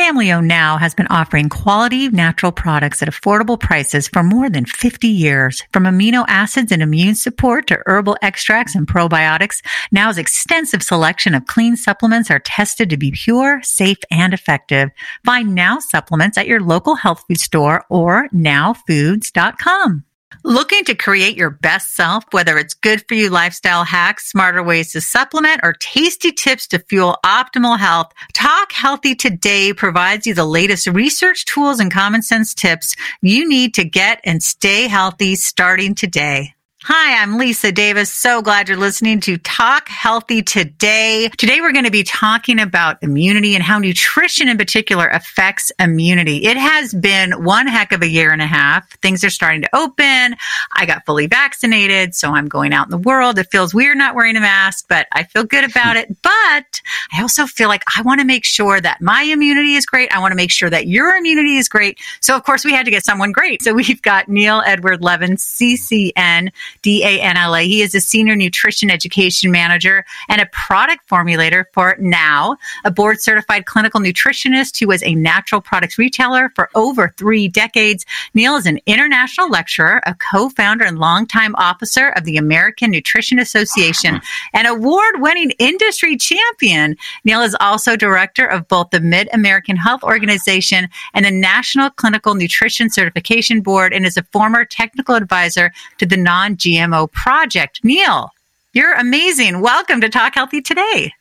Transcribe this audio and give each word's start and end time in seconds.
Family 0.00 0.32
Owned 0.32 0.48
Now 0.48 0.78
has 0.78 0.94
been 0.94 1.08
offering 1.08 1.50
quality 1.50 2.08
natural 2.08 2.52
products 2.52 3.02
at 3.02 3.08
affordable 3.08 3.60
prices 3.60 4.08
for 4.08 4.22
more 4.22 4.48
than 4.48 4.64
50 4.64 5.06
years. 5.06 5.62
From 5.74 5.84
amino 5.84 6.24
acids 6.26 6.72
and 6.72 6.80
immune 6.80 7.14
support 7.14 7.66
to 7.66 7.82
herbal 7.84 8.16
extracts 8.22 8.74
and 8.74 8.86
probiotics, 8.88 9.60
Now's 9.92 10.16
extensive 10.16 10.82
selection 10.82 11.34
of 11.34 11.44
clean 11.44 11.76
supplements 11.76 12.30
are 12.30 12.38
tested 12.38 12.88
to 12.88 12.96
be 12.96 13.10
pure, 13.12 13.60
safe, 13.62 13.98
and 14.10 14.32
effective. 14.32 14.88
Find 15.26 15.54
Now 15.54 15.80
supplements 15.80 16.38
at 16.38 16.46
your 16.46 16.60
local 16.60 16.94
health 16.94 17.24
food 17.28 17.38
store 17.38 17.84
or 17.90 18.30
nowfoods.com. 18.30 20.04
Looking 20.42 20.84
to 20.84 20.94
create 20.94 21.36
your 21.36 21.50
best 21.50 21.94
self, 21.94 22.24
whether 22.30 22.56
it's 22.56 22.72
good 22.72 23.04
for 23.06 23.12
you 23.12 23.28
lifestyle 23.28 23.84
hacks, 23.84 24.30
smarter 24.30 24.62
ways 24.62 24.92
to 24.92 25.02
supplement, 25.02 25.60
or 25.62 25.74
tasty 25.74 26.32
tips 26.32 26.66
to 26.68 26.78
fuel 26.78 27.18
optimal 27.26 27.78
health, 27.78 28.12
Talk 28.32 28.72
Healthy 28.72 29.16
Today 29.16 29.74
provides 29.74 30.26
you 30.26 30.32
the 30.32 30.46
latest 30.46 30.86
research 30.86 31.44
tools 31.44 31.78
and 31.78 31.92
common 31.92 32.22
sense 32.22 32.54
tips 32.54 32.96
you 33.20 33.46
need 33.46 33.74
to 33.74 33.84
get 33.84 34.20
and 34.24 34.42
stay 34.42 34.88
healthy 34.88 35.34
starting 35.34 35.94
today. 35.94 36.54
Hi, 36.84 37.20
I'm 37.22 37.36
Lisa 37.36 37.72
Davis. 37.72 38.10
So 38.10 38.40
glad 38.40 38.66
you're 38.66 38.78
listening 38.78 39.20
to 39.20 39.36
Talk 39.36 39.86
Healthy 39.86 40.40
today. 40.44 41.28
Today 41.36 41.60
we're 41.60 41.74
going 41.74 41.84
to 41.84 41.90
be 41.90 42.04
talking 42.04 42.58
about 42.58 42.96
immunity 43.02 43.54
and 43.54 43.62
how 43.62 43.78
nutrition 43.78 44.48
in 44.48 44.56
particular 44.56 45.06
affects 45.06 45.70
immunity. 45.78 46.46
It 46.46 46.56
has 46.56 46.94
been 46.94 47.44
one 47.44 47.66
heck 47.66 47.92
of 47.92 48.00
a 48.00 48.08
year 48.08 48.32
and 48.32 48.40
a 48.40 48.46
half. 48.46 48.88
Things 49.00 49.22
are 49.24 49.30
starting 49.30 49.60
to 49.60 49.76
open. 49.76 50.36
I 50.74 50.86
got 50.86 51.04
fully 51.04 51.26
vaccinated, 51.26 52.14
so 52.14 52.30
I'm 52.30 52.48
going 52.48 52.72
out 52.72 52.86
in 52.86 52.90
the 52.90 52.96
world. 52.96 53.38
It 53.38 53.48
feels 53.52 53.74
weird 53.74 53.98
not 53.98 54.14
wearing 54.14 54.36
a 54.36 54.40
mask, 54.40 54.86
but 54.88 55.06
I 55.12 55.24
feel 55.24 55.44
good 55.44 55.64
about 55.64 55.98
it. 55.98 56.08
But 56.22 56.80
I 57.12 57.20
also 57.20 57.44
feel 57.44 57.68
like 57.68 57.84
I 57.94 58.00
want 58.00 58.20
to 58.20 58.26
make 58.26 58.46
sure 58.46 58.80
that 58.80 59.02
my 59.02 59.24
immunity 59.24 59.74
is 59.74 59.84
great. 59.84 60.10
I 60.14 60.18
want 60.18 60.32
to 60.32 60.36
make 60.36 60.50
sure 60.50 60.70
that 60.70 60.86
your 60.86 61.14
immunity 61.14 61.58
is 61.58 61.68
great. 61.68 61.98
So 62.22 62.34
of 62.34 62.42
course 62.42 62.64
we 62.64 62.72
had 62.72 62.86
to 62.86 62.90
get 62.90 63.04
someone 63.04 63.32
great. 63.32 63.60
So 63.60 63.74
we've 63.74 64.00
got 64.00 64.30
Neil 64.30 64.62
Edward 64.64 65.02
Levin, 65.02 65.32
CCN 65.32 66.52
D 66.82 67.04
A 67.04 67.20
N 67.20 67.36
L 67.36 67.54
A. 67.54 67.66
He 67.66 67.82
is 67.82 67.94
a 67.94 68.00
senior 68.00 68.36
nutrition 68.36 68.90
education 68.90 69.50
manager 69.50 70.04
and 70.28 70.40
a 70.40 70.46
product 70.46 71.08
formulator 71.08 71.64
for 71.72 71.96
Now, 71.98 72.56
a 72.84 72.90
board 72.90 73.20
certified 73.20 73.66
clinical 73.66 74.00
nutritionist 74.00 74.78
who 74.78 74.88
was 74.88 75.02
a 75.02 75.14
natural 75.14 75.60
products 75.60 75.98
retailer 75.98 76.50
for 76.54 76.70
over 76.74 77.14
three 77.16 77.48
decades. 77.48 78.04
Neil 78.34 78.56
is 78.56 78.66
an 78.66 78.80
international 78.86 79.50
lecturer, 79.50 80.00
a 80.06 80.14
co 80.14 80.48
founder 80.50 80.84
and 80.84 80.98
longtime 80.98 81.54
officer 81.56 82.10
of 82.10 82.24
the 82.24 82.36
American 82.36 82.90
Nutrition 82.90 83.38
Association, 83.38 84.20
an 84.52 84.66
award 84.66 85.20
winning 85.20 85.50
industry 85.58 86.16
champion. 86.16 86.96
Neil 87.24 87.42
is 87.42 87.56
also 87.60 87.96
director 87.96 88.46
of 88.46 88.68
both 88.68 88.90
the 88.90 89.00
Mid 89.00 89.28
American 89.32 89.76
Health 89.76 90.02
Organization 90.02 90.88
and 91.14 91.24
the 91.24 91.30
National 91.30 91.90
Clinical 91.90 92.34
Nutrition 92.34 92.90
Certification 92.90 93.60
Board 93.60 93.92
and 93.92 94.06
is 94.06 94.16
a 94.16 94.22
former 94.24 94.64
technical 94.64 95.14
advisor 95.14 95.72
to 95.98 96.06
the 96.06 96.16
non 96.16 96.56
GMO 96.60 97.10
project. 97.10 97.80
Neil, 97.82 98.30
you're 98.72 98.94
amazing. 98.94 99.60
Welcome 99.60 100.00
to 100.02 100.08
Talk 100.08 100.34
Healthy 100.34 100.62
today. 100.62 101.12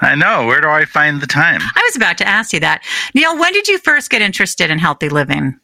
I 0.00 0.14
know. 0.14 0.46
Where 0.46 0.60
do 0.60 0.68
I 0.68 0.84
find 0.84 1.20
the 1.20 1.26
time? 1.26 1.60
I 1.62 1.82
was 1.88 1.96
about 1.96 2.18
to 2.18 2.28
ask 2.28 2.52
you 2.52 2.60
that. 2.60 2.84
Neil, 3.14 3.36
when 3.38 3.52
did 3.52 3.66
you 3.66 3.78
first 3.78 4.10
get 4.10 4.22
interested 4.22 4.70
in 4.70 4.78
healthy 4.78 5.08
living? 5.08 5.58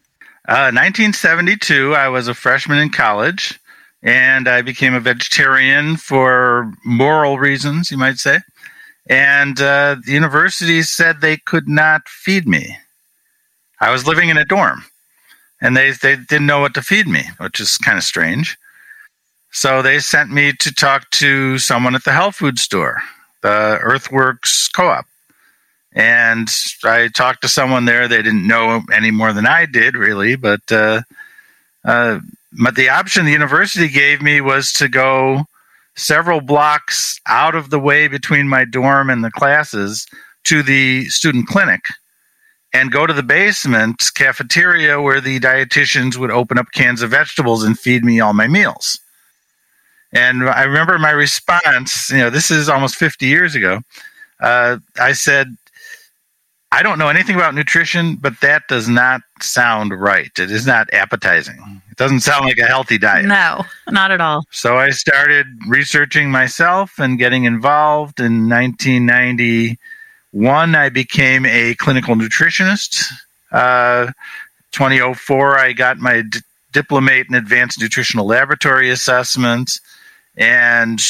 Uh, 0.45 0.73
1972, 0.73 1.95
I 1.95 2.09
was 2.09 2.27
a 2.27 2.33
freshman 2.33 2.79
in 2.79 2.89
college 2.89 3.57
and 4.01 4.47
I 4.49 4.61
became 4.61 4.93
a 4.93 4.99
vegetarian 4.99 5.95
for 5.95 6.73
moral 6.83 7.39
reasons, 7.39 7.91
you 7.91 7.97
might 7.97 8.17
say. 8.17 8.39
And 9.07 9.61
uh, 9.61 9.97
the 10.03 10.11
university 10.11 10.81
said 10.81 11.21
they 11.21 11.37
could 11.37 11.69
not 11.69 12.09
feed 12.09 12.47
me. 12.47 12.77
I 13.79 13.91
was 13.91 14.07
living 14.07 14.29
in 14.29 14.37
a 14.37 14.45
dorm 14.45 14.83
and 15.61 15.77
they, 15.77 15.91
they 15.91 16.15
didn't 16.15 16.47
know 16.47 16.59
what 16.59 16.73
to 16.73 16.81
feed 16.81 17.07
me, 17.07 17.23
which 17.37 17.59
is 17.59 17.77
kind 17.77 17.97
of 17.97 18.03
strange. 18.03 18.57
So 19.53 19.83
they 19.83 19.99
sent 19.99 20.31
me 20.31 20.51
to 20.59 20.73
talk 20.73 21.09
to 21.11 21.59
someone 21.59 21.93
at 21.93 22.03
the 22.03 22.11
health 22.11 22.37
food 22.37 22.57
store, 22.57 23.01
the 23.41 23.77
Earthworks 23.81 24.67
Co 24.67 24.87
op. 24.87 25.05
And 25.93 26.49
I 26.83 27.07
talked 27.09 27.43
to 27.43 27.47
someone 27.47 27.85
there. 27.85 28.07
They 28.07 28.23
didn't 28.23 28.47
know 28.47 28.81
any 28.91 29.11
more 29.11 29.31
than 29.31 29.45
I 29.45 29.67
did, 29.67 29.95
really. 29.95 30.35
But, 30.35 30.71
uh, 30.71 31.03
uh, 31.85 32.19
but 32.63 32.75
the 32.75 32.89
option 32.89 33.25
the 33.25 33.31
university 33.31 33.89
gave 33.89 34.23
me 34.23 34.41
was 34.41 34.73
to 34.73 34.89
go 34.89 35.45
several 35.95 36.41
blocks 36.41 37.21
out 37.27 37.53
of 37.53 37.69
the 37.69 37.79
way 37.79 38.07
between 38.07 38.49
my 38.49 38.65
dorm 38.65 39.11
and 39.11 39.23
the 39.23 39.29
classes 39.29 40.07
to 40.45 40.63
the 40.63 41.05
student 41.05 41.47
clinic 41.47 41.85
and 42.73 42.91
go 42.91 43.05
to 43.05 43.13
the 43.13 43.21
basement 43.21 44.09
cafeteria 44.15 44.99
where 44.99 45.21
the 45.21 45.39
dietitians 45.39 46.17
would 46.17 46.31
open 46.31 46.57
up 46.57 46.71
cans 46.73 47.03
of 47.03 47.11
vegetables 47.11 47.63
and 47.63 47.77
feed 47.77 48.03
me 48.03 48.19
all 48.19 48.33
my 48.33 48.47
meals. 48.47 48.99
And 50.13 50.47
I 50.47 50.63
remember 50.63 50.97
my 50.99 51.09
response, 51.09 52.11
you 52.11 52.19
know, 52.19 52.29
this 52.29 52.51
is 52.51 52.69
almost 52.69 52.95
50 52.95 53.25
years 53.25 53.55
ago. 53.55 53.81
Uh, 54.39 54.77
I 54.99 55.13
said, 55.13 55.57
I 56.71 56.83
don't 56.83 56.99
know 56.99 57.09
anything 57.09 57.35
about 57.35 57.55
nutrition, 57.55 58.15
but 58.15 58.39
that 58.41 58.67
does 58.67 58.87
not 58.87 59.21
sound 59.41 59.91
right. 59.91 60.31
It 60.37 60.51
is 60.51 60.67
not 60.67 60.87
appetizing. 60.93 61.81
It 61.91 61.97
doesn't 61.97 62.21
sound 62.21 62.45
like 62.45 62.57
a 62.57 62.65
healthy 62.65 62.97
diet. 62.97 63.25
No, 63.25 63.63
not 63.89 64.11
at 64.11 64.21
all. 64.21 64.45
So 64.51 64.77
I 64.77 64.89
started 64.89 65.45
researching 65.67 66.31
myself 66.31 66.99
and 66.99 67.19
getting 67.19 67.43
involved. 67.43 68.19
In 68.19 68.49
1991, 68.49 70.75
I 70.75 70.89
became 70.89 71.45
a 71.45 71.75
clinical 71.75 72.15
nutritionist. 72.15 73.03
Uh, 73.51 74.11
2004, 74.71 75.59
I 75.59 75.73
got 75.73 75.99
my 75.99 76.23
d- 76.23 76.39
diplomate 76.71 77.27
in 77.29 77.35
advanced 77.35 77.79
nutritional 77.79 78.25
laboratory 78.25 78.89
assessments 78.89 79.79
and 80.37 81.01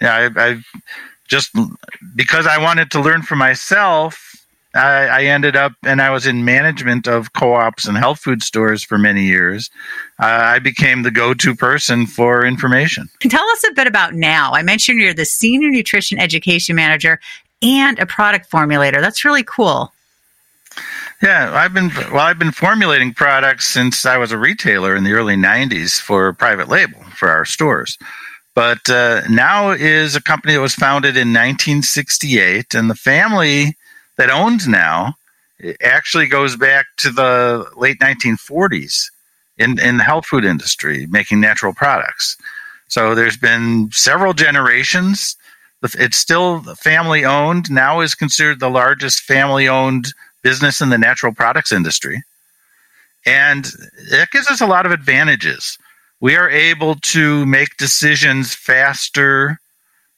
yeah, 0.00 0.30
I, 0.36 0.48
I 0.50 0.62
just 1.28 1.56
because 2.14 2.46
I 2.46 2.58
wanted 2.58 2.90
to 2.92 3.00
learn 3.00 3.22
for 3.22 3.36
myself. 3.36 4.22
I, 4.74 5.06
I, 5.06 5.24
ended 5.24 5.56
up 5.56 5.72
and 5.86 6.02
I 6.02 6.10
was 6.10 6.26
in 6.26 6.44
management 6.44 7.08
of 7.08 7.32
co-ops 7.32 7.86
and 7.86 7.96
health 7.96 8.18
food 8.18 8.42
stores 8.42 8.84
for 8.84 8.98
many 8.98 9.22
years. 9.22 9.70
Uh, 10.20 10.26
I 10.26 10.58
became 10.58 11.02
the 11.02 11.10
go-to 11.10 11.54
person 11.54 12.06
for 12.06 12.44
information. 12.44 13.08
Tell 13.20 13.48
us 13.48 13.64
a 13.70 13.72
bit 13.72 13.86
about 13.86 14.12
now. 14.12 14.52
I 14.52 14.62
mentioned 14.62 15.00
you're 15.00 15.14
the 15.14 15.24
senior 15.24 15.70
nutrition 15.70 16.18
education 16.18 16.76
manager 16.76 17.20
and 17.62 17.98
a 17.98 18.04
product 18.04 18.50
formulator. 18.50 19.00
That's 19.00 19.24
really 19.24 19.44
cool. 19.44 19.94
Yeah, 21.22 21.52
I've 21.54 21.72
been 21.72 21.90
well. 22.12 22.18
I've 22.18 22.38
been 22.38 22.52
formulating 22.52 23.14
products 23.14 23.66
since 23.66 24.04
I 24.04 24.18
was 24.18 24.32
a 24.32 24.38
retailer 24.38 24.94
in 24.94 25.04
the 25.04 25.12
early 25.12 25.34
'90s 25.34 25.98
for 25.98 26.34
private 26.34 26.68
label 26.68 27.02
for 27.14 27.30
our 27.30 27.46
stores. 27.46 27.96
But 28.56 28.88
uh, 28.88 29.20
now 29.28 29.70
is 29.70 30.16
a 30.16 30.22
company 30.22 30.54
that 30.54 30.62
was 30.62 30.74
founded 30.74 31.10
in 31.10 31.28
1968, 31.28 32.72
and 32.72 32.88
the 32.88 32.94
family 32.94 33.76
that 34.16 34.30
owns 34.30 34.66
now 34.66 35.14
actually 35.82 36.26
goes 36.26 36.56
back 36.56 36.86
to 36.96 37.10
the 37.10 37.66
late 37.76 37.98
1940s 37.98 39.10
in, 39.58 39.78
in 39.78 39.98
the 39.98 40.04
health 40.04 40.24
food 40.24 40.46
industry, 40.46 41.06
making 41.10 41.38
natural 41.38 41.74
products. 41.74 42.38
So 42.88 43.14
there's 43.14 43.36
been 43.36 43.90
several 43.92 44.32
generations. 44.32 45.36
It's 45.82 46.16
still 46.16 46.60
family 46.76 47.26
owned. 47.26 47.70
Now 47.70 48.00
is 48.00 48.14
considered 48.14 48.58
the 48.58 48.70
largest 48.70 49.20
family 49.20 49.68
owned 49.68 50.14
business 50.42 50.80
in 50.80 50.88
the 50.88 50.96
natural 50.96 51.34
products 51.34 51.72
industry. 51.72 52.22
And 53.26 53.66
that 54.12 54.30
gives 54.30 54.50
us 54.50 54.62
a 54.62 54.66
lot 54.66 54.86
of 54.86 54.92
advantages 54.92 55.76
we 56.20 56.36
are 56.36 56.48
able 56.48 56.94
to 56.96 57.44
make 57.46 57.76
decisions 57.76 58.54
faster 58.54 59.58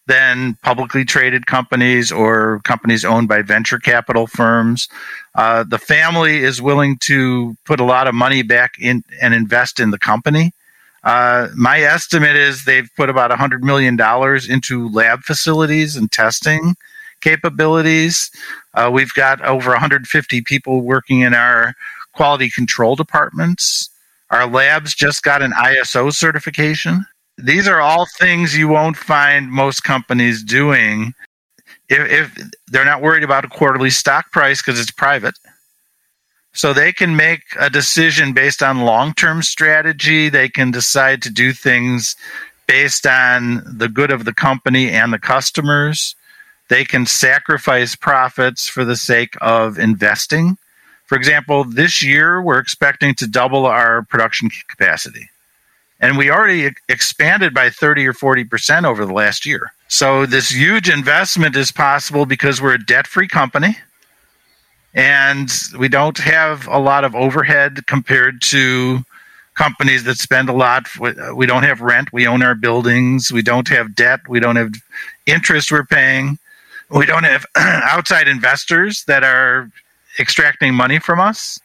than 0.07 0.55
publicly 0.63 1.05
traded 1.05 1.47
companies 1.47 2.11
or 2.11 2.61
companies 2.65 3.05
owned 3.05 3.29
by 3.29 3.43
venture 3.43 3.79
capital 3.79 4.27
firms. 4.27 4.89
Uh, 5.35 5.63
the 5.65 5.79
family 5.79 6.39
is 6.39 6.63
willing 6.63 6.97
to 6.99 7.55
put 7.67 7.79
a 7.79 7.85
lot 7.85 8.09
of 8.09 8.15
money 8.15 8.43
back 8.43 8.73
in 8.81 9.03
and 9.21 9.35
invest 9.35 9.79
in 9.79 9.91
the 9.91 9.99
company. 9.99 10.53
Uh, 11.05 11.49
my 11.55 11.81
estimate 11.81 12.37
is 12.37 12.65
they've 12.65 12.91
put 12.97 13.11
about 13.11 13.31
$100 13.31 13.61
million 13.61 13.99
into 14.51 14.89
lab 14.89 15.21
facilities 15.21 15.95
and 15.95 16.11
testing 16.11 16.75
capabilities. 17.21 18.31
Uh, 18.75 18.91
we've 18.93 19.13
got 19.15 19.41
over 19.43 19.71
150 19.71 20.41
people 20.43 20.81
working 20.81 21.21
in 21.21 21.35
our 21.35 21.75
quality 22.13 22.51
control 22.51 22.97
departments. 22.97 23.91
Our 24.31 24.47
labs 24.47 24.95
just 24.95 25.23
got 25.23 25.43
an 25.43 25.53
ISO 25.53 26.13
certification. 26.13 27.05
These 27.39 27.69
are 27.69 27.81
all 27.81 28.07
things 28.19 28.57
you 28.57 28.69
won't 28.69 28.97
find 28.97 29.51
most 29.51 29.85
companies 29.85 30.43
doing 30.43 31.15
if, 31.89 32.11
if 32.11 32.51
they're 32.67 32.85
not 32.85 33.03
worried 33.03 33.23
about 33.23 33.45
a 33.45 33.49
quarterly 33.49 33.91
stock 33.91 34.31
price 34.31 34.61
because 34.61 34.79
it's 34.79 34.91
private. 34.91 35.35
So 36.53 36.73
they 36.73 36.93
can 36.93 37.17
make 37.17 37.43
a 37.59 37.71
decision 37.71 38.33
based 38.33 38.63
on 38.63 38.81
long 38.85 39.15
term 39.15 39.43
strategy. 39.43 40.29
They 40.29 40.49
can 40.49 40.71
decide 40.71 41.23
to 41.23 41.31
do 41.31 41.53
things 41.53 42.17
based 42.67 43.07
on 43.07 43.63
the 43.65 43.89
good 43.89 44.11
of 44.11 44.25
the 44.25 44.35
company 44.35 44.91
and 44.91 45.13
the 45.13 45.19
customers. 45.19 46.15
They 46.69 46.85
can 46.85 47.07
sacrifice 47.07 47.97
profits 47.97 48.69
for 48.69 48.85
the 48.85 48.97
sake 48.97 49.35
of 49.41 49.79
investing. 49.79 50.59
For 51.09 51.17
example, 51.17 51.65
this 51.65 52.03
year 52.03 52.41
we're 52.43 52.59
expecting 52.59 53.15
to 53.15 53.27
double 53.27 53.65
our 53.65 54.03
production 54.03 54.51
capacity. 54.69 55.31
And 56.01 56.19
we 56.19 56.31
already 56.31 56.71
expanded 56.89 57.55
by 57.55 57.71
30 57.71 58.07
or 58.07 58.13
40% 58.13 58.85
over 58.85 59.05
the 59.07 59.13
last 59.13 59.47
year. 59.47 59.73
So 59.89 60.27
this 60.27 60.51
huge 60.51 60.91
investment 60.91 61.57
is 61.57 61.73
possible 61.73 62.27
because 62.27 62.61
we're 62.61 62.75
a 62.75 62.85
debt 62.85 63.07
free 63.07 63.27
company 63.27 63.79
and 64.93 65.51
we 65.79 65.89
don't 65.89 66.19
have 66.19 66.69
a 66.69 66.79
lot 66.79 67.05
of 67.05 67.15
overhead 67.15 67.87
compared 67.87 68.43
to 68.43 69.03
companies 69.55 70.05
that 70.05 70.19
spend 70.19 70.51
a 70.51 70.53
lot. 70.53 70.89
We 71.35 71.47
don't 71.47 71.63
have 71.63 71.81
rent. 71.81 72.13
We 72.13 72.27
own 72.27 72.43
our 72.43 72.55
buildings. 72.55 73.33
We 73.33 73.43
don't 73.43 73.69
have 73.69 73.95
debt. 73.95 74.21
We 74.29 74.41
don't 74.41 74.57
have 74.57 74.75
interest 75.27 75.73
we're 75.73 75.85
paying. 75.85 76.39
We 76.91 77.07
don't 77.07 77.25
have 77.25 77.47
outside 77.57 78.29
investors 78.29 79.05
that 79.05 79.25
are 79.25 79.71
extracting 80.19 80.75
money 80.75 80.99
from 80.99 81.21
us. 81.21 81.61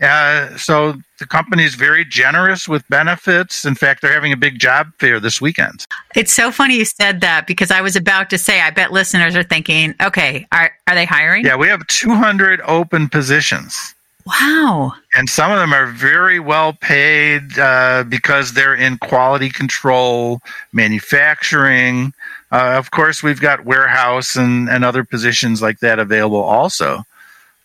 Uh, 0.00 0.56
so 0.56 0.94
the 1.18 1.26
company 1.26 1.64
is 1.64 1.74
very 1.74 2.04
generous 2.04 2.68
with 2.68 2.88
benefits. 2.88 3.64
In 3.64 3.74
fact, 3.74 4.00
they're 4.00 4.12
having 4.12 4.32
a 4.32 4.36
big 4.36 4.60
job 4.60 4.92
fair 4.98 5.18
this 5.18 5.40
weekend. 5.40 5.84
It's 6.14 6.32
so 6.32 6.52
funny 6.52 6.76
you 6.76 6.84
said 6.84 7.20
that 7.20 7.46
because 7.46 7.70
I 7.70 7.80
was 7.80 7.96
about 7.96 8.30
to 8.30 8.38
say, 8.38 8.60
I 8.60 8.70
bet 8.70 8.92
listeners 8.92 9.34
are 9.34 9.42
thinking, 9.42 9.94
okay, 10.00 10.46
are, 10.52 10.70
are 10.86 10.94
they 10.94 11.04
hiring? 11.04 11.44
Yeah, 11.44 11.56
we 11.56 11.66
have 11.66 11.84
200 11.88 12.60
open 12.64 13.08
positions. 13.08 13.94
Wow. 14.24 14.92
And 15.14 15.28
some 15.28 15.50
of 15.50 15.58
them 15.58 15.72
are 15.72 15.86
very 15.86 16.38
well 16.38 16.74
paid 16.74 17.58
uh, 17.58 18.04
because 18.04 18.52
they're 18.52 18.74
in 18.74 18.98
quality 18.98 19.48
control, 19.48 20.40
manufacturing. 20.72 22.12
Uh, 22.52 22.74
of 22.76 22.90
course, 22.90 23.22
we've 23.22 23.40
got 23.40 23.64
warehouse 23.64 24.36
and, 24.36 24.68
and 24.68 24.84
other 24.84 25.02
positions 25.02 25.62
like 25.62 25.80
that 25.80 25.98
available 25.98 26.42
also. 26.42 27.04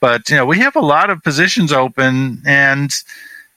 But 0.03 0.29
you 0.29 0.35
know, 0.35 0.45
we 0.45 0.59
have 0.59 0.75
a 0.75 0.81
lot 0.81 1.09
of 1.09 1.23
positions 1.23 1.71
open, 1.71 2.41
and 2.45 2.93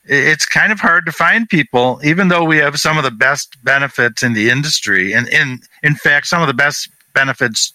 it's 0.04 0.46
kind 0.46 0.70
of 0.70 0.78
hard 0.78 1.04
to 1.06 1.10
find 1.10 1.48
people, 1.48 1.98
even 2.04 2.28
though 2.28 2.44
we 2.44 2.58
have 2.58 2.78
some 2.78 2.96
of 2.96 3.02
the 3.02 3.10
best 3.10 3.56
benefits 3.64 4.22
in 4.22 4.32
the 4.32 4.48
industry, 4.48 5.12
and 5.12 5.26
in 5.26 5.58
in 5.82 5.96
fact, 5.96 6.28
some 6.28 6.42
of 6.42 6.46
the 6.46 6.54
best 6.54 6.88
benefits 7.14 7.72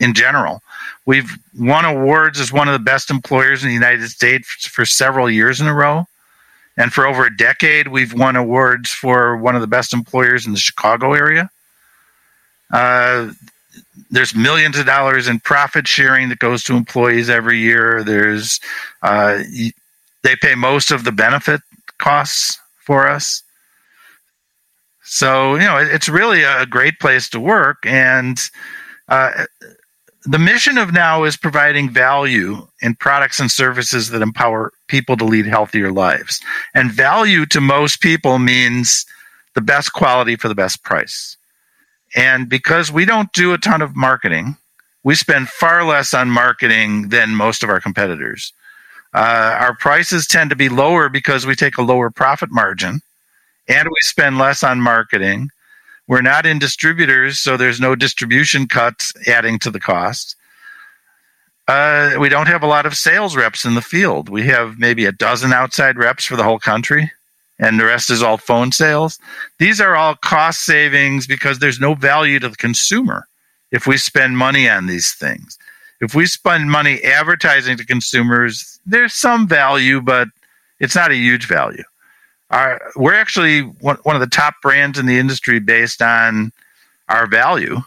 in 0.00 0.14
general. 0.14 0.64
We've 1.06 1.30
won 1.56 1.84
awards 1.84 2.40
as 2.40 2.52
one 2.52 2.66
of 2.66 2.72
the 2.72 2.80
best 2.80 3.08
employers 3.08 3.62
in 3.62 3.68
the 3.68 3.74
United 3.74 4.08
States 4.08 4.66
for 4.66 4.84
several 4.84 5.30
years 5.30 5.60
in 5.60 5.68
a 5.68 5.74
row. 5.74 6.08
And 6.76 6.92
for 6.92 7.06
over 7.06 7.24
a 7.24 7.36
decade, 7.36 7.86
we've 7.86 8.14
won 8.14 8.34
awards 8.34 8.90
for 8.90 9.36
one 9.36 9.54
of 9.54 9.60
the 9.60 9.68
best 9.68 9.92
employers 9.92 10.44
in 10.44 10.54
the 10.54 10.58
Chicago 10.58 11.12
area. 11.12 11.50
Uh, 12.72 13.30
there's 14.10 14.34
millions 14.34 14.78
of 14.78 14.86
dollars 14.86 15.28
in 15.28 15.40
profit 15.40 15.86
sharing 15.86 16.28
that 16.28 16.38
goes 16.38 16.62
to 16.64 16.76
employees 16.76 17.28
every 17.28 17.58
year. 17.58 18.02
There's 18.04 18.60
uh, 19.02 19.42
they 20.22 20.36
pay 20.40 20.54
most 20.54 20.90
of 20.90 21.04
the 21.04 21.12
benefit 21.12 21.60
costs 21.98 22.58
for 22.78 23.08
us. 23.08 23.42
So 25.02 25.54
you 25.54 25.64
know 25.64 25.78
it's 25.78 26.08
really 26.08 26.42
a 26.42 26.66
great 26.66 27.00
place 27.00 27.28
to 27.30 27.40
work, 27.40 27.78
and 27.84 28.38
uh, 29.08 29.44
the 30.24 30.38
mission 30.38 30.76
of 30.76 30.92
now 30.92 31.24
is 31.24 31.38
providing 31.38 31.88
value 31.88 32.66
in 32.82 32.94
products 32.96 33.40
and 33.40 33.50
services 33.50 34.10
that 34.10 34.20
empower 34.20 34.72
people 34.86 35.16
to 35.16 35.24
lead 35.24 35.46
healthier 35.46 35.90
lives. 35.90 36.38
And 36.74 36.92
value 36.92 37.46
to 37.46 37.62
most 37.62 38.02
people 38.02 38.38
means 38.38 39.06
the 39.54 39.62
best 39.62 39.94
quality 39.94 40.36
for 40.36 40.48
the 40.48 40.54
best 40.54 40.84
price. 40.84 41.37
And 42.14 42.48
because 42.48 42.90
we 42.90 43.04
don't 43.04 43.32
do 43.32 43.52
a 43.52 43.58
ton 43.58 43.82
of 43.82 43.94
marketing, 43.94 44.56
we 45.04 45.14
spend 45.14 45.48
far 45.48 45.84
less 45.84 46.14
on 46.14 46.30
marketing 46.30 47.08
than 47.08 47.34
most 47.34 47.62
of 47.62 47.68
our 47.68 47.80
competitors. 47.80 48.52
Uh, 49.14 49.56
our 49.58 49.74
prices 49.74 50.26
tend 50.26 50.50
to 50.50 50.56
be 50.56 50.68
lower 50.68 51.08
because 51.08 51.46
we 51.46 51.54
take 51.54 51.78
a 51.78 51.82
lower 51.82 52.10
profit 52.10 52.50
margin 52.50 53.00
and 53.66 53.88
we 53.88 54.00
spend 54.00 54.38
less 54.38 54.62
on 54.62 54.80
marketing. 54.80 55.50
We're 56.06 56.22
not 56.22 56.46
in 56.46 56.58
distributors, 56.58 57.38
so 57.38 57.56
there's 57.56 57.80
no 57.80 57.94
distribution 57.94 58.66
cuts 58.66 59.12
adding 59.26 59.58
to 59.60 59.70
the 59.70 59.80
cost. 59.80 60.36
Uh, 61.66 62.16
we 62.18 62.30
don't 62.30 62.48
have 62.48 62.62
a 62.62 62.66
lot 62.66 62.86
of 62.86 62.96
sales 62.96 63.36
reps 63.36 63.66
in 63.66 63.74
the 63.74 63.82
field. 63.82 64.30
We 64.30 64.46
have 64.46 64.78
maybe 64.78 65.04
a 65.04 65.12
dozen 65.12 65.52
outside 65.52 65.98
reps 65.98 66.24
for 66.24 66.36
the 66.36 66.44
whole 66.44 66.58
country 66.58 67.12
and 67.58 67.78
the 67.78 67.84
rest 67.84 68.10
is 68.10 68.22
all 68.22 68.36
phone 68.36 68.72
sales. 68.72 69.18
These 69.58 69.80
are 69.80 69.96
all 69.96 70.14
cost 70.16 70.62
savings 70.62 71.26
because 71.26 71.58
there's 71.58 71.80
no 71.80 71.94
value 71.94 72.38
to 72.38 72.48
the 72.48 72.56
consumer 72.56 73.26
if 73.70 73.86
we 73.86 73.96
spend 73.96 74.38
money 74.38 74.68
on 74.68 74.86
these 74.86 75.12
things. 75.12 75.58
If 76.00 76.14
we 76.14 76.26
spend 76.26 76.70
money 76.70 77.02
advertising 77.02 77.76
to 77.76 77.84
consumers, 77.84 78.78
there's 78.86 79.14
some 79.14 79.48
value, 79.48 80.00
but 80.00 80.28
it's 80.78 80.94
not 80.94 81.10
a 81.10 81.16
huge 81.16 81.46
value. 81.46 81.82
Our, 82.50 82.80
we're 82.96 83.14
actually 83.14 83.62
one, 83.62 83.96
one 84.04 84.16
of 84.16 84.20
the 84.20 84.28
top 84.28 84.54
brands 84.62 84.98
in 84.98 85.06
the 85.06 85.18
industry 85.18 85.58
based 85.58 86.00
on 86.00 86.52
our 87.08 87.26
value 87.26 87.78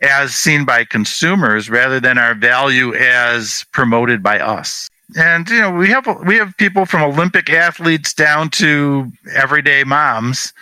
as 0.00 0.34
seen 0.34 0.64
by 0.64 0.84
consumers 0.84 1.70
rather 1.70 2.00
than 2.00 2.18
our 2.18 2.34
value 2.34 2.94
as 2.94 3.64
promoted 3.72 4.22
by 4.22 4.40
us 4.40 4.88
and 5.16 5.48
you 5.48 5.60
know 5.60 5.70
we 5.70 5.88
have 5.88 6.06
we 6.26 6.36
have 6.36 6.56
people 6.56 6.86
from 6.86 7.02
Olympic 7.02 7.50
athletes 7.50 8.14
down 8.14 8.50
to 8.50 9.10
everyday 9.34 9.84
moms 9.84 10.52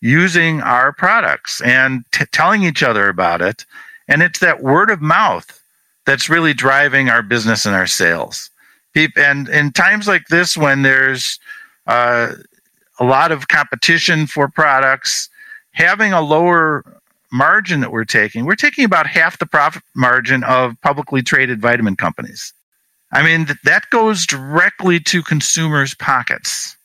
using 0.00 0.60
our 0.60 0.92
products 0.92 1.60
and 1.62 2.04
t- 2.12 2.24
telling 2.32 2.62
each 2.62 2.82
other 2.82 3.08
about 3.08 3.40
it, 3.40 3.64
and 4.08 4.22
it's 4.22 4.38
that 4.40 4.62
word 4.62 4.90
of 4.90 5.00
mouth 5.00 5.60
that's 6.04 6.28
really 6.28 6.54
driving 6.54 7.08
our 7.08 7.22
business 7.22 7.66
and 7.66 7.74
our 7.74 7.86
sales. 7.86 8.50
And 9.16 9.48
in 9.48 9.72
times 9.72 10.08
like 10.08 10.28
this, 10.28 10.56
when 10.56 10.80
there's 10.80 11.38
uh, 11.86 12.32
a 12.98 13.04
lot 13.04 13.30
of 13.30 13.48
competition 13.48 14.26
for 14.26 14.48
products, 14.48 15.28
having 15.72 16.14
a 16.14 16.22
lower 16.22 16.82
margin 17.30 17.80
that 17.80 17.92
we're 17.92 18.04
taking, 18.06 18.46
we're 18.46 18.54
taking 18.54 18.84
about 18.84 19.06
half 19.06 19.38
the 19.38 19.44
profit 19.44 19.82
margin 19.94 20.44
of 20.44 20.80
publicly 20.80 21.22
traded 21.22 21.60
vitamin 21.60 21.96
companies. 21.96 22.54
I 23.12 23.22
mean, 23.22 23.46
that 23.64 23.88
goes 23.90 24.26
directly 24.26 25.00
to 25.00 25.22
consumers' 25.22 25.94
pockets. 25.94 26.76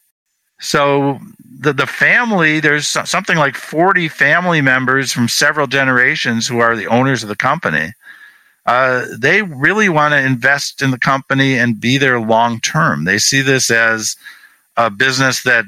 So 0.60 1.20
the, 1.60 1.74
the 1.74 1.88
family, 1.88 2.60
there's 2.60 2.88
something 2.88 3.38
like 3.38 3.56
40 3.56 4.08
family 4.08 4.62
members 4.62 5.12
from 5.12 5.28
several 5.28 5.66
generations 5.66 6.48
who 6.48 6.60
are 6.60 6.76
the 6.76 6.88
owners 6.88 7.24
of 7.24 7.30
the 7.30 7.36
company. 7.36 7.94
Uh, 8.68 9.06
they 9.18 9.42
really 9.42 9.90
want 9.90 10.14
to 10.14 10.24
invest 10.24 10.84
in 10.84 10.92
the 10.92 11.00
company 11.00 11.58
and 11.58 11.82
be 11.82 11.98
there 11.98 12.20
long 12.20 12.60
term. 12.62 13.06
They 13.06 13.18
see 13.18 13.42
this 13.42 13.72
as 13.72 14.16
a 14.78 14.92
business 14.92 15.42
that 15.44 15.66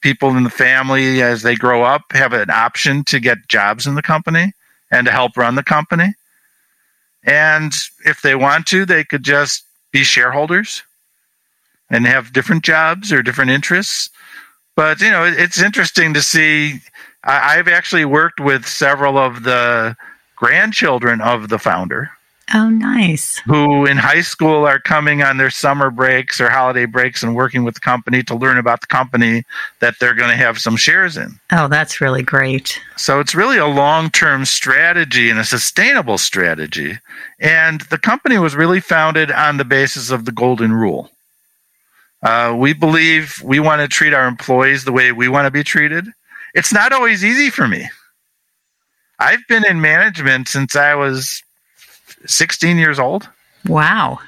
people 0.00 0.36
in 0.36 0.44
the 0.44 0.50
family, 0.50 1.22
as 1.22 1.42
they 1.42 1.56
grow 1.56 1.82
up, 1.82 2.02
have 2.12 2.32
an 2.32 2.48
option 2.48 3.02
to 3.04 3.18
get 3.18 3.48
jobs 3.48 3.88
in 3.88 3.96
the 3.96 4.02
company 4.02 4.52
and 4.92 5.06
to 5.06 5.12
help 5.12 5.36
run 5.36 5.56
the 5.56 5.64
company. 5.64 6.14
And 7.24 7.74
if 8.04 8.22
they 8.22 8.36
want 8.36 8.66
to, 8.68 8.84
they 8.84 9.02
could 9.02 9.24
just 9.24 9.65
be 9.96 10.04
shareholders 10.04 10.82
and 11.88 12.06
have 12.06 12.32
different 12.34 12.62
jobs 12.62 13.12
or 13.12 13.22
different 13.22 13.50
interests. 13.50 14.10
But 14.74 15.00
you 15.00 15.10
know, 15.10 15.24
it's 15.24 15.62
interesting 15.62 16.12
to 16.12 16.20
see. 16.20 16.80
I've 17.24 17.66
actually 17.66 18.04
worked 18.04 18.38
with 18.38 18.66
several 18.66 19.16
of 19.16 19.42
the 19.42 19.96
grandchildren 20.36 21.20
of 21.22 21.48
the 21.48 21.58
founder. 21.58 22.10
Oh, 22.54 22.68
nice. 22.68 23.38
Who 23.38 23.86
in 23.86 23.96
high 23.96 24.20
school 24.20 24.66
are 24.66 24.78
coming 24.78 25.20
on 25.20 25.36
their 25.36 25.50
summer 25.50 25.90
breaks 25.90 26.40
or 26.40 26.48
holiday 26.48 26.84
breaks 26.84 27.24
and 27.24 27.34
working 27.34 27.64
with 27.64 27.74
the 27.74 27.80
company 27.80 28.22
to 28.22 28.36
learn 28.36 28.56
about 28.56 28.82
the 28.82 28.86
company 28.86 29.42
that 29.80 29.96
they're 29.98 30.14
going 30.14 30.30
to 30.30 30.36
have 30.36 30.58
some 30.58 30.76
shares 30.76 31.16
in. 31.16 31.40
Oh, 31.50 31.66
that's 31.66 32.00
really 32.00 32.22
great. 32.22 32.80
So 32.96 33.18
it's 33.18 33.34
really 33.34 33.58
a 33.58 33.66
long 33.66 34.10
term 34.10 34.44
strategy 34.44 35.28
and 35.28 35.40
a 35.40 35.44
sustainable 35.44 36.18
strategy. 36.18 36.98
And 37.40 37.80
the 37.82 37.98
company 37.98 38.38
was 38.38 38.54
really 38.54 38.80
founded 38.80 39.32
on 39.32 39.56
the 39.56 39.64
basis 39.64 40.10
of 40.10 40.24
the 40.24 40.32
golden 40.32 40.72
rule. 40.72 41.10
Uh, 42.22 42.54
we 42.56 42.72
believe 42.72 43.42
we 43.44 43.58
want 43.58 43.80
to 43.80 43.88
treat 43.88 44.14
our 44.14 44.26
employees 44.26 44.84
the 44.84 44.92
way 44.92 45.10
we 45.10 45.28
want 45.28 45.46
to 45.46 45.50
be 45.50 45.64
treated. 45.64 46.06
It's 46.54 46.72
not 46.72 46.92
always 46.92 47.24
easy 47.24 47.50
for 47.50 47.66
me. 47.66 47.90
I've 49.18 49.46
been 49.48 49.64
in 49.64 49.80
management 49.80 50.48
since 50.48 50.76
I 50.76 50.94
was 50.94 51.42
16 52.26 52.78
years 52.78 52.98
old. 52.98 53.28
Wow. 53.66 54.18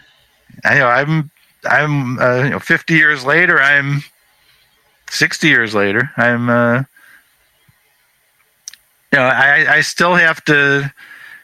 I 0.64 0.78
know 0.78 0.86
I'm 0.88 1.30
I'm 1.64 2.18
uh, 2.18 2.42
you 2.44 2.50
know 2.50 2.58
50 2.58 2.94
years 2.94 3.24
later. 3.24 3.60
I'm 3.60 4.02
60 5.10 5.48
years 5.48 5.74
later. 5.74 6.10
I'm 6.16 6.48
uh, 6.48 6.82
you 9.12 9.18
know 9.18 9.24
I 9.24 9.76
I 9.76 9.80
still 9.80 10.14
have 10.14 10.44
to 10.46 10.92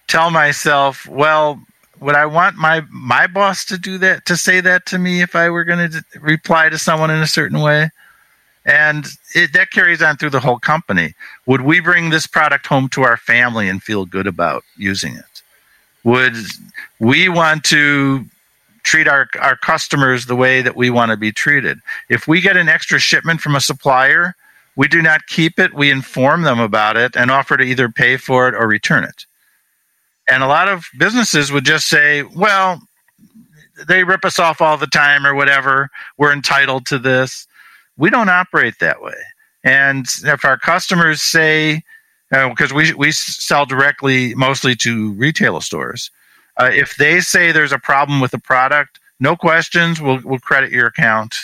tell 0.08 0.30
myself, 0.30 1.06
well, 1.06 1.60
would 2.00 2.14
I 2.14 2.26
want 2.26 2.56
my 2.56 2.82
my 2.90 3.26
boss 3.26 3.64
to 3.66 3.78
do 3.78 3.98
that 3.98 4.26
to 4.26 4.36
say 4.36 4.60
that 4.60 4.86
to 4.86 4.98
me 4.98 5.22
if 5.22 5.34
I 5.34 5.48
were 5.48 5.64
going 5.64 5.90
to 5.90 6.04
reply 6.20 6.68
to 6.68 6.78
someone 6.78 7.10
in 7.10 7.22
a 7.22 7.26
certain 7.26 7.60
way? 7.60 7.90
And 8.66 9.06
it, 9.34 9.52
that 9.52 9.70
carries 9.72 10.00
on 10.00 10.16
through 10.16 10.30
the 10.30 10.40
whole 10.40 10.58
company. 10.58 11.14
Would 11.46 11.60
we 11.60 11.80
bring 11.80 12.08
this 12.08 12.26
product 12.26 12.66
home 12.66 12.88
to 12.90 13.02
our 13.02 13.18
family 13.18 13.68
and 13.68 13.82
feel 13.82 14.06
good 14.06 14.26
about 14.26 14.64
using 14.76 15.14
it? 15.14 15.42
Would 16.04 16.37
we 17.00 17.28
want 17.28 17.64
to 17.64 18.25
treat 18.84 19.08
our, 19.08 19.28
our 19.40 19.56
customers 19.56 20.26
the 20.26 20.37
way 20.37 20.62
that 20.62 20.76
we 20.76 20.90
want 20.90 21.11
to 21.11 21.16
be 21.16 21.32
treated. 21.32 21.80
If 22.08 22.28
we 22.28 22.40
get 22.40 22.56
an 22.56 22.68
extra 22.68 22.99
shipment 22.99 23.40
from 23.40 23.56
a 23.56 23.61
supplier, 23.61 24.37
we 24.76 24.88
do 24.88 25.00
not 25.02 25.26
keep 25.26 25.58
it, 25.58 25.75
we 25.75 25.90
inform 25.90 26.42
them 26.42 26.61
about 26.61 26.96
it 26.96 27.16
and 27.16 27.30
offer 27.30 27.56
to 27.56 27.64
either 27.64 27.88
pay 27.88 28.16
for 28.16 28.46
it 28.49 28.54
or 28.54 28.68
return 28.68 29.04
it. 29.04 29.25
And 30.28 30.42
a 30.42 30.46
lot 30.46 30.68
of 30.68 30.87
businesses 30.99 31.50
would 31.50 31.64
just 31.64 31.88
say, 31.88 32.23
well, 32.23 32.80
they 33.88 34.04
rip 34.04 34.25
us 34.25 34.38
off 34.38 34.61
all 34.61 34.76
the 34.76 34.87
time 34.87 35.26
or 35.26 35.34
whatever. 35.34 35.90
We're 36.16 36.32
entitled 36.32 36.87
to 36.87 36.99
this. 36.99 37.46
We 37.96 38.11
don't 38.11 38.28
operate 38.28 38.78
that 38.80 39.02
way. 39.02 39.14
And 39.64 40.06
if 40.25 40.44
our 40.44 40.58
customers 40.58 41.23
say, 41.23 41.82
because 42.48 42.72
uh, 42.72 42.74
we, 42.74 42.92
we 42.94 43.12
sell 43.12 43.66
directly 43.66 44.34
mostly 44.34 44.74
to 44.76 45.12
retail 45.12 45.60
stores, 45.60 46.10
uh, 46.56 46.70
if 46.72 46.96
they 46.96 47.20
say 47.20 47.52
there's 47.52 47.72
a 47.72 47.78
problem 47.78 48.20
with 48.20 48.30
the 48.30 48.38
product, 48.38 48.98
no 49.20 49.36
questions, 49.36 50.00
we'll, 50.00 50.20
we'll 50.24 50.38
credit 50.38 50.70
your 50.70 50.86
account 50.86 51.36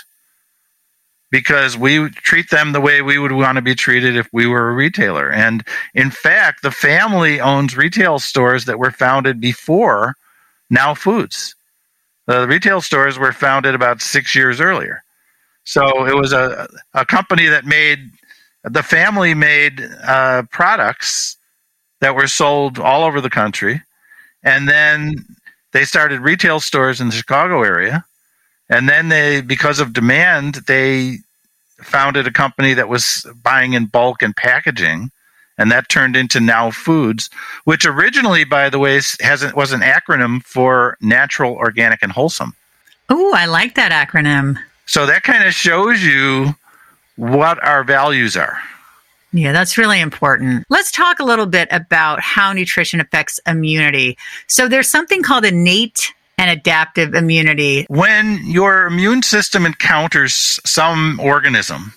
because 1.31 1.77
we 1.79 2.09
treat 2.11 2.51
them 2.51 2.73
the 2.73 2.81
way 2.81 3.03
we 3.03 3.19
would 3.19 3.33
want 3.33 3.57
to 3.57 3.63
be 3.63 3.75
treated 3.75 4.17
if 4.17 4.29
we 4.33 4.47
were 4.47 4.71
a 4.71 4.75
retailer. 4.75 5.31
And 5.31 5.65
in 5.95 6.11
fact, 6.11 6.63
the 6.63 6.73
family 6.73 7.41
owns 7.41 7.77
retail 7.77 8.19
stores 8.19 8.65
that 8.65 8.79
were 8.79 8.91
founded 8.91 9.41
before 9.41 10.17
Now 10.69 10.95
Foods. 10.95 11.55
The 12.27 12.47
retail 12.47 12.81
stores 12.81 13.19
were 13.19 13.33
founded 13.33 13.75
about 13.75 14.03
six 14.03 14.35
years 14.35 14.61
earlier. 14.61 15.03
So 15.65 16.07
it 16.07 16.17
was 16.17 16.33
a, 16.33 16.69
a 16.95 17.05
company 17.05 17.47
that 17.47 17.65
made, 17.65 18.11
the 18.65 18.83
family 18.83 19.35
made 19.35 19.81
uh, 20.05 20.43
products 20.51 21.37
that 22.01 22.15
were 22.15 22.27
sold 22.27 22.79
all 22.79 23.05
over 23.05 23.21
the 23.21 23.31
country. 23.31 23.83
And 24.43 24.69
then 24.69 25.25
they 25.73 25.85
started 25.85 26.21
retail 26.21 26.61
stores 26.61 27.01
in 27.01 27.09
the 27.09 27.15
Chicago 27.15 27.63
area. 27.63 28.05
And 28.69 28.89
then 28.89 29.09
they, 29.09 29.41
because 29.41 29.81
of 29.81 29.93
demand, 29.93 30.57
they 30.67 31.19
founded 31.79 32.27
a 32.27 32.33
company 32.33 32.75
that 32.75 32.89
was 32.89 33.27
buying 33.43 33.73
in 33.73 33.87
bulk 33.87 34.23
and 34.23 34.35
packaging. 34.37 35.11
And 35.59 35.71
that 35.71 35.89
turned 35.91 36.17
into 36.17 36.41
Now 36.41 36.71
Foods, 36.71 37.29
which 37.65 37.85
originally, 37.85 38.45
by 38.45 38.71
the 38.71 38.79
way, 38.79 39.01
hasn't 39.21 39.57
was 39.57 39.73
an 39.73 39.81
acronym 39.81 40.43
for 40.43 40.97
natural, 41.03 41.55
organic, 41.55 42.03
and 42.03 42.13
wholesome. 42.13 42.55
Oh, 43.11 43.35
I 43.35 43.45
like 43.45 43.75
that 43.75 43.93
acronym. 43.93 44.57
So 44.87 45.05
that 45.05 45.23
kind 45.23 45.45
of 45.45 45.53
shows 45.53 46.03
you 46.03 46.55
what 47.21 47.63
our 47.63 47.85
values 47.85 48.35
are. 48.37 48.59
Yeah, 49.33 49.53
that's 49.53 49.79
really 49.79 50.01
important. 50.01 50.65
Let's 50.71 50.91
talk 50.91 51.21
a 51.21 51.25
little 51.25 51.47
bit 51.47 51.69
about 51.71 52.21
how 52.21 52.53
nutrition 52.53 52.99
affects 52.99 53.39
immunity. 53.47 54.17
So 54.49 54.67
there's 54.67 54.89
something 54.89 55.23
called 55.23 55.45
innate 55.45 56.13
and 56.39 56.51
adaptive 56.51 57.15
immunity. 57.15 57.85
When 57.89 58.41
your 58.45 58.87
immune 58.87 59.23
system 59.23 59.67
encounters 59.67 60.59
some 60.65 61.21
organism, 61.21 61.93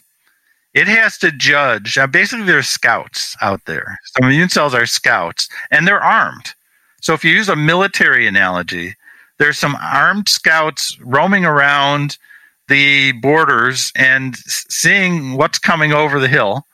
it 0.74 0.88
has 0.88 1.18
to 1.20 1.32
judge. 1.32 1.98
Uh, 1.98 2.06
basically, 2.06 2.46
there's 2.46 2.68
scouts 2.68 3.38
out 3.42 3.62
there. 3.65 3.98
Some 4.03 4.30
immune 4.30 4.50
cells 4.50 4.75
are 4.75 4.86
scouts, 4.86 5.48
and 5.72 5.88
they're 5.88 6.03
armed. 6.03 6.53
So 7.01 7.13
if 7.13 7.24
you 7.24 7.32
use 7.32 7.50
a 7.50 7.56
military 7.56 8.27
analogy, 8.27 8.96
there's 9.39 9.58
some 9.58 9.77
armed 9.82 10.27
scouts 10.27 10.98
roaming 11.00 11.46
around 11.46 12.18
the 12.67 13.12
borders 13.13 13.91
and 13.96 14.36
seeing 14.36 15.38
what's 15.38 15.60
coming 15.60 15.91
over 15.93 16.20
the 16.20 16.27
hill 16.27 16.65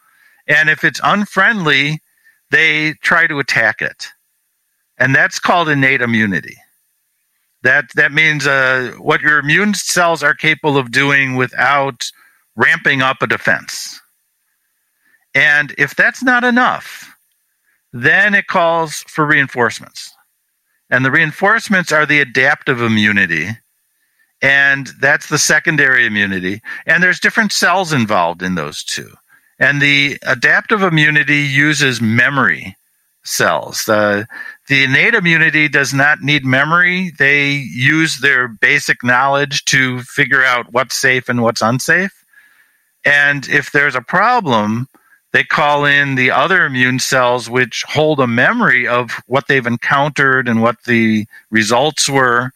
and 0.50 0.68
if 0.68 0.84
it's 0.84 1.00
unfriendly, 1.04 2.02
they 2.50 2.94
try 3.04 3.28
to 3.28 3.38
attack 3.38 3.82
it. 3.82 4.08
And 4.98 5.16
that's 5.16 5.40
called 5.40 5.70
innate 5.70 6.02
immunity. 6.02 6.58
That, 7.62 7.86
that 7.94 8.12
means 8.12 8.48
uh, 8.48 8.94
what 8.98 9.22
your 9.22 9.38
immune 9.38 9.76
cells 9.76 10.24
are 10.24 10.34
capable 10.34 10.78
of 10.78 10.92
doing 10.92 11.36
without 11.36 12.10
ramping 12.56 13.02
up 13.02 13.22
a 13.22 13.28
defense. 13.28 14.02
And 15.36 15.76
if 15.78 15.96
that's 15.96 16.24
not 16.24 16.44
enough, 16.44 17.16
then 17.94 18.34
it 18.34 18.48
calls 18.48 19.04
for 19.08 19.26
reinforcements. 19.26 20.12
And 20.90 21.06
the 21.06 21.12
reinforcements 21.12 21.92
are 21.92 22.06
the 22.06 22.20
adaptive 22.20 22.82
immunity. 22.82 23.50
And 24.42 24.88
that's 25.02 25.28
the 25.28 25.38
secondary 25.38 26.06
immunity. 26.06 26.62
And 26.86 27.04
there's 27.04 27.20
different 27.20 27.52
cells 27.52 27.92
involved 27.92 28.42
in 28.42 28.56
those 28.56 28.84
two. 28.84 29.12
And 29.60 29.82
the 29.82 30.18
adaptive 30.24 30.82
immunity 30.82 31.42
uses 31.42 32.00
memory 32.02 32.78
cells. 33.24 33.84
The, 33.86 34.28
the 34.70 34.84
innate 34.84 35.14
immunity 35.14 35.68
does 35.68 35.94
not 35.94 36.22
need 36.22 36.46
memory. 36.46 37.12
They 37.18 37.52
use 37.52 38.20
their 38.20 38.48
basic 38.48 39.04
knowledge 39.04 39.66
to 39.66 40.02
figure 40.04 40.44
out 40.44 40.72
what's 40.72 40.96
safe 40.96 41.28
and 41.28 41.44
what's 41.44 41.62
unsafe. 41.62 42.24
And 43.06 43.48
if 43.50 43.72
there's 43.72 43.96
a 43.96 44.02
problem, 44.02 44.88
they 45.32 45.44
call 45.44 45.86
in 45.86 46.16
the 46.16 46.32
other 46.32 46.66
immune 46.66 47.00
cells, 47.00 47.50
which 47.50 47.84
hold 47.84 48.20
a 48.20 48.28
memory 48.28 48.88
of 48.88 49.12
what 49.28 49.48
they've 49.48 49.66
encountered 49.66 50.48
and 50.48 50.62
what 50.62 50.84
the 50.86 51.26
results 51.52 52.10
were. 52.10 52.52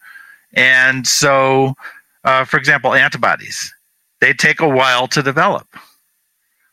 And 0.54 1.06
so, 1.06 1.74
uh, 2.24 2.44
for 2.44 2.56
example, 2.56 2.94
antibodies, 2.94 3.72
they 4.20 4.32
take 4.32 4.60
a 4.60 4.68
while 4.68 5.08
to 5.08 5.22
develop 5.22 5.66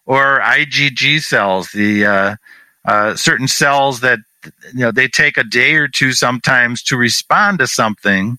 or 0.05 0.39
IgG 0.41 1.21
cells, 1.21 1.71
the 1.71 2.05
uh, 2.05 2.35
uh, 2.85 3.15
certain 3.15 3.47
cells 3.47 4.01
that 4.01 4.19
you 4.73 4.79
know 4.79 4.91
they 4.91 5.07
take 5.07 5.37
a 5.37 5.43
day 5.43 5.75
or 5.75 5.87
two 5.87 6.11
sometimes 6.11 6.81
to 6.83 6.97
respond 6.97 7.59
to 7.59 7.67
something 7.67 8.37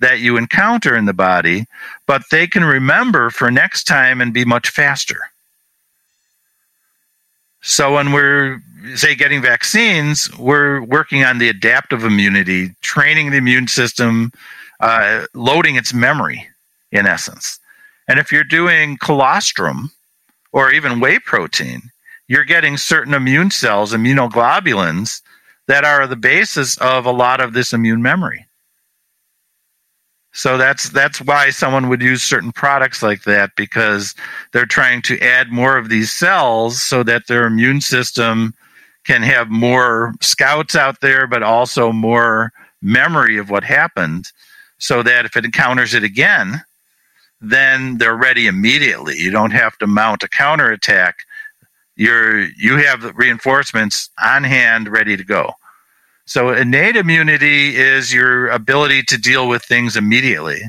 that 0.00 0.20
you 0.20 0.36
encounter 0.36 0.96
in 0.96 1.04
the 1.04 1.12
body, 1.12 1.66
but 2.06 2.22
they 2.30 2.46
can 2.46 2.64
remember 2.64 3.30
for 3.30 3.50
next 3.50 3.84
time 3.84 4.20
and 4.20 4.34
be 4.34 4.44
much 4.44 4.70
faster. 4.70 5.18
So 7.62 7.94
when 7.94 8.12
we're 8.12 8.60
say 8.96 9.14
getting 9.14 9.40
vaccines, 9.40 10.36
we're 10.36 10.82
working 10.82 11.24
on 11.24 11.38
the 11.38 11.48
adaptive 11.48 12.04
immunity, 12.04 12.74
training 12.82 13.30
the 13.30 13.38
immune 13.38 13.68
system, 13.68 14.32
uh, 14.80 15.26
loading 15.34 15.76
its 15.76 15.94
memory, 15.94 16.48
in 16.92 17.06
essence. 17.06 17.58
And 18.08 18.18
if 18.18 18.30
you're 18.32 18.44
doing 18.44 18.98
colostrum, 18.98 19.90
or 20.52 20.72
even 20.72 21.00
whey 21.00 21.18
protein, 21.18 21.82
you're 22.28 22.44
getting 22.44 22.76
certain 22.76 23.14
immune 23.14 23.50
cells, 23.50 23.92
immunoglobulins, 23.92 25.20
that 25.66 25.84
are 25.84 26.06
the 26.06 26.16
basis 26.16 26.76
of 26.78 27.06
a 27.06 27.10
lot 27.10 27.40
of 27.40 27.52
this 27.52 27.72
immune 27.72 28.02
memory. 28.02 28.46
So 30.32 30.58
that's 30.58 30.90
that's 30.90 31.20
why 31.20 31.50
someone 31.50 31.88
would 31.88 32.02
use 32.02 32.22
certain 32.22 32.50
products 32.50 33.02
like 33.02 33.22
that 33.22 33.52
because 33.56 34.14
they're 34.52 34.66
trying 34.66 35.00
to 35.02 35.18
add 35.20 35.52
more 35.52 35.76
of 35.76 35.88
these 35.88 36.10
cells 36.10 36.82
so 36.82 37.04
that 37.04 37.28
their 37.28 37.46
immune 37.46 37.80
system 37.80 38.52
can 39.06 39.22
have 39.22 39.48
more 39.48 40.12
scouts 40.20 40.74
out 40.74 41.00
there, 41.00 41.28
but 41.28 41.44
also 41.44 41.92
more 41.92 42.52
memory 42.82 43.38
of 43.38 43.48
what 43.48 43.62
happened, 43.62 44.26
so 44.84 45.02
that 45.02 45.24
if 45.24 45.34
it 45.34 45.46
encounters 45.46 45.94
it 45.94 46.04
again, 46.04 46.62
then 47.40 47.96
they're 47.96 48.14
ready 48.14 48.46
immediately. 48.46 49.16
You 49.16 49.30
don't 49.30 49.52
have 49.52 49.78
to 49.78 49.86
mount 49.86 50.22
a 50.22 50.28
counterattack. 50.28 51.20
You're 51.96 52.42
you 52.58 52.76
have 52.76 53.16
reinforcements 53.16 54.10
on 54.22 54.44
hand 54.44 54.88
ready 54.88 55.16
to 55.16 55.24
go. 55.24 55.52
So 56.26 56.50
innate 56.52 56.96
immunity 56.96 57.76
is 57.76 58.12
your 58.12 58.48
ability 58.48 59.04
to 59.04 59.16
deal 59.16 59.48
with 59.48 59.62
things 59.62 59.96
immediately. 59.96 60.60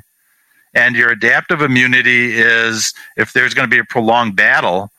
And 0.74 0.96
your 0.96 1.12
adaptive 1.12 1.62
immunity 1.62 2.38
is 2.38 2.94
if 3.18 3.34
there's 3.34 3.54
going 3.54 3.70
to 3.70 3.76
be 3.76 3.82
a 3.82 3.86
prolonged 3.86 4.38
battle, 4.38 4.92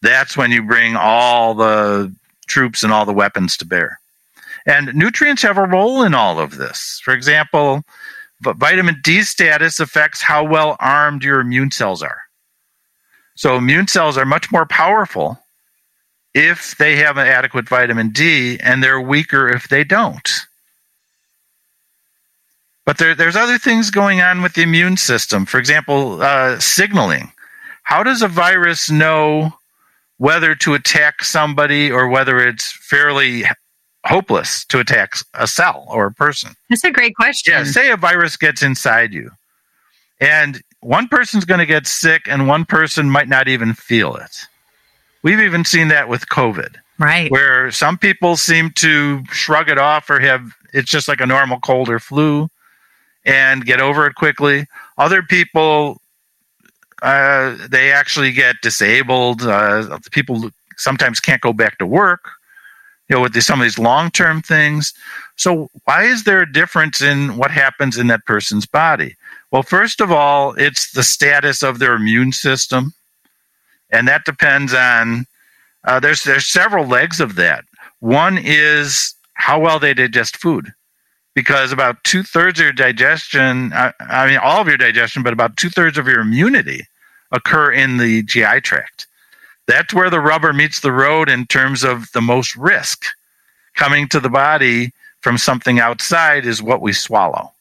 that's 0.00 0.34
when 0.34 0.50
you 0.50 0.62
bring 0.62 0.96
all 0.96 1.52
the 1.52 2.10
troops 2.46 2.82
and 2.82 2.90
all 2.90 3.04
the 3.04 3.12
weapons 3.12 3.58
to 3.58 3.66
bear. 3.66 4.00
And 4.64 4.94
nutrients 4.94 5.42
have 5.42 5.58
a 5.58 5.66
role 5.66 6.02
in 6.02 6.14
all 6.14 6.40
of 6.40 6.56
this. 6.56 7.00
For 7.04 7.12
example, 7.12 7.84
but 8.40 8.56
vitamin 8.56 9.00
D 9.02 9.22
status 9.22 9.80
affects 9.80 10.22
how 10.22 10.44
well 10.44 10.76
armed 10.80 11.24
your 11.24 11.40
immune 11.40 11.70
cells 11.70 12.02
are. 12.02 12.22
So 13.34 13.56
immune 13.56 13.86
cells 13.86 14.16
are 14.16 14.24
much 14.24 14.50
more 14.50 14.66
powerful 14.66 15.38
if 16.34 16.76
they 16.76 16.96
have 16.96 17.16
an 17.16 17.26
adequate 17.26 17.68
vitamin 17.68 18.10
D, 18.10 18.58
and 18.60 18.82
they're 18.82 19.00
weaker 19.00 19.48
if 19.48 19.68
they 19.68 19.84
don't. 19.84 20.28
But 22.84 22.98
there, 22.98 23.14
there's 23.14 23.36
other 23.36 23.58
things 23.58 23.90
going 23.90 24.20
on 24.20 24.42
with 24.42 24.54
the 24.54 24.62
immune 24.62 24.96
system. 24.96 25.44
For 25.44 25.58
example, 25.58 26.22
uh, 26.22 26.58
signaling. 26.60 27.32
How 27.82 28.02
does 28.02 28.22
a 28.22 28.28
virus 28.28 28.90
know 28.90 29.54
whether 30.18 30.54
to 30.56 30.74
attack 30.74 31.24
somebody 31.24 31.90
or 31.90 32.08
whether 32.08 32.38
it's 32.38 32.72
fairly 32.72 33.44
hopeless 34.06 34.64
to 34.66 34.78
attack 34.78 35.14
a 35.34 35.46
cell 35.46 35.86
or 35.88 36.06
a 36.06 36.12
person? 36.12 36.54
That's 36.70 36.84
a 36.84 36.90
great 36.90 37.14
question. 37.14 37.52
Yeah, 37.52 37.64
say 37.64 37.90
a 37.90 37.96
virus 37.96 38.36
gets 38.36 38.62
inside 38.62 39.12
you, 39.12 39.30
and 40.20 40.62
one 40.80 41.08
person's 41.08 41.44
going 41.44 41.60
to 41.60 41.66
get 41.66 41.86
sick, 41.86 42.22
and 42.26 42.48
one 42.48 42.64
person 42.64 43.10
might 43.10 43.28
not 43.28 43.48
even 43.48 43.74
feel 43.74 44.16
it. 44.16 44.46
We've 45.22 45.40
even 45.40 45.64
seen 45.64 45.88
that 45.88 46.08
with 46.08 46.28
COVID. 46.28 46.76
Right. 46.98 47.30
Where 47.30 47.70
some 47.72 47.98
people 47.98 48.36
seem 48.36 48.70
to 48.76 49.24
shrug 49.26 49.68
it 49.68 49.78
off 49.78 50.08
or 50.08 50.20
have 50.20 50.52
it's 50.72 50.90
just 50.90 51.08
like 51.08 51.20
a 51.20 51.26
normal 51.26 51.58
cold 51.60 51.88
or 51.88 51.98
flu 51.98 52.48
and 53.24 53.64
get 53.64 53.80
over 53.80 54.06
it 54.06 54.14
quickly. 54.14 54.66
Other 54.96 55.22
people, 55.22 56.00
uh, 57.02 57.56
they 57.68 57.92
actually 57.92 58.32
get 58.32 58.56
disabled. 58.62 59.42
Uh, 59.42 59.98
people 60.10 60.50
sometimes 60.76 61.20
can't 61.20 61.42
go 61.42 61.52
back 61.52 61.78
to 61.78 61.86
work, 61.86 62.30
you 63.08 63.16
know, 63.16 63.22
with 63.22 63.40
some 63.42 63.60
of 63.60 63.64
these 63.64 63.78
long 63.78 64.10
term 64.10 64.42
things. 64.42 64.92
So, 65.36 65.68
why 65.84 66.04
is 66.04 66.24
there 66.24 66.40
a 66.40 66.52
difference 66.52 67.00
in 67.02 67.36
what 67.36 67.50
happens 67.50 67.98
in 67.98 68.08
that 68.08 68.24
person's 68.24 68.66
body? 68.66 69.16
Well, 69.50 69.62
first 69.62 70.00
of 70.00 70.10
all, 70.10 70.54
it's 70.54 70.92
the 70.92 71.02
status 71.02 71.62
of 71.62 71.78
their 71.78 71.94
immune 71.94 72.32
system, 72.32 72.92
and 73.90 74.08
that 74.08 74.24
depends 74.24 74.74
on. 74.74 75.26
Uh, 75.84 76.00
there's 76.00 76.24
there's 76.24 76.48
several 76.48 76.86
legs 76.86 77.20
of 77.20 77.36
that. 77.36 77.64
One 78.00 78.38
is 78.38 79.14
how 79.34 79.60
well 79.60 79.78
they 79.78 79.94
digest 79.94 80.36
food, 80.36 80.72
because 81.34 81.70
about 81.70 82.02
two 82.02 82.24
thirds 82.24 82.58
of 82.58 82.64
your 82.64 82.72
digestion, 82.72 83.72
I, 83.72 83.92
I 84.00 84.26
mean 84.26 84.38
all 84.38 84.60
of 84.60 84.66
your 84.66 84.78
digestion, 84.78 85.22
but 85.22 85.32
about 85.32 85.56
two 85.56 85.70
thirds 85.70 85.96
of 85.96 86.08
your 86.08 86.20
immunity 86.20 86.86
occur 87.30 87.70
in 87.70 87.98
the 87.98 88.22
GI 88.22 88.62
tract. 88.62 89.06
That's 89.66 89.92
where 89.92 90.10
the 90.10 90.20
rubber 90.20 90.52
meets 90.52 90.80
the 90.80 90.92
road 90.92 91.28
in 91.28 91.46
terms 91.46 91.82
of 91.82 92.10
the 92.12 92.20
most 92.20 92.54
risk 92.56 93.04
coming 93.74 94.08
to 94.08 94.20
the 94.20 94.28
body 94.28 94.92
from 95.20 95.38
something 95.38 95.80
outside 95.80 96.46
is 96.46 96.62
what 96.62 96.80
we 96.80 96.92
swallow. 96.92 97.52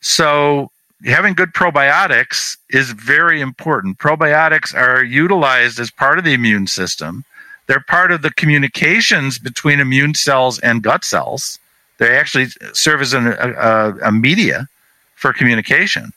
So, 0.00 0.70
having 1.04 1.34
good 1.34 1.52
probiotics 1.52 2.56
is 2.70 2.90
very 2.92 3.40
important. 3.40 3.98
Probiotics 3.98 4.74
are 4.74 5.02
utilized 5.02 5.78
as 5.78 5.90
part 5.90 6.18
of 6.18 6.24
the 6.24 6.32
immune 6.32 6.66
system. 6.66 7.24
They're 7.66 7.84
part 7.88 8.12
of 8.12 8.22
the 8.22 8.32
communications 8.32 9.38
between 9.38 9.80
immune 9.80 10.14
cells 10.14 10.58
and 10.60 10.82
gut 10.82 11.04
cells. 11.04 11.58
They 11.98 12.16
actually 12.16 12.48
serve 12.72 13.00
as 13.00 13.14
an, 13.14 13.28
a, 13.28 13.94
a, 14.02 14.12
media 14.12 14.66
for 15.14 15.32
communication. 15.32 16.12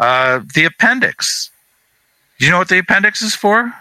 Uh, 0.00 0.40
the 0.54 0.64
appendix. 0.64 1.50
Do 2.42 2.46
you 2.46 2.50
know 2.50 2.58
what 2.58 2.70
the 2.70 2.78
appendix 2.78 3.22
is 3.22 3.36
for? 3.36 3.72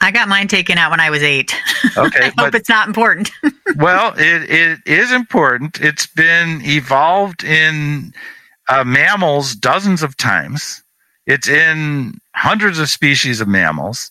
I 0.00 0.10
got 0.10 0.26
mine 0.26 0.48
taken 0.48 0.78
out 0.78 0.90
when 0.90 0.98
I 0.98 1.10
was 1.10 1.22
eight. 1.22 1.54
Okay, 1.96 2.24
I 2.24 2.32
but, 2.34 2.46
hope 2.46 2.54
it's 2.56 2.68
not 2.68 2.88
important. 2.88 3.30
well, 3.76 4.12
it, 4.16 4.50
it 4.50 4.80
is 4.84 5.12
important. 5.12 5.80
It's 5.80 6.04
been 6.04 6.60
evolved 6.64 7.44
in 7.44 8.12
uh, 8.68 8.82
mammals 8.82 9.54
dozens 9.54 10.02
of 10.02 10.16
times. 10.16 10.82
It's 11.28 11.46
in 11.46 12.18
hundreds 12.34 12.80
of 12.80 12.90
species 12.90 13.40
of 13.40 13.46
mammals. 13.46 14.10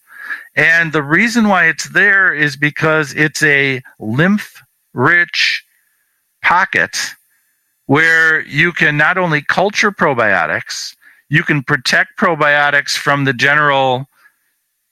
And 0.55 0.93
the 0.93 1.03
reason 1.03 1.49
why 1.49 1.65
it's 1.65 1.89
there 1.89 2.33
is 2.33 2.55
because 2.55 3.13
it's 3.15 3.43
a 3.43 3.81
lymph 3.99 4.63
rich 4.93 5.61
pocket 6.41 6.97
where 7.87 8.43
you 8.43 8.71
can 8.71 8.95
not 8.95 9.17
only 9.17 9.41
culture 9.41 9.91
probiotics, 9.91 10.95
you 11.33 11.41
can 11.41 11.63
protect 11.63 12.11
probiotics 12.19 12.95
from 12.95 13.25
the 13.25 13.33
general 13.33 14.05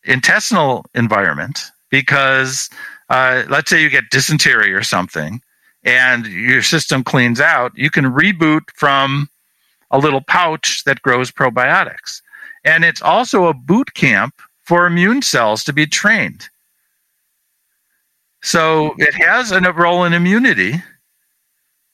intestinal 0.05 0.83
environment 0.95 1.69
because 1.91 2.67
uh, 3.09 3.43
let's 3.47 3.69
say 3.69 3.79
you 3.79 3.91
get 3.91 4.09
dysentery 4.09 4.73
or 4.73 4.81
something 4.81 5.39
and 5.83 6.25
your 6.25 6.63
system 6.63 7.03
cleans 7.03 7.39
out, 7.39 7.71
you 7.75 7.91
can 7.91 8.05
reboot 8.05 8.61
from 8.73 9.29
a 9.91 9.99
little 9.99 10.21
pouch 10.21 10.83
that 10.85 11.03
grows 11.03 11.29
probiotics. 11.29 12.23
And 12.63 12.83
it's 12.83 13.03
also 13.03 13.45
a 13.45 13.53
boot 13.53 13.93
camp 13.93 14.33
for 14.63 14.87
immune 14.87 15.21
cells 15.21 15.63
to 15.65 15.73
be 15.73 15.85
trained. 15.85 16.49
So 18.41 18.95
it 18.97 19.13
has 19.13 19.51
a 19.51 19.61
role 19.73 20.05
in 20.05 20.13
immunity. 20.13 20.81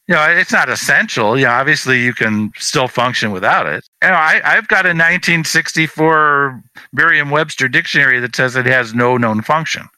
You 0.07 0.15
know, 0.15 0.23
it's 0.29 0.53
not 0.53 0.69
essential. 0.69 1.37
Yeah, 1.37 1.59
obviously 1.59 2.01
you 2.01 2.13
can 2.13 2.53
still 2.57 2.87
function 2.87 3.31
without 3.31 3.65
it. 3.65 3.83
You 4.01 4.09
know, 4.09 4.15
I, 4.15 4.39
I've 4.43 4.67
got 4.69 4.85
a 4.85 4.95
1964 4.95 6.63
Merriam-Webster 6.93 7.67
dictionary 7.67 8.19
that 8.21 8.35
says 8.35 8.55
it 8.55 8.65
has 8.65 8.93
no 8.93 9.17
known 9.17 9.41
function, 9.41 9.89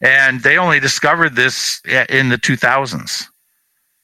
and 0.00 0.42
they 0.42 0.58
only 0.58 0.80
discovered 0.80 1.36
this 1.36 1.80
in 2.08 2.30
the 2.30 2.36
2000s. 2.38 3.26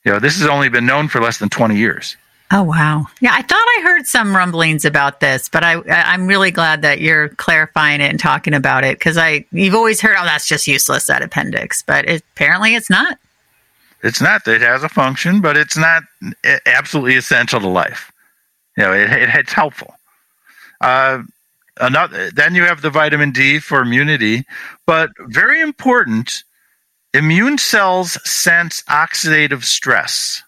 You 0.04 0.12
know, 0.12 0.18
this 0.20 0.38
has 0.38 0.46
only 0.46 0.68
been 0.68 0.86
known 0.86 1.08
for 1.08 1.20
less 1.20 1.38
than 1.38 1.48
20 1.48 1.76
years. 1.76 2.16
Oh 2.52 2.62
wow! 2.62 3.06
Yeah, 3.20 3.32
I 3.32 3.42
thought 3.42 3.66
I 3.78 3.80
heard 3.82 4.06
some 4.06 4.36
rumblings 4.36 4.84
about 4.84 5.18
this, 5.18 5.48
but 5.48 5.64
I 5.64 5.82
I'm 5.88 6.26
really 6.26 6.50
glad 6.50 6.82
that 6.82 7.00
you're 7.00 7.30
clarifying 7.30 8.00
it 8.00 8.10
and 8.10 8.20
talking 8.20 8.54
about 8.54 8.84
it 8.84 8.98
because 8.98 9.16
I 9.16 9.46
you've 9.50 9.74
always 9.74 10.00
heard 10.00 10.14
oh 10.16 10.24
that's 10.24 10.46
just 10.46 10.66
useless 10.68 11.06
that 11.06 11.22
appendix, 11.22 11.82
but 11.82 12.08
it, 12.08 12.22
apparently 12.34 12.74
it's 12.74 12.90
not. 12.90 13.18
It's 14.04 14.20
not. 14.20 14.46
It 14.46 14.60
has 14.60 14.84
a 14.84 14.88
function, 14.88 15.40
but 15.40 15.56
it's 15.56 15.76
not 15.76 16.04
absolutely 16.66 17.16
essential 17.16 17.60
to 17.60 17.68
life. 17.68 18.12
You 18.76 18.84
know, 18.84 18.92
it, 18.92 19.10
it 19.10 19.30
it's 19.30 19.52
helpful. 19.52 19.94
Uh, 20.80 21.22
another 21.80 22.30
then 22.30 22.54
you 22.54 22.64
have 22.64 22.82
the 22.82 22.90
vitamin 22.90 23.32
D 23.32 23.58
for 23.58 23.80
immunity, 23.80 24.44
but 24.86 25.10
very 25.20 25.60
important. 25.60 26.44
Immune 27.14 27.58
cells 27.58 28.18
sense 28.28 28.82
oxidative 28.84 29.64
stress 29.64 30.42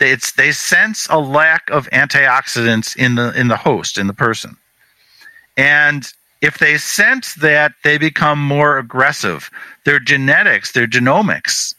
it's 0.00 0.32
they 0.32 0.52
sense 0.52 1.06
a 1.10 1.18
lack 1.18 1.68
of 1.70 1.88
antioxidants 1.90 2.96
in 2.96 3.14
the 3.14 3.38
in 3.38 3.48
the 3.48 3.56
host 3.56 3.98
in 3.98 4.06
the 4.06 4.14
person 4.14 4.56
and 5.56 6.12
if 6.40 6.56
they 6.58 6.78
sense 6.78 7.34
that 7.34 7.72
they 7.84 7.98
become 7.98 8.38
more 8.38 8.78
aggressive 8.78 9.50
their 9.84 10.00
genetics 10.00 10.72
their 10.72 10.86
genomics 10.86 11.74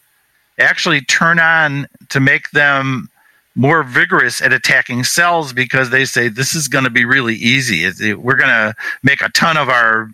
actually 0.62 1.00
turn 1.02 1.38
on 1.38 1.86
to 2.08 2.20
make 2.20 2.50
them 2.50 3.08
more 3.54 3.82
vigorous 3.82 4.40
at 4.40 4.52
attacking 4.52 5.04
cells 5.04 5.52
because 5.52 5.90
they 5.90 6.04
say 6.04 6.28
this 6.28 6.54
is 6.54 6.68
going 6.68 6.84
to 6.84 6.90
be 6.90 7.04
really 7.04 7.34
easy 7.34 7.84
we're 8.14 8.36
going 8.36 8.48
to 8.48 8.74
make 9.02 9.20
a 9.20 9.28
ton 9.30 9.56
of 9.58 9.68
our 9.68 10.08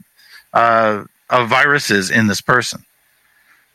uh, 0.55 1.05
of 1.31 1.49
viruses 1.49 2.11
in 2.11 2.27
this 2.27 2.41
person 2.41 2.85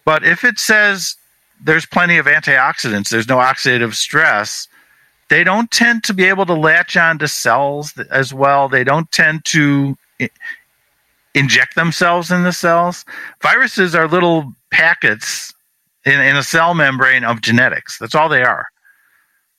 but 0.05 0.25
if 0.25 0.43
it 0.43 0.59
says 0.59 1.15
there's 1.63 1.85
plenty 1.85 2.17
of 2.17 2.25
antioxidants, 2.25 3.09
there's 3.09 3.27
no 3.27 3.37
oxidative 3.37 3.93
stress, 3.93 4.67
they 5.29 5.43
don't 5.43 5.71
tend 5.71 6.03
to 6.03 6.13
be 6.13 6.25
able 6.25 6.45
to 6.45 6.53
latch 6.53 6.97
onto 6.97 7.27
cells 7.27 7.97
as 8.11 8.33
well. 8.33 8.67
They 8.67 8.83
don't 8.83 9.11
tend 9.11 9.45
to 9.45 9.97
inject 11.33 11.75
themselves 11.75 12.29
in 12.29 12.43
the 12.43 12.51
cells. 12.51 13.05
Viruses 13.41 13.95
are 13.95 14.07
little 14.07 14.53
packets 14.71 15.52
in, 16.05 16.19
in 16.19 16.35
a 16.35 16.43
cell 16.43 16.73
membrane 16.73 17.23
of 17.23 17.41
genetics. 17.41 17.97
That's 17.97 18.15
all 18.15 18.29
they 18.29 18.43
are. 18.43 18.67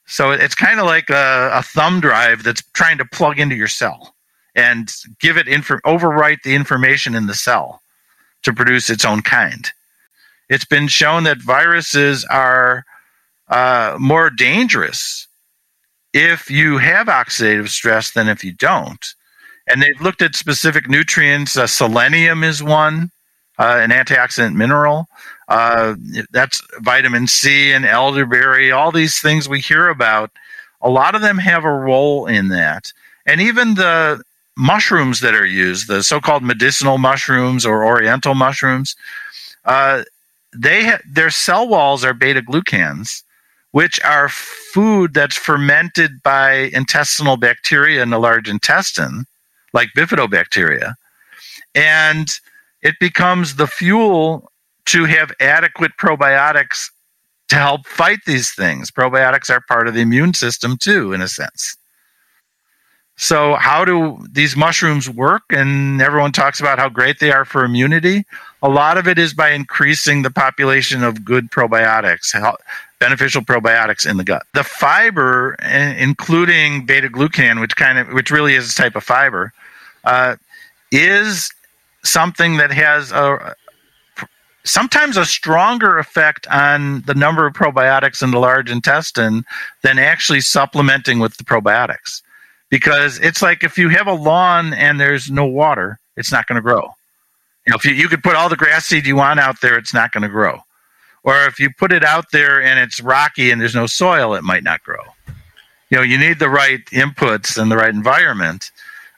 So 0.07 0.31
it's 0.31 0.55
kind 0.55 0.81
of 0.81 0.87
like 0.87 1.09
a, 1.09 1.51
a, 1.55 1.63
thumb 1.63 2.01
drive 2.01 2.43
that's 2.43 2.63
trying 2.75 2.99
to 2.99 3.07
plug 3.07 3.39
into 3.39 3.57
your 3.57 3.69
cell 3.69 4.15
and 4.55 4.93
give 5.19 5.39
it 5.39 5.49
info, 5.49 5.77
overwrite 5.87 6.43
the 6.43 6.55
information 6.55 7.15
in 7.15 7.27
the 7.27 7.35
cell 7.35 7.81
to 8.43 8.53
produce 8.53 8.91
its 8.91 9.05
own 9.05 9.23
kind 9.23 9.73
it's 10.49 10.65
been 10.65 10.89
shown 10.89 11.25
that 11.25 11.39
viruses 11.39 12.25
are 12.27 12.85
uh, 13.49 13.97
more 13.99 14.31
dangerous 14.31 15.27
if 16.13 16.51
you 16.51 16.79
have 16.79 17.09
oxidative 17.09 17.69
stress 17.69 18.13
than 18.13 18.29
if 18.29 18.45
you 18.45 18.53
don't. 18.53 19.15
And 19.67 19.83
they've 19.83 20.01
looked 20.01 20.23
at 20.23 20.35
specific 20.35 20.89
nutrients. 20.89 21.57
Uh, 21.57 21.67
selenium 21.67 22.45
is 22.45 22.63
one, 22.63 23.11
uh, 23.59 23.81
an 23.83 23.91
antioxidant 23.91 24.55
mineral. 24.55 25.09
Uh, 25.49 25.95
that's 26.31 26.63
vitamin 26.81 27.27
C 27.27 27.73
and 27.73 27.85
elderberry, 27.85 28.73
all 28.73 28.93
these 28.93 29.21
things 29.21 29.49
we 29.49 29.61
hear 29.61 29.89
about. 29.89 30.31
A 30.81 30.89
lot 30.89 31.15
of 31.15 31.23
them 31.23 31.39
have 31.39 31.65
a 31.65 31.71
role 31.71 32.27
in 32.27 32.49
that. 32.49 32.93
And 33.27 33.41
even 33.41 33.75
the 33.75 34.23
mushrooms 34.57 35.21
that 35.21 35.35
are 35.35 35.47
used, 35.47 35.89
the 35.89 36.03
so 36.03 36.21
called 36.21 36.43
medicinal 36.43 36.99
mushrooms 36.99 37.67
or 37.67 37.85
oriental 37.85 38.35
mushrooms, 38.35 38.97
uh, 39.65 40.05
they 40.55 40.87
ha- 40.87 41.01
their 41.07 41.31
cell 41.31 41.69
walls 41.69 42.05
are 42.05 42.15
beta 42.15 42.41
glucans, 42.41 43.23
which 43.73 44.01
are 44.05 44.29
food 44.29 45.15
that's 45.15 45.37
fermented 45.37 46.23
by 46.23 46.71
intestinal 46.73 47.37
bacteria 47.37 48.03
in 48.03 48.11
the 48.11 48.21
large 48.21 48.49
intestine, 48.49 49.27
like 49.73 49.89
bifidobacteria, 49.97 50.95
and 51.75 52.39
it 52.83 52.95
becomes 53.01 53.57
the 53.57 53.67
fuel 53.67 54.51
to 54.87 55.05
have 55.05 55.33
adequate 55.41 55.93
probiotics 55.99 56.91
to 57.49 57.57
help 57.57 57.87
fight 57.87 58.21
these 58.27 58.53
things. 58.53 58.91
Probiotics 58.91 59.51
are 59.51 59.61
part 59.61 59.89
of 59.89 59.95
the 59.95 60.01
immune 60.01 60.35
system 60.35 60.77
too, 60.77 61.13
in 61.13 61.21
a 61.21 61.29
sense. 61.29 61.77
So, 63.17 63.55
how 63.55 63.85
do 63.85 64.19
these 64.33 64.57
mushrooms 64.57 65.09
work? 65.09 65.45
And 65.51 66.03
everyone 66.03 66.33
talks 66.33 66.59
about 66.59 66.81
how 66.81 66.89
great 66.89 67.21
they 67.21 67.31
are 67.31 67.45
for 67.45 67.65
immunity. 67.65 68.25
A 68.63 68.69
lot 68.69 68.99
of 68.99 69.07
it 69.07 69.19
is 69.19 69.33
by 69.33 69.51
increasing 69.51 70.23
the 70.23 70.31
population 70.31 71.05
of 71.05 71.25
good 71.25 71.51
probiotics, 71.51 72.35
beneficial 72.99 73.43
probiotics 73.43 74.09
in 74.09 74.17
the 74.17 74.25
gut. 74.25 74.43
The 74.55 74.65
fiber, 74.65 75.55
including 75.63 76.87
beta 76.87 77.09
glucan, 77.09 77.61
which 77.61 77.77
kind 77.77 77.99
of, 77.99 78.09
which 78.09 78.33
really 78.33 78.55
is 78.55 78.73
a 78.73 78.75
type 78.75 78.97
of 78.97 79.05
fiber, 79.05 79.53
uh, 80.03 80.35
is 80.91 81.53
something 82.03 82.57
that 82.57 82.73
has 82.73 83.13
a 83.13 83.55
sometimes 84.65 85.17
a 85.17 85.25
stronger 85.25 85.99
effect 85.99 86.47
on 86.49 87.03
the 87.03 87.15
number 87.15 87.47
of 87.47 87.55
probiotics 87.55 88.23
in 88.23 88.31
the 88.31 88.39
large 88.39 88.71
intestine 88.71 89.45
than 89.83 89.99
actually 89.99 90.41
supplementing 90.41 91.19
with 91.19 91.37
the 91.37 91.45
probiotics. 91.45 92.23
Because 92.71 93.21
it's 93.21 93.43
like 93.43 93.63
if 93.63 93.79
you 93.79 93.91
have 93.91 94.07
a 94.07 94.13
lawn 94.13 94.73
and 94.73 94.99
there's 94.99 95.31
no 95.31 95.45
water, 95.45 95.99
it's 96.17 96.33
not 96.33 96.47
going 96.47 96.57
to 96.57 96.63
grow. 96.63 96.95
You 97.67 97.71
know, 97.71 97.77
if 97.77 97.85
you, 97.85 97.93
you 97.93 98.09
could 98.09 98.23
put 98.23 98.35
all 98.35 98.49
the 98.49 98.57
grass 98.57 98.87
seed 98.87 99.07
you 99.07 99.17
want 99.17 99.39
out 99.39 99.61
there, 99.61 99.79
it's 99.79 99.95
not 99.95 100.13
going 100.13 100.23
to 100.23 100.29
grow. 100.29 100.63
Or 101.23 101.47
if 101.47 101.59
you 101.59 101.71
put 101.71 101.93
it 101.93 102.05
out 102.05 102.33
there 102.33 102.63
and 102.63 102.79
it's 102.79 103.01
rocky 103.01 103.51
and 103.51 103.61
there's 103.61 103.75
no 103.75 103.87
soil, 103.87 104.35
it 104.35 104.43
might 104.43 104.65
not 104.65 104.83
grow. 104.83 105.03
You 105.91 105.99
know, 105.99 106.03
you 106.03 106.19
need 106.19 106.39
the 106.39 106.51
right 106.51 106.85
inputs 106.87 107.57
and 107.57 107.71
the 107.71 107.77
right 107.77 107.95
environment. 107.95 108.71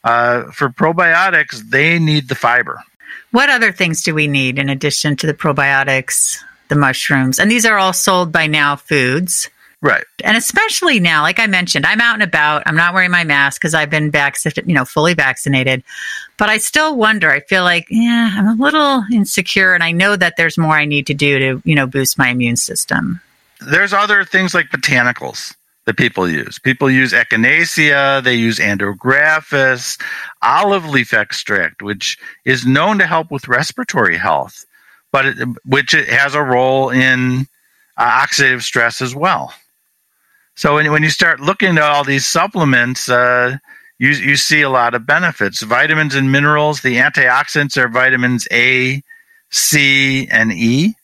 Uh, 0.04 0.44
for 0.52 0.68
probiotics, 0.68 1.70
they 1.70 1.98
need 1.98 2.28
the 2.28 2.34
fiber. 2.34 2.82
What 3.30 3.50
other 3.50 3.72
things 3.72 4.02
do 4.02 4.14
we 4.14 4.26
need 4.26 4.58
in 4.58 4.68
addition 4.68 5.16
to 5.16 5.26
the 5.26 5.34
probiotics, 5.34 6.38
the 6.68 6.76
mushrooms? 6.76 7.38
And 7.38 7.50
these 7.50 7.66
are 7.66 7.78
all 7.78 7.92
sold 7.92 8.32
by 8.32 8.46
Now 8.46 8.76
Foods. 8.76 9.50
Right. 9.82 10.04
And 10.24 10.36
especially 10.36 11.00
now, 11.00 11.22
like 11.22 11.38
I 11.38 11.46
mentioned, 11.46 11.84
I'm 11.84 12.00
out 12.00 12.14
and 12.14 12.22
about. 12.22 12.62
I'm 12.66 12.76
not 12.76 12.94
wearing 12.94 13.10
my 13.10 13.24
mask 13.24 13.60
because 13.60 13.74
I've 13.74 13.90
been 13.90 14.10
vaccinated, 14.10 14.66
you 14.66 14.74
know, 14.74 14.84
fully 14.84 15.14
vaccinated. 15.14 15.84
But 16.38 16.48
I 16.48 16.58
still 16.58 16.96
wonder. 16.96 17.30
I 17.30 17.40
feel 17.40 17.62
like, 17.62 17.86
yeah, 17.90 18.34
I'm 18.36 18.58
a 18.58 18.62
little 18.62 19.04
insecure, 19.12 19.74
and 19.74 19.84
I 19.84 19.92
know 19.92 20.16
that 20.16 20.36
there's 20.36 20.56
more 20.56 20.74
I 20.74 20.86
need 20.86 21.06
to 21.08 21.14
do 21.14 21.38
to, 21.38 21.62
you 21.64 21.74
know, 21.74 21.86
boost 21.86 22.18
my 22.18 22.28
immune 22.30 22.56
system. 22.56 23.20
There's 23.60 23.92
other 23.92 24.24
things 24.24 24.54
like 24.54 24.70
botanicals 24.70 25.54
that 25.86 25.96
people 25.96 26.28
use. 26.28 26.58
People 26.58 26.90
use 26.90 27.12
echinacea, 27.12 28.22
they 28.22 28.34
use 28.34 28.58
andrographis, 28.58 30.00
olive 30.42 30.84
leaf 30.84 31.14
extract, 31.14 31.80
which 31.80 32.18
is 32.44 32.66
known 32.66 32.98
to 32.98 33.06
help 33.06 33.30
with 33.30 33.48
respiratory 33.48 34.16
health, 34.16 34.66
but 35.12 35.26
it, 35.26 35.48
which 35.64 35.94
it 35.94 36.08
has 36.08 36.34
a 36.34 36.42
role 36.42 36.90
in 36.90 37.46
uh, 37.96 38.26
oxidative 38.26 38.62
stress 38.62 39.00
as 39.00 39.14
well. 39.14 39.54
So 40.56 40.74
when, 40.74 40.90
when 40.90 41.02
you 41.02 41.10
start 41.10 41.40
looking 41.40 41.78
at 41.78 41.82
all 41.82 42.02
these 42.02 42.26
supplements, 42.26 43.08
uh, 43.08 43.58
you, 43.98 44.10
you 44.10 44.36
see 44.36 44.62
a 44.62 44.70
lot 44.70 44.94
of 44.94 45.06
benefits. 45.06 45.62
Vitamins 45.62 46.14
and 46.14 46.32
minerals, 46.32 46.80
the 46.80 46.96
antioxidants 46.96 47.76
are 47.76 47.88
vitamins 47.88 48.48
A, 48.50 49.02
C, 49.50 50.26
and 50.28 50.52
E. 50.52 50.94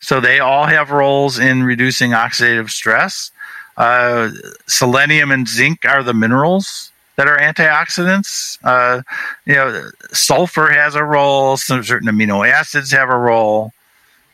So 0.00 0.20
they 0.20 0.38
all 0.38 0.66
have 0.66 0.90
roles 0.90 1.38
in 1.38 1.62
reducing 1.62 2.10
oxidative 2.10 2.70
stress. 2.70 3.30
Uh, 3.78 4.30
selenium 4.66 5.30
and 5.30 5.46
zinc 5.48 5.84
are 5.84 6.02
the 6.02 6.12
minerals 6.12 6.90
that 7.14 7.28
are 7.28 7.38
antioxidants. 7.38 8.58
Uh, 8.64 9.02
you 9.46 9.54
know, 9.54 9.88
sulfur 10.12 10.68
has 10.72 10.96
a 10.96 11.04
role. 11.04 11.56
Some 11.56 11.84
certain 11.84 12.08
amino 12.08 12.48
acids 12.48 12.90
have 12.90 13.08
a 13.08 13.16
role. 13.16 13.72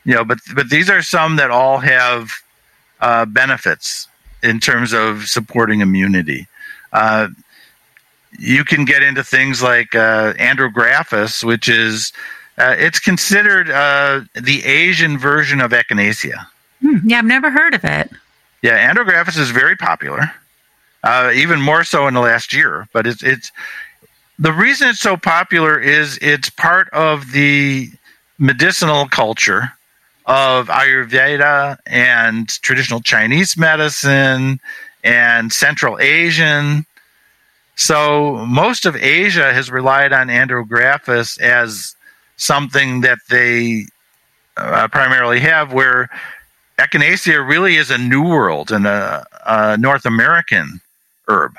You 0.03 0.15
know, 0.15 0.25
but 0.25 0.39
but 0.55 0.71
these 0.71 0.89
are 0.89 1.03
some 1.03 1.35
that 1.35 1.51
all 1.51 1.77
have 1.77 2.31
uh, 3.01 3.25
benefits 3.25 4.07
in 4.41 4.59
terms 4.59 4.93
of 4.93 5.27
supporting 5.27 5.81
immunity. 5.81 6.47
Uh, 6.91 7.27
you 8.39 8.65
can 8.65 8.83
get 8.83 9.03
into 9.03 9.23
things 9.23 9.61
like 9.61 9.93
uh, 9.93 10.33
andrographis, 10.33 11.43
which 11.43 11.69
is 11.69 12.13
uh, 12.57 12.75
it's 12.77 12.99
considered 12.99 13.67
the 13.67 14.63
Asian 14.65 15.19
version 15.19 15.61
of 15.61 15.71
echinacea. 15.71 16.47
Hmm, 16.81 16.97
yeah, 17.03 17.19
I've 17.19 17.25
never 17.25 17.51
heard 17.51 17.75
of 17.75 17.83
it. 17.83 18.09
Yeah, 18.65 18.91
andrographis 18.91 19.37
is 19.37 19.51
very 19.51 19.75
popular, 19.75 20.31
uh, 21.03 21.31
even 21.35 21.61
more 21.61 21.83
so 21.83 22.07
in 22.07 22.15
the 22.15 22.19
last 22.19 22.51
year. 22.51 22.87
But 22.93 23.05
it's 23.05 23.21
it's 23.21 23.51
the 24.39 24.51
reason 24.51 24.87
it's 24.87 25.01
so 25.01 25.17
popular 25.17 25.79
is 25.79 26.17
it's 26.19 26.49
part 26.49 26.89
of 26.89 27.31
the 27.31 27.91
medicinal 28.39 29.07
culture 29.07 29.71
of 30.25 30.69
Ayurveda 30.69 31.77
and 31.85 32.49
traditional 32.63 33.01
Chinese 33.01 33.55
medicine 33.55 34.59
and 35.03 35.53
Central 35.53 35.99
Asian. 35.99 36.87
So 37.75 38.43
most 38.47 38.87
of 38.87 38.95
Asia 38.95 39.53
has 39.53 39.69
relied 39.69 40.11
on 40.11 40.29
andrographis 40.29 41.39
as 41.39 41.95
something 42.37 43.01
that 43.01 43.19
they 43.29 43.85
uh, 44.57 44.87
primarily 44.87 45.39
have, 45.41 45.71
where 45.71 46.09
echinacea 46.77 47.47
really 47.47 47.75
is 47.75 47.91
a 47.91 47.97
new 47.97 48.23
world 48.23 48.71
and 48.71 48.85
a, 48.85 49.25
a, 49.45 49.77
North 49.77 50.05
American 50.05 50.81
herb 51.27 51.57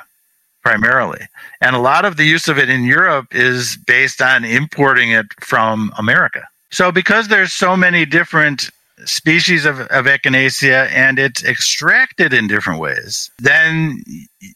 primarily. 0.62 1.20
And 1.60 1.76
a 1.76 1.80
lot 1.80 2.04
of 2.04 2.16
the 2.16 2.24
use 2.24 2.48
of 2.48 2.58
it 2.58 2.68
in 2.68 2.84
Europe 2.84 3.28
is 3.30 3.76
based 3.86 4.20
on 4.20 4.44
importing 4.44 5.12
it 5.12 5.26
from 5.40 5.92
America. 5.96 6.48
So 6.70 6.90
because 6.90 7.28
there's 7.28 7.52
so 7.52 7.76
many 7.76 8.04
different 8.04 8.70
species 9.04 9.64
of, 9.64 9.80
of 9.80 10.06
echinacea 10.06 10.90
and 10.90 11.18
it's 11.18 11.44
extracted 11.44 12.32
in 12.32 12.48
different 12.48 12.80
ways, 12.80 13.30
then 13.38 14.02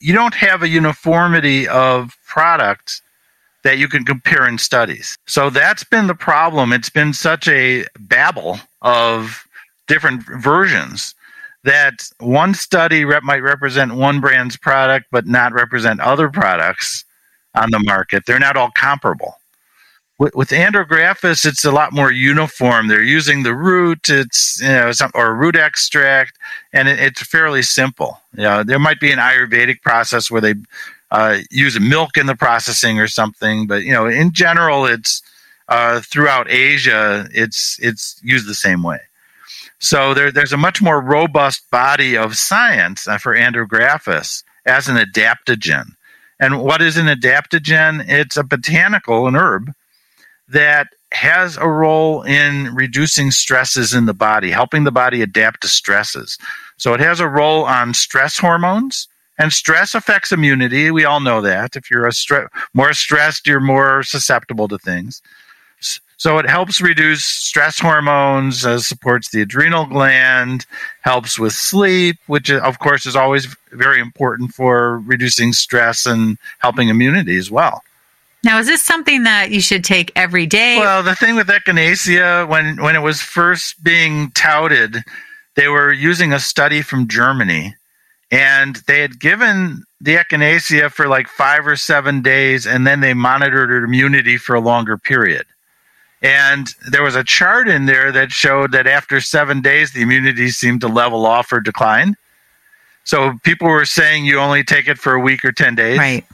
you 0.01 0.13
don't 0.13 0.35
have 0.35 0.63
a 0.63 0.69
uniformity 0.69 1.69
of 1.69 2.17
products 2.27 3.03
that 3.63 3.79
you 3.79 3.89
can 3.89 4.05
compare 4.05 4.49
in 4.49 4.59
studies. 4.59 5.17
So 5.27 5.51
that's 5.51 5.85
been 5.85 6.07
the 6.07 6.15
problem. 6.15 6.73
It's 6.73 6.91
been 6.91 7.13
such 7.13 7.47
a 7.49 7.85
babble 7.99 8.59
of 8.83 9.47
different 9.91 10.23
versions 10.41 11.15
that 11.65 12.09
one 12.21 12.55
study 12.55 13.05
rep 13.05 13.25
might 13.25 13.43
represent 13.43 13.95
one 13.95 14.21
brand's 14.21 14.57
product 14.57 15.07
but 15.11 15.27
not 15.27 15.53
represent 15.53 16.01
other 16.01 16.29
products 16.31 17.05
on 17.57 17.71
the 17.73 17.81
market. 17.81 18.25
They're 18.25 18.39
not 18.39 18.57
all 18.57 18.71
comparable. 18.71 19.35
With, 20.19 20.35
with 20.37 20.51
andrographis, 20.51 21.45
it's 21.45 21.65
a 21.65 21.73
lot 21.73 21.93
more 21.93 22.13
uniform. 22.13 22.87
They're 22.87 23.03
using 23.03 23.43
the 23.43 23.55
root, 23.55 24.09
it's 24.09 24.61
you 24.63 24.69
know, 24.69 24.93
some, 24.93 25.11
or 25.15 25.35
root 25.35 25.57
extract, 25.57 26.39
and 26.73 26.89
it, 26.89 27.01
it's 27.01 27.23
fairly 27.23 27.63
simple. 27.63 28.21
You 28.37 28.43
know, 28.43 28.63
there 28.63 28.79
might 28.79 29.01
be 29.01 29.11
an 29.11 29.19
Ayurvedic 29.19 29.83
process 29.83 30.31
where 30.31 30.43
they 30.43 30.55
uh, 31.11 31.39
use 31.51 31.81
milk 31.81 32.17
in 32.17 32.27
the 32.27 32.37
processing 32.37 33.01
or 33.01 33.09
something, 33.09 33.67
but 33.67 33.83
you 33.83 33.93
know, 33.93 34.07
in 34.07 34.33
general, 34.33 34.85
it's 34.85 35.23
uh, 35.69 36.01
throughout 36.01 36.51
Asia, 36.51 37.27
it's 37.33 37.79
it's 37.81 38.21
used 38.23 38.47
the 38.47 38.55
same 38.55 38.83
way. 38.83 39.01
So 39.81 40.15
there, 40.15 40.31
there's 40.31 40.53
a 40.53 40.59
much 40.59 40.83
more 40.83 41.01
robust 41.01 41.69
body 41.71 42.17
of 42.17 42.37
science 42.37 43.09
uh, 43.09 43.19
for 43.19 43.35
andrographis 43.35 44.45
as 44.67 44.89
an 44.89 44.97
adaptogen. 44.97 45.87
And 46.39 46.63
what 46.63 46.83
is 46.83 46.97
an 46.97 47.07
adaptogen? 47.07 48.05
It's 48.07 48.37
a 48.37 48.45
botanical, 48.45 49.27
an 49.27 49.37
herb, 49.37 49.73
that 50.49 50.89
has 51.13 51.57
a 51.57 51.69
role 51.69 52.23
in 52.23 52.75
reducing 52.75 53.31
stresses 53.31 53.95
in 53.95 54.07
the 54.07 54.15
body, 54.15 54.51
helping 54.51 54.85
the 54.85 54.93
body 54.93 55.23
adapt 55.23 55.63
to 55.63 55.69
stresses. 55.69 56.39
So 56.77 56.95
it 56.95 57.01
has 57.01 57.21
a 57.21 57.29
role 57.29 57.65
on 57.65 57.95
stress 57.95 58.39
hormones, 58.39 59.09
and 59.39 59.53
stress 59.53 59.95
affects 59.95 60.33
immunity. 60.33 60.91
We 60.91 61.05
all 61.05 61.21
know 61.21 61.41
that. 61.41 61.75
If 61.75 61.91
you're 61.91 62.09
stre- 62.11 62.49
more 62.75 62.93
stressed, 62.93 63.47
you're 63.47 63.61
more 63.61 64.03
susceptible 64.03 64.69
to 64.69 64.79
things. 64.79 65.23
So 66.21 66.37
it 66.37 66.47
helps 66.47 66.83
reduce 66.83 67.25
stress 67.25 67.79
hormones, 67.79 68.67
uh, 68.67 68.79
supports 68.79 69.31
the 69.31 69.41
adrenal 69.41 69.87
gland, 69.87 70.67
helps 71.01 71.39
with 71.39 71.55
sleep, 71.55 72.19
which 72.27 72.51
of 72.51 72.79
course 72.79 73.07
is 73.07 73.17
always 73.17 73.47
very 73.73 74.01
important 74.01 74.53
for 74.53 74.99
reducing 74.99 75.55
stress 75.55 76.05
and 76.05 76.37
helping 76.59 76.91
immunity 76.91 77.39
as 77.39 77.51
well. 77.51 77.83
Now, 78.45 78.59
is 78.59 78.67
this 78.67 78.83
something 78.83 79.23
that 79.23 79.51
you 79.51 79.63
should 79.63 79.83
take 79.83 80.13
every 80.15 80.45
day? 80.45 80.79
Well, 80.79 81.03
the 81.03 81.15
thing 81.15 81.37
with 81.37 81.47
echinacea, 81.47 82.47
when 82.47 82.83
when 82.83 82.97
it 82.97 83.03
was 83.03 83.23
first 83.23 83.83
being 83.83 84.31
touted, 84.33 84.99
they 85.55 85.69
were 85.69 85.91
using 85.91 86.35
a 86.35 86.39
study 86.39 86.83
from 86.83 87.09
Germany, 87.09 87.77
and 88.31 88.77
they 88.87 89.01
had 89.01 89.21
given 89.21 89.85
the 90.03 90.17
echinacea 90.17 90.91
for 90.91 91.09
like 91.09 91.29
five 91.29 91.67
or 91.67 91.77
seven 91.77 92.21
days, 92.21 92.67
and 92.67 92.87
then 92.87 93.01
they 93.01 93.15
monitored 93.15 93.83
immunity 93.83 94.37
for 94.37 94.55
a 94.55 94.61
longer 94.61 94.99
period. 94.99 95.47
And 96.23 96.69
there 96.91 97.03
was 97.03 97.17
a 97.17 97.25
chart 97.25 97.69
in 97.69 97.87
there 97.87 98.13
that 98.13 98.31
showed 98.31 98.73
that 98.73 98.87
after 98.87 99.21
seven 99.21 99.63
days, 99.63 99.93
the 99.93 100.03
immunity 100.03 100.51
seemed 100.51 100.83
to 100.83 100.89
level 100.89 101.25
off 101.25 101.53
or 101.53 101.61
decline. 101.61 102.15
So 103.05 103.39
people 103.43 103.69
were 103.69 103.87
saying 103.87 104.27
you 104.27 104.39
only 104.39 104.63
take 104.63 104.87
it 104.87 104.99
for 104.99 105.15
a 105.15 105.21
week 105.21 105.45
or 105.45 105.53
10 105.53 105.75
days. 105.75 105.99
Right. 105.99 106.25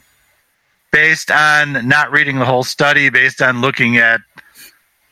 Based 0.91 1.31
on 1.31 1.87
not 1.87 2.11
reading 2.11 2.39
the 2.39 2.45
whole 2.45 2.65
study, 2.65 3.11
based 3.11 3.41
on 3.41 3.61
looking 3.61 3.97
at 3.97 4.21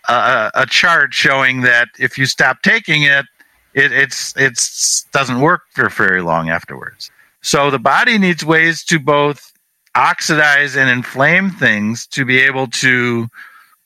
a, 0.09 0.51
a 0.55 0.67
chart 0.67 1.15
showing 1.15 1.61
that 1.63 1.89
if 1.99 2.19
you 2.19 2.27
stop 2.27 2.63
taking 2.63 3.03
it, 3.03 3.27
it 3.75 3.93
it's 3.93 4.35
it's 4.37 5.05
doesn't 5.13 5.41
work 5.41 5.63
for 5.73 5.89
very 5.89 6.23
long 6.23 6.49
afterwards. 6.49 7.11
So 7.43 7.71
the 7.71 7.79
body 7.79 8.19
needs 8.19 8.45
ways 8.45 8.85
to 8.85 8.99
both 8.99 9.53
oxidize 9.95 10.77
and 10.77 10.89
inflame 10.89 11.51
things 11.51 12.07
to 12.09 12.25
be 12.25 12.39
able 12.39 12.69
to 12.69 13.29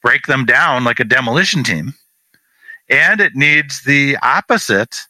break 0.03 0.27
them 0.27 0.45
down 0.45 0.85
like 0.85 1.01
a 1.01 1.05
demolition 1.05 1.63
team. 1.63 1.95
And 2.89 3.21
it 3.21 3.35
needs 3.35 3.83
the 3.83 4.17
opposite 4.23 5.01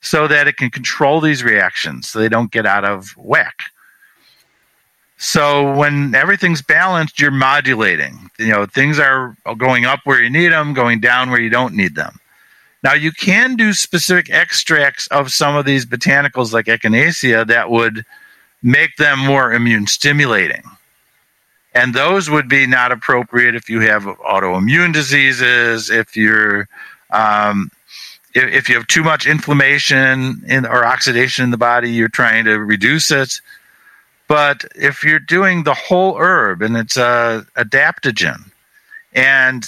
so 0.00 0.26
that 0.26 0.48
it 0.48 0.56
can 0.56 0.70
control 0.70 1.20
these 1.20 1.44
reactions 1.44 2.08
so 2.08 2.18
they 2.18 2.28
don't 2.28 2.50
get 2.50 2.66
out 2.66 2.84
of 2.84 3.10
whack. 3.16 3.56
So 5.16 5.72
when 5.76 6.16
everything's 6.16 6.62
balanced, 6.62 7.20
you're 7.20 7.30
modulating. 7.30 8.28
You 8.40 8.48
know, 8.48 8.66
things 8.66 8.98
are 8.98 9.36
going 9.56 9.84
up 9.84 10.00
where 10.02 10.20
you 10.20 10.28
need 10.28 10.48
them, 10.48 10.74
going 10.74 10.98
down 10.98 11.30
where 11.30 11.40
you 11.40 11.50
don't 11.50 11.74
need 11.74 11.94
them. 11.94 12.18
Now 12.82 12.94
you 12.94 13.12
can 13.12 13.54
do 13.54 13.72
specific 13.72 14.30
extracts 14.30 15.06
of 15.08 15.30
some 15.30 15.54
of 15.54 15.64
these 15.64 15.86
botanicals 15.86 16.52
like 16.52 16.66
echinacea 16.66 17.46
that 17.46 17.70
would 17.70 18.04
make 18.64 18.96
them 18.96 19.20
more 19.20 19.52
immune 19.52 19.86
stimulating. 19.86 20.64
And 21.74 21.94
those 21.94 22.28
would 22.28 22.48
be 22.48 22.66
not 22.66 22.92
appropriate 22.92 23.54
if 23.54 23.70
you 23.70 23.80
have 23.80 24.04
autoimmune 24.04 24.92
diseases, 24.92 25.90
if 25.90 26.16
you're 26.16 26.68
um, 27.10 27.70
if, 28.34 28.44
if, 28.44 28.68
you 28.68 28.74
have 28.76 28.86
too 28.86 29.02
much 29.02 29.26
inflammation 29.26 30.42
in, 30.46 30.64
or 30.64 30.84
oxidation 30.84 31.44
in 31.44 31.50
the 31.50 31.58
body, 31.58 31.90
you're 31.90 32.08
trying 32.08 32.44
to 32.46 32.58
reduce 32.58 33.10
it. 33.10 33.40
But 34.28 34.64
if 34.74 35.04
you're 35.04 35.18
doing 35.18 35.64
the 35.64 35.74
whole 35.74 36.16
herb 36.18 36.62
and 36.62 36.76
it's 36.76 36.96
a 36.96 37.46
adaptogen 37.56 38.50
and 39.12 39.64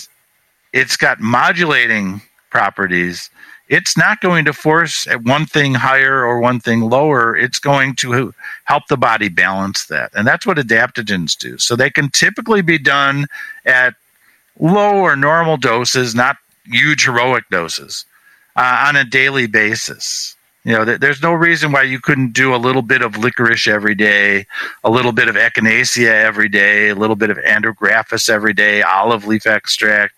it's 0.72 0.96
got 0.96 1.20
modulating 1.20 2.22
properties, 2.48 3.28
it's 3.74 3.96
not 3.96 4.20
going 4.20 4.44
to 4.44 4.52
force 4.52 5.04
one 5.24 5.46
thing 5.46 5.74
higher 5.74 6.24
or 6.24 6.38
one 6.38 6.60
thing 6.60 6.82
lower. 6.82 7.36
It's 7.36 7.58
going 7.58 7.96
to 7.96 8.32
help 8.66 8.86
the 8.86 8.96
body 8.96 9.28
balance 9.28 9.86
that. 9.86 10.12
And 10.14 10.24
that's 10.24 10.46
what 10.46 10.58
adaptogens 10.58 11.36
do. 11.36 11.58
So 11.58 11.74
they 11.74 11.90
can 11.90 12.08
typically 12.10 12.62
be 12.62 12.78
done 12.78 13.26
at 13.66 13.94
low 14.60 14.98
or 14.98 15.16
normal 15.16 15.56
doses, 15.56 16.14
not 16.14 16.36
huge 16.66 17.04
heroic 17.04 17.48
doses, 17.50 18.04
uh, 18.54 18.84
on 18.86 18.94
a 18.94 19.04
daily 19.04 19.48
basis. 19.48 20.36
You 20.62 20.74
know, 20.74 20.84
there's 20.84 21.20
no 21.20 21.32
reason 21.32 21.72
why 21.72 21.82
you 21.82 22.00
couldn't 22.00 22.32
do 22.32 22.54
a 22.54 22.56
little 22.56 22.80
bit 22.80 23.02
of 23.02 23.18
licorice 23.18 23.66
every 23.66 23.96
day, 23.96 24.46
a 24.84 24.90
little 24.90 25.12
bit 25.12 25.28
of 25.28 25.34
echinacea 25.34 26.10
every 26.10 26.48
day, 26.48 26.90
a 26.90 26.94
little 26.94 27.16
bit 27.16 27.30
of 27.30 27.38
andrographis 27.38 28.30
every 28.30 28.54
day, 28.54 28.82
olive 28.82 29.26
leaf 29.26 29.46
extract. 29.46 30.14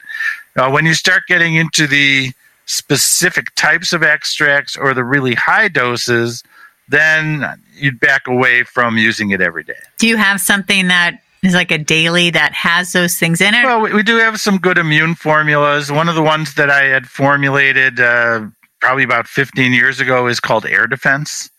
Uh, 0.57 0.71
when 0.71 0.85
you 0.85 0.95
start 0.95 1.23
getting 1.27 1.55
into 1.55 1.87
the 1.87 2.33
specific 2.67 3.55
types 3.55 3.93
of 3.93 4.03
extracts 4.03 4.77
or 4.77 4.93
the 4.93 5.05
really 5.05 5.35
high 5.35 5.69
doses, 5.69 6.43
then 6.89 7.45
you'd 7.75 7.99
back 7.99 8.27
away 8.27 8.65
from 8.65 8.99
using 8.99 9.31
it 9.31 9.41
every 9.41 9.65
day. 9.65 9.75
Do 9.99 10.07
you 10.07 10.17
have 10.17 10.41
something 10.41 10.89
that 10.89 11.21
is 11.43 11.55
like 11.55 11.71
a 11.71 11.79
daily 11.79 12.31
that 12.31 12.53
has 12.53 12.93
those 12.93 13.17
things 13.17 13.41
in 13.41 13.55
it? 13.55 13.65
Well, 13.65 13.81
we, 13.81 13.93
we 13.93 14.03
do 14.03 14.17
have 14.17 14.41
some 14.41 14.59
good 14.59 14.79
immune 14.79 15.15
formulas. 15.15 15.91
One 15.91 16.09
of 16.09 16.15
the 16.15 16.23
ones 16.23 16.55
that 16.55 16.71
I 16.71 16.85
had 16.85 17.07
formulated 17.07 18.01
uh, 18.01 18.47
probably 18.81 19.05
about 19.05 19.27
15 19.29 19.73
years 19.73 20.01
ago 20.01 20.27
is 20.27 20.41
called 20.41 20.67
Air 20.67 20.87
Defense. 20.87 21.51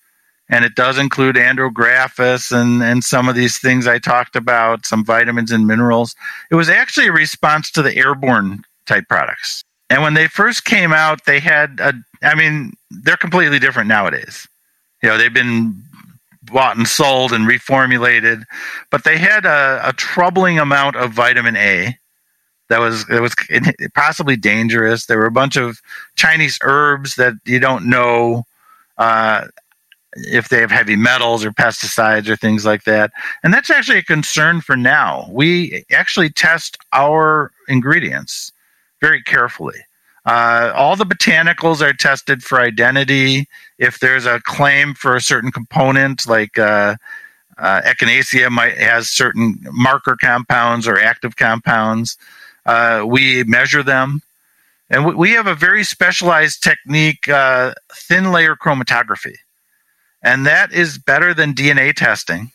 And 0.49 0.63
it 0.63 0.75
does 0.75 0.97
include 0.97 1.35
andrographis 1.35 2.53
and, 2.53 2.81
and 2.81 3.03
some 3.03 3.27
of 3.27 3.35
these 3.35 3.59
things 3.59 3.85
I 3.85 3.99
talked 3.99 4.37
about, 4.37 4.85
some 4.85 5.03
vitamins 5.03 5.51
and 5.51 5.67
minerals. 5.67 6.15
It 6.49 6.55
was 6.55 6.69
actually 6.69 7.07
a 7.07 7.11
response 7.11 7.69
to 7.71 7.81
the 7.81 7.93
airborne 7.97 8.63
type 8.85 9.09
products. 9.09 9.65
And 9.89 10.01
when 10.01 10.13
they 10.13 10.27
first 10.27 10.65
came 10.65 10.91
out, 10.91 11.25
they 11.25 11.39
had 11.39 11.79
a, 11.79 11.93
I 12.21 12.35
mean, 12.35 12.73
they're 12.91 13.17
completely 13.17 13.59
different 13.59 13.87
nowadays. 13.87 14.47
You 15.01 15.09
know, 15.09 15.17
they've 15.17 15.33
been 15.33 15.81
bought 16.43 16.77
and 16.77 16.87
sold 16.87 17.31
and 17.31 17.47
reformulated, 17.47 18.43
but 18.89 19.03
they 19.03 19.17
had 19.17 19.45
a, 19.45 19.81
a 19.83 19.93
troubling 19.93 20.59
amount 20.59 20.95
of 20.95 21.11
vitamin 21.11 21.55
A 21.55 21.97
that 22.69 22.79
was 22.79 23.09
it 23.09 23.21
was 23.21 23.33
possibly 23.93 24.35
dangerous. 24.35 25.05
There 25.05 25.17
were 25.17 25.25
a 25.25 25.31
bunch 25.31 25.55
of 25.55 25.81
Chinese 26.15 26.57
herbs 26.61 27.15
that 27.15 27.33
you 27.45 27.59
don't 27.59 27.85
know 27.89 28.45
uh, 28.97 29.47
if 30.13 30.49
they 30.49 30.59
have 30.59 30.71
heavy 30.71 30.95
metals 30.95 31.45
or 31.45 31.51
pesticides 31.51 32.27
or 32.27 32.35
things 32.35 32.65
like 32.65 32.83
that, 32.83 33.11
and 33.43 33.53
that's 33.53 33.69
actually 33.69 33.99
a 33.99 34.03
concern 34.03 34.61
for 34.61 34.75
now. 34.75 35.29
We 35.31 35.85
actually 35.91 36.29
test 36.29 36.77
our 36.91 37.51
ingredients 37.69 38.51
very 39.01 39.21
carefully. 39.21 39.79
Uh, 40.25 40.73
all 40.75 40.95
the 40.95 41.05
botanicals 41.05 41.81
are 41.81 41.93
tested 41.93 42.43
for 42.43 42.59
identity. 42.59 43.47
If 43.77 43.99
there's 43.99 44.25
a 44.25 44.41
claim 44.41 44.93
for 44.93 45.15
a 45.15 45.21
certain 45.21 45.51
component, 45.51 46.27
like 46.27 46.57
uh, 46.59 46.95
uh, 47.57 47.81
echinacea 47.81 48.49
might 48.49 48.77
has 48.77 49.09
certain 49.09 49.57
marker 49.71 50.17
compounds 50.19 50.87
or 50.87 50.99
active 50.99 51.37
compounds, 51.37 52.17
uh, 52.65 53.05
we 53.07 53.43
measure 53.45 53.83
them. 53.83 54.21
And 54.89 55.15
we 55.15 55.31
have 55.31 55.47
a 55.47 55.55
very 55.55 55.83
specialized 55.83 56.63
technique, 56.63 57.27
uh, 57.27 57.73
thin 57.93 58.31
layer 58.31 58.55
chromatography. 58.55 59.35
And 60.23 60.45
that 60.45 60.73
is 60.73 60.97
better 60.97 61.33
than 61.33 61.53
DNA 61.53 61.93
testing 61.93 62.51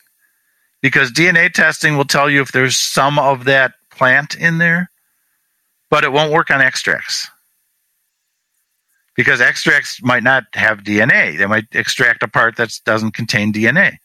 because 0.83 1.11
DNA 1.13 1.53
testing 1.53 1.97
will 1.97 2.05
tell 2.05 2.29
you 2.29 2.43
if 2.43 2.53
there's 2.53 2.77
some 2.77 3.19
of 3.19 3.45
that 3.45 3.75
plant 3.91 4.35
in 4.35 4.59
there, 4.59 4.91
but 5.93 6.05
it 6.05 6.13
won't 6.13 6.33
work 6.33 6.51
on 6.51 6.61
extracts 6.61 7.29
because 9.15 9.43
extracts 9.43 10.03
might 10.03 10.23
not 10.23 10.45
have 10.55 10.79
DNA. 10.79 11.37
They 11.37 11.47
might 11.47 11.67
extract 11.73 12.23
a 12.23 12.29
part 12.29 12.57
that 12.57 12.81
doesn't 12.87 13.13
contain 13.13 13.53
DNA, 13.53 13.99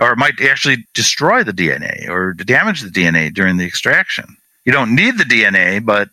or 0.00 0.12
it 0.12 0.18
might 0.18 0.40
actually 0.40 0.86
destroy 0.94 1.44
the 1.44 1.52
DNA 1.52 2.08
or 2.08 2.32
damage 2.32 2.80
the 2.80 2.88
DNA 2.88 3.32
during 3.32 3.58
the 3.58 3.66
extraction 3.66 4.38
you 4.64 4.72
don't 4.72 4.94
need 4.94 5.18
the 5.18 5.24
DNA, 5.24 5.84
but 5.84 6.10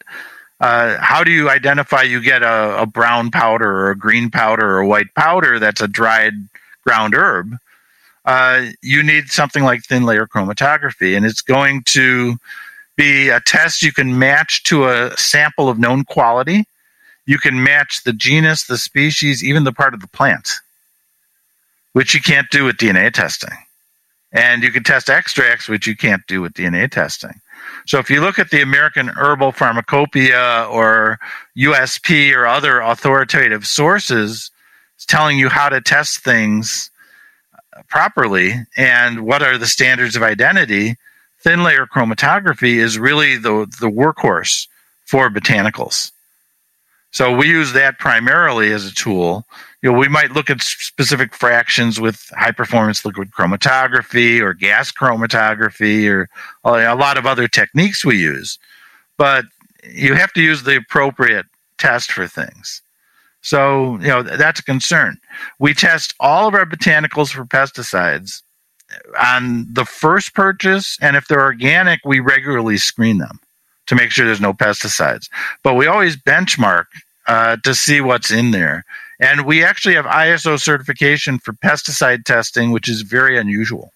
uh, 0.59 0.97
how 0.99 1.23
do 1.23 1.31
you 1.31 1.49
identify 1.49 2.01
you 2.01 2.21
get 2.21 2.43
a, 2.43 2.81
a, 2.81 2.85
brown 2.85 3.31
powder 3.31 3.69
or 3.69 3.91
a 3.91 3.97
green 3.97 4.29
powder 4.29 4.65
or 4.65 4.79
a 4.79 4.87
white 4.87 5.13
powder 5.15 5.59
that's 5.59 5.81
a 5.81 5.87
dried 5.87 6.33
ground 6.83 7.13
herb? 7.15 7.55
Uh, 8.25 8.67
you 8.81 9.01
need 9.01 9.29
something 9.29 9.63
like 9.63 9.83
thin 9.83 10.05
layer 10.05 10.27
chromatography, 10.27 11.15
and 11.15 11.25
it's 11.25 11.41
going 11.41 11.83
to 11.83 12.37
be 12.99 13.29
a 13.29 13.39
test 13.39 13.81
you 13.81 13.93
can 13.93 14.19
match 14.19 14.63
to 14.65 14.89
a 14.89 15.15
sample 15.17 15.69
of 15.69 15.79
known 15.79 16.03
quality. 16.03 16.65
You 17.25 17.37
can 17.37 17.63
match 17.63 18.03
the 18.03 18.11
genus, 18.11 18.65
the 18.65 18.77
species, 18.77 19.41
even 19.41 19.63
the 19.63 19.71
part 19.71 19.93
of 19.93 20.01
the 20.01 20.07
plant, 20.07 20.49
which 21.93 22.13
you 22.13 22.21
can't 22.21 22.49
do 22.51 22.65
with 22.65 22.75
DNA 22.75 23.13
testing. 23.13 23.53
And 24.33 24.63
you 24.63 24.71
can 24.71 24.83
test 24.83 25.09
extracts, 25.09 25.69
which 25.69 25.87
you 25.87 25.95
can't 25.95 26.27
do 26.27 26.41
with 26.41 26.53
DNA 26.53 26.91
testing. 26.91 27.39
So 27.85 27.99
if 27.99 28.09
you 28.09 28.19
look 28.19 28.37
at 28.37 28.49
the 28.49 28.61
American 28.61 29.07
Herbal 29.07 29.53
Pharmacopoeia 29.53 30.67
or 30.69 31.19
USP 31.57 32.35
or 32.35 32.45
other 32.45 32.81
authoritative 32.81 33.65
sources, 33.65 34.51
it's 34.95 35.05
telling 35.05 35.39
you 35.39 35.47
how 35.47 35.69
to 35.69 35.79
test 35.79 36.19
things 36.19 36.91
properly 37.87 38.55
and 38.75 39.21
what 39.21 39.41
are 39.41 39.57
the 39.57 39.67
standards 39.67 40.17
of 40.17 40.21
identity. 40.21 40.97
Thin 41.41 41.63
layer 41.63 41.85
chromatography 41.85 42.75
is 42.75 42.99
really 42.99 43.37
the, 43.37 43.65
the 43.79 43.89
workhorse 43.89 44.67
for 45.05 45.29
botanicals. 45.29 46.11
So 47.11 47.35
we 47.35 47.47
use 47.47 47.73
that 47.73 47.97
primarily 47.97 48.71
as 48.71 48.85
a 48.85 48.93
tool 48.93 49.45
you 49.81 49.91
know, 49.91 49.97
we 49.97 50.09
might 50.09 50.31
look 50.31 50.49
at 50.49 50.61
specific 50.61 51.33
fractions 51.33 51.99
with 51.99 52.29
high 52.35 52.51
performance 52.51 53.05
liquid 53.05 53.31
chromatography 53.31 54.41
or 54.41 54.53
gas 54.53 54.91
chromatography 54.91 56.09
or 56.09 56.27
a 56.65 56.95
lot 56.95 57.17
of 57.17 57.25
other 57.25 57.47
techniques 57.47 58.03
we 58.03 58.19
use. 58.19 58.59
But 59.17 59.45
you 59.89 60.15
have 60.15 60.33
to 60.33 60.41
use 60.41 60.63
the 60.63 60.75
appropriate 60.75 61.45
test 61.77 62.11
for 62.11 62.27
things. 62.27 62.81
So, 63.41 63.93
you 63.99 64.07
know, 64.07 64.21
that's 64.21 64.59
a 64.59 64.63
concern. 64.63 65.17
We 65.59 65.73
test 65.73 66.13
all 66.19 66.49
of 66.49 66.55
our 66.55 66.65
botanicals 66.65 67.29
for 67.29 67.45
pesticides 67.45 68.41
on 69.19 69.67
the 69.71 69.85
first 69.85 70.33
purchase, 70.33 70.97
and 71.01 71.15
if 71.15 71.27
they're 71.27 71.41
organic, 71.41 72.01
we 72.05 72.19
regularly 72.19 72.77
screen 72.77 73.17
them 73.17 73.39
to 73.87 73.95
make 73.95 74.11
sure 74.11 74.25
there's 74.25 74.41
no 74.41 74.53
pesticides. 74.53 75.29
But 75.63 75.75
we 75.75 75.87
always 75.87 76.15
benchmark 76.15 76.85
uh, 77.27 77.57
to 77.63 77.73
see 77.73 78.01
what's 78.01 78.31
in 78.31 78.51
there. 78.51 78.85
And 79.19 79.45
we 79.45 79.63
actually 79.63 79.95
have 79.95 80.05
ISO 80.05 80.59
certification 80.59 81.39
for 81.39 81.53
pesticide 81.53 82.23
testing, 82.23 82.71
which 82.71 82.87
is 82.87 83.01
very 83.01 83.37
unusual. 83.37 83.91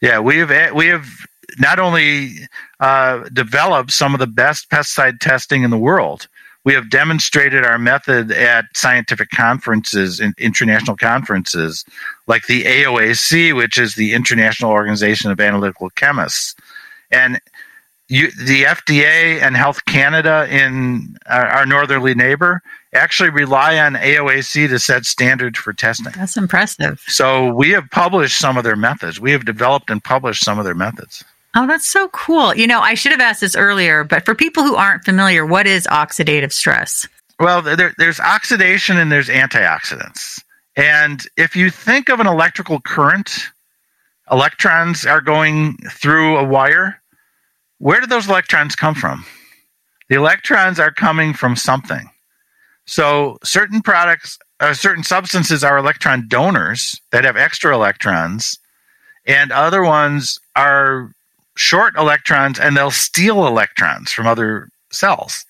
Yeah, 0.00 0.20
we 0.20 0.38
have 0.38 0.74
we 0.74 0.86
have 0.88 1.06
not 1.58 1.78
only 1.78 2.48
uh, 2.80 3.28
developed 3.32 3.90
some 3.92 4.14
of 4.14 4.20
the 4.20 4.26
best 4.26 4.70
pesticide 4.70 5.20
testing 5.20 5.62
in 5.62 5.70
the 5.70 5.78
world, 5.78 6.28
we 6.64 6.74
have 6.74 6.90
demonstrated 6.90 7.64
our 7.64 7.78
method 7.78 8.30
at 8.30 8.66
scientific 8.74 9.30
conferences 9.30 10.20
and 10.20 10.34
international 10.38 10.96
conferences 10.96 11.84
like 12.26 12.46
the 12.46 12.62
AOAC, 12.64 13.54
which 13.56 13.78
is 13.78 13.94
the 13.94 14.12
International 14.12 14.70
Organization 14.70 15.30
of 15.30 15.40
Analytical 15.40 15.90
Chemists. 15.90 16.54
And 17.10 17.40
you, 18.08 18.30
the 18.30 18.64
FDA 18.64 19.40
and 19.40 19.56
Health 19.56 19.84
Canada 19.86 20.46
in 20.50 21.16
our, 21.26 21.46
our 21.46 21.66
northerly 21.66 22.14
neighbor 22.14 22.60
actually 22.94 23.30
rely 23.30 23.78
on 23.78 23.94
AOAC 23.94 24.68
to 24.68 24.78
set 24.78 25.04
standards 25.06 25.58
for 25.58 25.72
testing. 25.72 26.12
That's 26.14 26.36
impressive. 26.36 27.00
So 27.06 27.52
we 27.54 27.70
have 27.70 27.90
published 27.90 28.38
some 28.38 28.56
of 28.56 28.64
their 28.64 28.76
methods. 28.76 29.18
We 29.18 29.32
have 29.32 29.44
developed 29.44 29.90
and 29.90 30.02
published 30.02 30.44
some 30.44 30.58
of 30.58 30.64
their 30.64 30.74
methods. 30.74 31.24
Oh, 31.54 31.66
that's 31.66 31.88
so 31.88 32.08
cool. 32.08 32.54
You 32.54 32.66
know, 32.66 32.80
I 32.80 32.94
should 32.94 33.12
have 33.12 33.20
asked 33.20 33.42
this 33.42 33.56
earlier, 33.56 34.04
but 34.04 34.24
for 34.24 34.34
people 34.34 34.62
who 34.62 34.74
aren't 34.74 35.04
familiar, 35.04 35.44
what 35.44 35.66
is 35.66 35.86
oxidative 35.86 36.52
stress? 36.52 37.06
Well, 37.38 37.60
there, 37.60 37.92
there's 37.98 38.20
oxidation 38.20 38.98
and 38.98 39.12
there's 39.12 39.28
antioxidants. 39.28 40.40
And 40.76 41.22
if 41.36 41.54
you 41.54 41.70
think 41.70 42.08
of 42.08 42.20
an 42.20 42.26
electrical 42.26 42.80
current, 42.80 43.50
electrons 44.30 45.04
are 45.04 45.20
going 45.20 45.76
through 45.90 46.38
a 46.38 46.44
wire. 46.44 47.00
Where 47.78 48.00
do 48.00 48.06
those 48.06 48.28
electrons 48.28 48.74
come 48.74 48.94
from? 48.94 49.26
The 50.08 50.14
electrons 50.16 50.78
are 50.80 50.92
coming 50.92 51.34
from 51.34 51.56
something. 51.56 52.08
So 52.86 53.38
certain 53.44 53.82
products, 53.82 54.38
or 54.60 54.74
certain 54.74 55.04
substances 55.04 55.62
are 55.62 55.76
electron 55.76 56.28
donors 56.28 57.00
that 57.10 57.24
have 57.24 57.36
extra 57.36 57.74
electrons, 57.74 58.58
and 59.26 59.52
other 59.52 59.82
ones 59.84 60.38
are 60.56 61.12
short 61.56 61.96
electrons 61.96 62.58
and 62.58 62.76
they'll 62.76 62.90
steal 62.90 63.46
electrons 63.46 64.12
from 64.12 64.26
other 64.26 64.68
cells. 64.90 65.44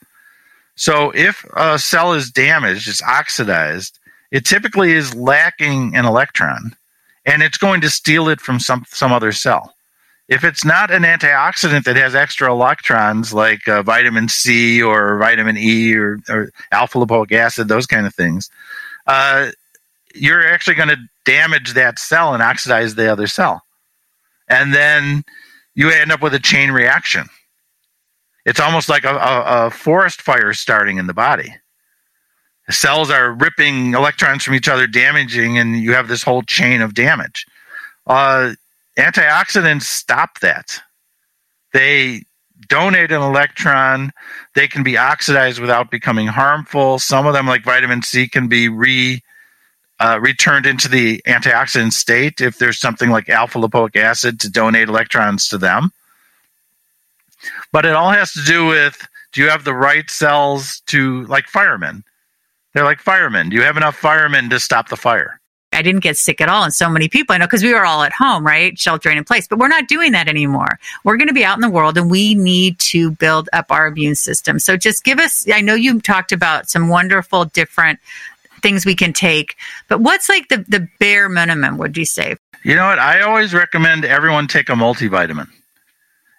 So 0.74 1.10
if 1.14 1.44
a 1.54 1.78
cell 1.78 2.12
is 2.12 2.30
damaged, 2.30 2.88
it's 2.88 3.02
oxidized, 3.02 3.98
it 4.30 4.44
typically 4.44 4.92
is 4.92 5.14
lacking 5.14 5.94
an 5.94 6.04
electron 6.04 6.74
and 7.24 7.42
it's 7.42 7.58
going 7.58 7.80
to 7.82 7.90
steal 7.90 8.28
it 8.28 8.40
from 8.40 8.58
some, 8.58 8.84
some 8.88 9.12
other 9.12 9.32
cell. 9.32 9.74
If 10.28 10.44
it's 10.44 10.64
not 10.64 10.90
an 10.90 11.02
antioxidant 11.02 11.84
that 11.84 11.96
has 11.96 12.14
extra 12.14 12.50
electrons 12.50 13.34
like 13.34 13.68
uh, 13.68 13.82
vitamin 13.82 14.28
C 14.28 14.82
or 14.82 15.18
vitamin 15.18 15.58
E 15.58 15.94
or, 15.94 16.18
or, 16.28 16.50
alpha 16.70 16.98
lipoic 16.98 17.32
acid, 17.32 17.68
those 17.68 17.86
kind 17.86 18.06
of 18.06 18.14
things, 18.14 18.48
uh, 19.06 19.50
you're 20.14 20.46
actually 20.46 20.76
going 20.76 20.88
to 20.88 20.96
damage 21.24 21.74
that 21.74 21.98
cell 21.98 22.34
and 22.34 22.42
oxidize 22.42 22.94
the 22.94 23.10
other 23.12 23.26
cell. 23.26 23.62
And 24.48 24.72
then 24.72 25.24
you 25.74 25.90
end 25.90 26.12
up 26.12 26.22
with 26.22 26.34
a 26.34 26.40
chain 26.40 26.70
reaction. 26.70 27.26
It's 28.44 28.60
almost 28.60 28.88
like 28.88 29.04
a, 29.04 29.14
a, 29.14 29.66
a 29.66 29.70
forest 29.70 30.20
fire 30.20 30.52
starting 30.52 30.98
in 30.98 31.06
the 31.06 31.14
body. 31.14 31.54
The 32.66 32.72
cells 32.72 33.10
are 33.10 33.32
ripping 33.32 33.94
electrons 33.94 34.44
from 34.44 34.54
each 34.54 34.68
other, 34.68 34.86
damaging, 34.86 35.58
and 35.58 35.76
you 35.80 35.92
have 35.92 36.08
this 36.08 36.22
whole 36.22 36.42
chain 36.42 36.80
of 36.80 36.94
damage. 36.94 37.46
Uh, 38.06 38.52
antioxidants 38.98 39.82
stop 39.82 40.40
that. 40.40 40.80
They 41.72 42.22
donate 42.68 43.10
an 43.10 43.22
electron. 43.22 44.12
They 44.54 44.68
can 44.68 44.82
be 44.82 44.96
oxidized 44.96 45.60
without 45.60 45.90
becoming 45.90 46.26
harmful. 46.28 46.98
Some 46.98 47.26
of 47.26 47.32
them, 47.32 47.46
like 47.46 47.64
vitamin 47.64 48.02
C, 48.02 48.28
can 48.28 48.48
be 48.48 48.68
re 48.68 49.22
uh, 50.02 50.18
returned 50.20 50.66
into 50.66 50.88
the 50.88 51.22
antioxidant 51.28 51.92
state 51.92 52.40
if 52.40 52.58
there's 52.58 52.80
something 52.80 53.10
like 53.10 53.28
alpha 53.28 53.56
lipoic 53.56 53.94
acid 53.94 54.40
to 54.40 54.50
donate 54.50 54.88
electrons 54.88 55.46
to 55.46 55.56
them. 55.56 55.92
But 57.70 57.86
it 57.86 57.92
all 57.92 58.10
has 58.10 58.32
to 58.32 58.42
do 58.42 58.66
with 58.66 59.06
do 59.32 59.40
you 59.40 59.48
have 59.48 59.62
the 59.62 59.74
right 59.74 60.10
cells 60.10 60.80
to, 60.86 61.24
like 61.26 61.46
firemen? 61.46 62.02
They're 62.74 62.84
like 62.84 62.98
firemen. 62.98 63.48
Do 63.48 63.56
you 63.56 63.62
have 63.62 63.76
enough 63.76 63.96
firemen 63.96 64.50
to 64.50 64.58
stop 64.58 64.88
the 64.88 64.96
fire? 64.96 65.40
I 65.72 65.82
didn't 65.82 66.02
get 66.02 66.16
sick 66.16 66.40
at 66.40 66.48
all. 66.48 66.64
And 66.64 66.74
so 66.74 66.90
many 66.90 67.08
people 67.08 67.34
I 67.34 67.38
know 67.38 67.46
because 67.46 67.62
we 67.62 67.72
were 67.72 67.86
all 67.86 68.02
at 68.02 68.12
home, 68.12 68.44
right? 68.44 68.78
Sheltering 68.78 69.16
in 69.16 69.24
place. 69.24 69.46
But 69.46 69.58
we're 69.58 69.68
not 69.68 69.88
doing 69.88 70.12
that 70.12 70.28
anymore. 70.28 70.78
We're 71.04 71.16
going 71.16 71.28
to 71.28 71.34
be 71.34 71.44
out 71.44 71.56
in 71.56 71.62
the 71.62 71.70
world 71.70 71.96
and 71.96 72.10
we 72.10 72.34
need 72.34 72.78
to 72.80 73.12
build 73.12 73.48
up 73.52 73.66
our 73.70 73.86
immune 73.86 74.16
system. 74.16 74.58
So 74.58 74.76
just 74.76 75.04
give 75.04 75.18
us, 75.18 75.46
I 75.50 75.60
know 75.60 75.74
you 75.74 76.00
talked 76.00 76.32
about 76.32 76.68
some 76.68 76.88
wonderful 76.88 77.46
different 77.46 78.00
things 78.62 78.86
we 78.86 78.94
can 78.94 79.12
take, 79.12 79.56
but 79.88 80.00
what's 80.00 80.28
like 80.28 80.48
the, 80.48 80.64
the 80.68 80.88
bare 80.98 81.28
minimum, 81.28 81.78
would 81.78 81.96
you 81.96 82.04
say? 82.04 82.36
You 82.62 82.76
know 82.76 82.86
what? 82.86 82.98
I 82.98 83.22
always 83.22 83.52
recommend 83.52 84.04
everyone 84.04 84.46
take 84.46 84.68
a 84.68 84.72
multivitamin. 84.72 85.48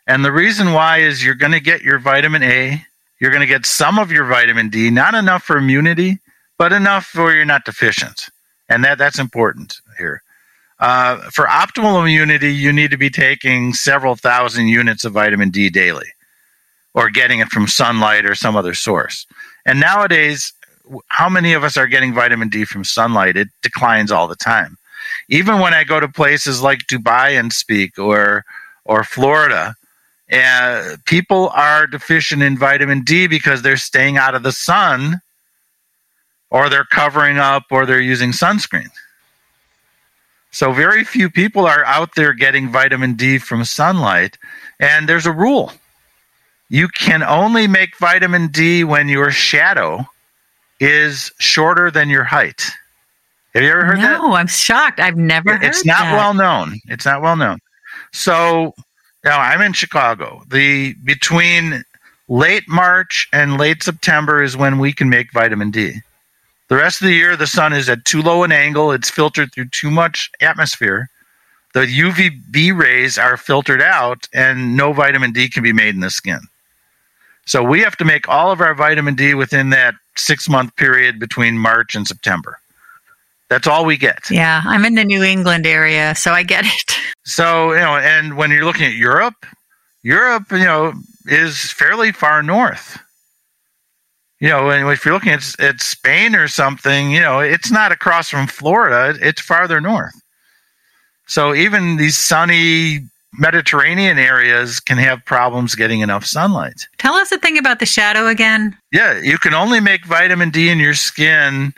And 0.08 0.24
the 0.24 0.32
reason 0.32 0.74
why 0.74 1.00
is 1.00 1.24
you're 1.24 1.36
going 1.36 1.52
to 1.52 1.60
get 1.60 1.82
your 1.82 2.00
vitamin 2.00 2.44
A, 2.44 2.86
you're 3.20 3.32
going 3.32 3.42
to 3.42 3.48
get 3.48 3.66
some 3.66 4.00
of 4.00 4.12
your 4.12 4.26
vitamin 4.26 4.70
D, 4.70 4.90
not 4.90 5.16
enough 5.16 5.44
for 5.44 5.58
immunity, 5.58 6.20
but 6.58 6.74
enough 6.74 7.14
where 7.16 7.36
you're 7.36 7.46
not 7.46 7.66
deficient. 7.66 8.30
And 8.70 8.84
that, 8.84 8.98
that's 8.98 9.20
important 9.20 9.80
here. 9.98 10.22
Uh, 10.80 11.18
for 11.32 11.46
optimal 11.46 12.02
immunity, 12.02 12.54
you 12.54 12.74
need 12.74 12.92
to 12.92 12.98
be 12.98 13.10
taking 13.10 13.74
several 13.74 14.16
thousand 14.16 14.68
units 14.68 15.06
of 15.06 15.14
vitamin 15.14 15.50
D 15.50 15.70
daily 15.70 16.08
or 16.94 17.10
getting 17.10 17.40
it 17.40 17.50
from 17.50 17.68
sunlight 17.68 18.26
or 18.26 18.36
some 18.36 18.56
other 18.56 18.74
source. 18.74 19.26
And 19.66 19.80
nowadays, 19.80 20.54
how 21.08 21.30
many 21.30 21.54
of 21.54 21.64
us 21.64 21.78
are 21.78 21.88
getting 21.88 22.14
vitamin 22.14 22.50
D 22.50 22.66
from 22.66 22.84
sunlight? 22.84 23.38
It 23.38 23.50
declines 23.62 24.12
all 24.12 24.28
the 24.28 24.36
time. 24.36 24.78
Even 25.30 25.60
when 25.60 25.74
I 25.74 25.84
go 25.84 26.00
to 26.00 26.08
places 26.08 26.62
like 26.62 26.88
Dubai 26.88 27.40
and 27.40 27.52
speak 27.54 27.98
or 27.98 28.44
or 28.86 29.04
Florida, 29.04 29.76
uh, 30.32 30.96
people 31.06 31.50
are 31.50 31.88
deficient 31.88 32.42
in 32.42 32.58
vitamin 32.58 33.02
D 33.02 33.28
because 33.28 33.62
they're 33.62 33.78
staying 33.78 34.18
out 34.18 34.36
of 34.36 34.44
the 34.44 34.52
sun 34.52 35.22
or 36.50 36.70
they're 36.70 36.86
covering 36.86 37.38
up 37.38 37.64
or 37.72 37.86
they're 37.86 38.02
using 38.02 38.32
sunscreen. 38.32 38.90
So, 40.52 40.72
very 40.72 41.04
few 41.04 41.30
people 41.30 41.66
are 41.66 41.84
out 41.86 42.16
there 42.16 42.34
getting 42.34 42.70
vitamin 42.70 43.14
D 43.16 43.40
from 43.40 43.66
sunlight. 43.66 44.38
And 44.80 45.10
there's 45.10 45.26
a 45.26 45.32
rule 45.32 45.72
you 46.70 46.88
can 46.88 47.22
only 47.22 47.68
make 47.68 47.98
vitamin 47.98 48.48
D 48.48 48.84
when 48.84 49.08
your 49.08 49.32
shadow 49.32 50.08
is 50.84 51.32
shorter 51.40 51.90
than 51.90 52.10
your 52.10 52.24
height. 52.24 52.66
Have 53.54 53.64
you 53.64 53.70
ever 53.70 53.86
heard 53.86 53.98
no, 53.98 54.02
that? 54.02 54.18
No, 54.18 54.34
I'm 54.34 54.48
shocked. 54.48 55.00
I've 55.00 55.16
never 55.16 55.54
It's 55.62 55.86
not 55.86 56.00
that. 56.00 56.14
well 56.14 56.34
known. 56.34 56.80
It's 56.88 57.06
not 57.06 57.22
well 57.22 57.36
known. 57.36 57.60
So, 58.12 58.74
now 59.24 59.40
I'm 59.40 59.62
in 59.62 59.74
Chicago. 59.74 60.44
The 60.50 60.94
between 61.04 61.84
late 62.28 62.68
March 62.68 63.28
and 63.32 63.58
late 63.58 63.84
September 63.84 64.44
is 64.44 64.58
when 64.58 64.80
we 64.80 64.92
can 64.92 65.10
make 65.10 65.32
vitamin 65.32 65.72
D. 65.72 66.02
The 66.68 66.76
rest 66.76 67.02
of 67.02 67.08
the 67.08 67.14
year, 67.14 67.36
the 67.36 67.48
sun 67.48 67.74
is 67.74 67.88
at 67.90 68.06
too 68.06 68.22
low 68.22 68.44
an 68.44 68.52
angle. 68.52 68.92
It's 68.92 69.10
filtered 69.10 69.54
through 69.54 69.70
too 69.70 69.92
much 69.92 70.32
atmosphere. 70.42 71.10
The 71.74 71.86
UVB 71.86 72.78
rays 72.78 73.18
are 73.18 73.38
filtered 73.38 73.82
out, 73.82 74.28
and 74.34 74.76
no 74.76 74.94
vitamin 74.94 75.32
D 75.32 75.50
can 75.50 75.64
be 75.64 75.74
made 75.74 75.96
in 75.96 76.02
the 76.02 76.10
skin. 76.10 76.40
So 77.46 77.64
we 77.64 77.82
have 77.82 77.98
to 77.98 78.06
make 78.06 78.28
all 78.28 78.52
of 78.52 78.62
our 78.62 78.74
vitamin 78.74 79.16
D 79.16 79.34
within 79.34 79.70
that 79.72 79.96
six 80.16 80.50
month 80.50 80.76
period 80.76 81.20
between 81.20 81.58
March 81.58 81.96
and 81.96 82.08
September. 82.08 82.60
That's 83.50 83.68
all 83.68 83.86
we 83.86 83.98
get. 83.98 84.30
Yeah, 84.32 84.62
I'm 84.66 84.86
in 84.86 84.96
the 84.96 85.04
New 85.04 85.24
England 85.24 85.68
area, 85.68 86.16
so 86.16 86.32
I 86.32 86.44
get 86.44 86.66
it. 86.66 86.98
So, 87.26 87.72
you 87.72 87.80
know, 87.80 87.96
and 87.96 88.36
when 88.36 88.52
you're 88.52 88.66
looking 88.66 88.86
at 88.86 88.96
Europe, 88.96 89.46
Europe, 90.02 90.52
you 90.52 90.66
know, 90.66 90.92
is 91.26 91.72
fairly 91.72 92.12
far 92.12 92.44
north. 92.44 93.00
You 94.42 94.50
know, 94.50 94.70
and 94.70 94.90
if 94.90 95.06
you're 95.06 95.14
looking 95.14 95.32
at, 95.32 95.58
at 95.58 95.80
Spain 95.80 96.36
or 96.36 96.50
something, 96.50 97.12
you 97.12 97.22
know, 97.22 97.40
it's 97.40 97.72
not 97.72 97.94
across 97.94 98.28
from 98.28 98.48
Florida, 98.48 99.18
it's 99.26 99.40
farther 99.40 99.80
north. 99.80 100.14
So 101.28 101.56
even 101.56 101.96
these 101.96 102.18
sunny 102.18 103.08
Mediterranean 103.38 104.20
areas 104.20 104.80
can 104.80 104.98
have 104.98 105.26
problems 105.26 105.76
getting 105.76 106.02
enough 106.02 106.26
sunlight. 106.26 106.88
Tell 106.98 107.16
us 107.16 107.32
a 107.32 107.38
thing 107.38 107.58
about 107.58 107.80
the 107.80 107.86
shadow 107.86 108.28
again. 108.28 108.78
Yeah, 108.92 109.20
you 109.20 109.38
can 109.38 109.54
only 109.54 109.80
make 109.80 110.06
vitamin 110.06 110.50
D 110.50 110.70
in 110.70 110.80
your 110.80 110.94
skin 110.94 111.74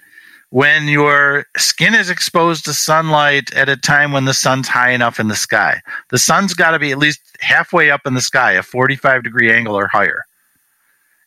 when 0.50 0.88
your 0.88 1.46
skin 1.58 1.94
is 1.94 2.10
exposed 2.10 2.65
to 2.65 2.74
sunlight 2.74 3.54
at 3.54 3.70
a 3.70 3.78
time 3.78 4.12
when 4.12 4.26
the 4.26 4.34
sun's 4.34 4.68
high 4.68 4.91
enough 4.91 5.20
in 5.20 5.28
the 5.28 5.36
sky. 5.36 5.82
The 6.10 6.18
sun's 6.18 6.54
got 6.54 6.72
to 6.72 6.80
be 6.80 6.91
at 6.91 6.98
least 6.98 7.20
halfway 7.39 7.91
up 7.91 8.06
in 8.06 8.13
the 8.13 8.22
sky, 8.22 8.54
a 8.54 8.63
45 8.63 9.24
degree 9.24 9.52
angle 9.52 9.76
or 9.76 9.88
higher. 9.88 10.24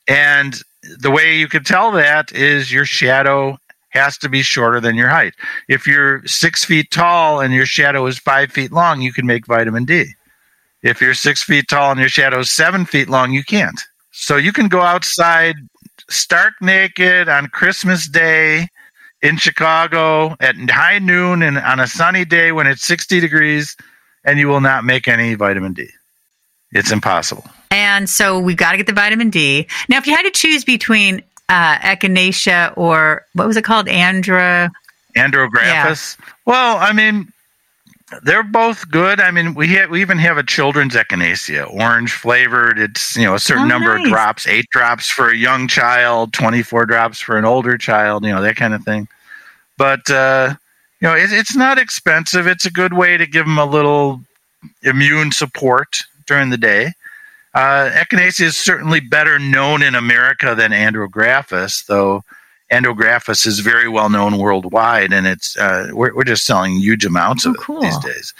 And 0.08 0.60
the 0.98 1.10
way 1.10 1.36
you 1.36 1.48
can 1.48 1.64
tell 1.64 1.90
that 1.92 2.32
is 2.32 2.72
your 2.72 2.84
shadow 2.84 3.58
has 3.90 4.18
to 4.18 4.28
be 4.28 4.42
shorter 4.42 4.80
than 4.80 4.96
your 4.96 5.08
height. 5.08 5.34
If 5.68 5.86
you're 5.86 6.26
six 6.26 6.64
feet 6.64 6.90
tall 6.90 7.40
and 7.40 7.52
your 7.52 7.66
shadow 7.66 8.06
is 8.06 8.18
five 8.18 8.52
feet 8.52 8.72
long, 8.72 9.00
you 9.00 9.12
can 9.12 9.26
make 9.26 9.46
vitamin 9.46 9.84
D. 9.84 10.14
If 10.82 11.00
you're 11.00 11.14
six 11.14 11.42
feet 11.42 11.68
tall 11.68 11.90
and 11.90 12.00
your 12.00 12.08
shadow 12.08 12.40
is 12.40 12.50
seven 12.50 12.86
feet 12.86 13.08
long, 13.08 13.32
you 13.32 13.44
can't. 13.44 13.80
So 14.12 14.36
you 14.36 14.52
can 14.52 14.68
go 14.68 14.80
outside 14.80 15.56
stark 16.08 16.54
naked 16.60 17.28
on 17.28 17.48
Christmas 17.48 18.08
Day 18.08 18.68
in 19.22 19.36
Chicago 19.36 20.36
at 20.40 20.56
high 20.70 20.98
noon 20.98 21.42
and 21.42 21.58
on 21.58 21.80
a 21.80 21.86
sunny 21.86 22.24
day 22.24 22.52
when 22.52 22.66
it's 22.66 22.82
60 22.82 23.20
degrees, 23.20 23.76
and 24.24 24.38
you 24.38 24.48
will 24.48 24.60
not 24.60 24.84
make 24.84 25.08
any 25.08 25.34
vitamin 25.34 25.72
D. 25.72 25.88
It's 26.72 26.92
impossible. 26.92 27.44
And 27.70 28.08
so 28.08 28.38
we've 28.38 28.56
got 28.56 28.72
to 28.72 28.76
get 28.76 28.86
the 28.86 28.92
vitamin 28.92 29.30
D. 29.30 29.66
Now, 29.88 29.98
if 29.98 30.06
you 30.06 30.14
had 30.14 30.22
to 30.22 30.30
choose 30.30 30.64
between 30.64 31.22
uh, 31.48 31.76
echinacea 31.78 32.76
or 32.76 33.24
what 33.34 33.46
was 33.46 33.56
it 33.56 33.64
called? 33.64 33.88
Andra. 33.88 34.70
Andrographis. 35.16 36.18
Yeah. 36.18 36.26
Well, 36.44 36.76
I 36.78 36.92
mean, 36.92 37.32
they're 38.22 38.42
both 38.42 38.90
good. 38.90 39.20
I 39.20 39.30
mean, 39.30 39.54
we 39.54 39.68
have, 39.68 39.90
we 39.90 40.00
even 40.00 40.18
have 40.18 40.38
a 40.38 40.42
children's 40.42 40.94
echinacea, 40.94 41.72
orange 41.72 42.12
flavored. 42.12 42.78
It's 42.78 43.16
you 43.16 43.24
know 43.24 43.34
a 43.34 43.38
certain 43.38 43.64
oh, 43.64 43.68
number 43.68 43.96
nice. 43.96 44.06
of 44.06 44.12
drops, 44.12 44.46
eight 44.46 44.66
drops 44.70 45.08
for 45.08 45.30
a 45.30 45.36
young 45.36 45.68
child, 45.68 46.32
twenty 46.32 46.62
four 46.62 46.86
drops 46.86 47.20
for 47.20 47.36
an 47.36 47.44
older 47.44 47.76
child. 47.76 48.24
You 48.24 48.32
know 48.32 48.42
that 48.42 48.56
kind 48.56 48.74
of 48.74 48.82
thing. 48.82 49.08
But 49.76 50.10
uh, 50.10 50.54
you 51.00 51.08
know, 51.08 51.14
it, 51.14 51.32
it's 51.32 51.56
not 51.56 51.78
expensive. 51.78 52.46
It's 52.46 52.66
a 52.66 52.70
good 52.70 52.94
way 52.94 53.16
to 53.16 53.26
give 53.26 53.46
them 53.46 53.58
a 53.58 53.66
little 53.66 54.20
immune 54.82 55.32
support 55.32 55.98
during 56.26 56.50
the 56.50 56.58
day. 56.58 56.92
Uh, 57.54 57.90
echinacea 57.90 58.46
is 58.46 58.56
certainly 58.56 59.00
better 59.00 59.38
known 59.38 59.82
in 59.82 59.94
America 59.94 60.54
than 60.54 60.70
andrographis, 60.70 61.86
though 61.86 62.22
Andrographis 62.70 63.46
is 63.46 63.60
very 63.60 63.88
well 63.88 64.10
known 64.10 64.38
worldwide, 64.38 65.12
and 65.12 65.26
it's 65.26 65.56
uh, 65.56 65.90
we're, 65.92 66.14
we're 66.14 66.24
just 66.24 66.44
selling 66.44 66.74
huge 66.74 67.04
amounts 67.04 67.46
oh, 67.46 67.50
of 67.50 67.58
cool. 67.58 67.78
it 67.78 67.82
these 67.82 67.98
days. 67.98 68.34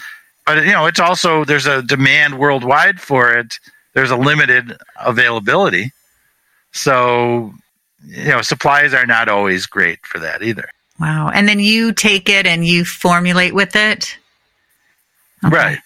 but 0.46 0.64
you 0.64 0.72
know, 0.72 0.86
it's 0.86 1.00
also 1.00 1.44
there's 1.44 1.66
a 1.66 1.82
demand 1.82 2.38
worldwide 2.38 3.00
for 3.00 3.32
it. 3.32 3.58
There's 3.94 4.10
a 4.10 4.16
limited 4.16 4.76
availability, 5.00 5.92
so 6.72 7.54
you 8.06 8.28
know, 8.28 8.42
supplies 8.42 8.94
are 8.94 9.06
not 9.06 9.28
always 9.28 9.66
great 9.66 10.04
for 10.04 10.18
that 10.18 10.42
either. 10.42 10.68
Wow. 11.00 11.30
And 11.32 11.48
then 11.48 11.60
you 11.60 11.92
take 11.92 12.28
it 12.28 12.46
and 12.46 12.66
you 12.66 12.84
formulate 12.84 13.54
with 13.54 13.76
it? 13.76 14.16
Okay. 15.44 15.54
Right. 15.54 15.78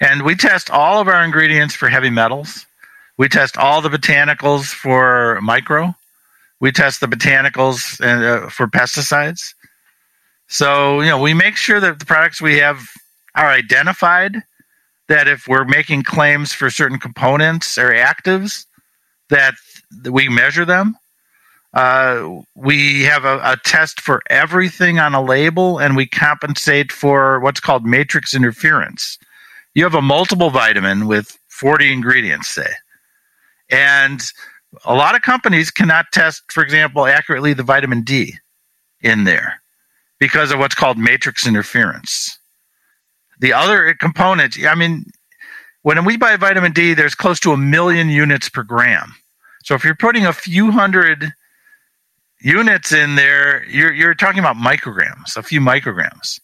And 0.00 0.22
we 0.22 0.34
test 0.34 0.70
all 0.70 1.00
of 1.00 1.08
our 1.08 1.24
ingredients 1.24 1.74
for 1.74 1.88
heavy 1.88 2.10
metals. 2.10 2.66
We 3.16 3.28
test 3.28 3.56
all 3.56 3.80
the 3.80 3.88
botanicals 3.88 4.66
for 4.66 5.40
micro. 5.40 5.94
We 6.60 6.72
test 6.72 7.00
the 7.00 7.06
botanicals 7.06 8.00
uh, 8.00 8.48
for 8.48 8.66
pesticides. 8.66 9.54
So, 10.48 11.00
you 11.00 11.08
know, 11.08 11.20
we 11.20 11.34
make 11.34 11.56
sure 11.56 11.80
that 11.80 11.98
the 11.98 12.06
products 12.06 12.40
we 12.40 12.58
have 12.58 12.80
are 13.34 13.50
identified, 13.50 14.42
that 15.08 15.28
if 15.28 15.46
we're 15.46 15.64
making 15.64 16.04
claims 16.04 16.52
for 16.52 16.70
certain 16.70 16.98
components 16.98 17.76
or 17.76 17.90
actives, 17.90 18.64
that 19.28 19.54
we 20.10 20.28
measure 20.28 20.64
them. 20.64 20.96
Uh, 21.74 22.40
we 22.54 23.02
have 23.02 23.24
a, 23.24 23.38
a, 23.42 23.56
test 23.64 24.00
for 24.00 24.22
everything 24.30 24.98
on 24.98 25.14
a 25.14 25.22
label, 25.22 25.78
and 25.78 25.94
we 25.94 26.06
compensate 26.06 26.90
for 26.90 27.38
what's 27.40 27.60
called 27.60 27.84
matrix 27.84 28.34
interference. 28.34 29.18
You 29.74 29.84
have 29.84 29.94
a 29.94 30.00
multiple 30.00 30.48
vitamin 30.48 31.06
with 31.06 31.36
40 31.48 31.92
ingredients, 31.92 32.48
say, 32.48 32.70
and 33.68 34.22
a 34.84 34.94
lot 34.94 35.14
of 35.14 35.22
companies 35.22 35.70
cannot 35.70 36.06
test, 36.12 36.42
for 36.50 36.62
example, 36.62 37.06
accurately 37.06 37.52
the 37.52 37.62
vitamin 37.62 38.02
D 38.02 38.34
in 39.00 39.24
there 39.24 39.60
because 40.18 40.50
of 40.50 40.58
what's 40.58 40.74
called 40.74 40.98
matrix 40.98 41.46
interference. 41.46 42.38
The 43.38 43.52
other 43.52 43.94
components, 43.94 44.58
I 44.64 44.74
mean, 44.74 45.04
when 45.82 46.04
we 46.04 46.16
buy 46.16 46.36
vitamin 46.36 46.72
D, 46.72 46.94
there's 46.94 47.14
close 47.14 47.38
to 47.40 47.52
a 47.52 47.56
million 47.56 48.08
units 48.08 48.48
per 48.48 48.62
gram. 48.62 49.14
So 49.64 49.74
if 49.74 49.84
you're 49.84 49.94
putting 49.94 50.26
a 50.26 50.32
few 50.32 50.70
hundred 50.70 51.32
units 52.40 52.92
in 52.92 53.16
there, 53.16 53.64
you're 53.68 53.92
you're 53.92 54.14
talking 54.14 54.38
about 54.38 54.56
micrograms, 54.56 55.36
a 55.36 55.42
few 55.42 55.60
micrograms. 55.60 56.40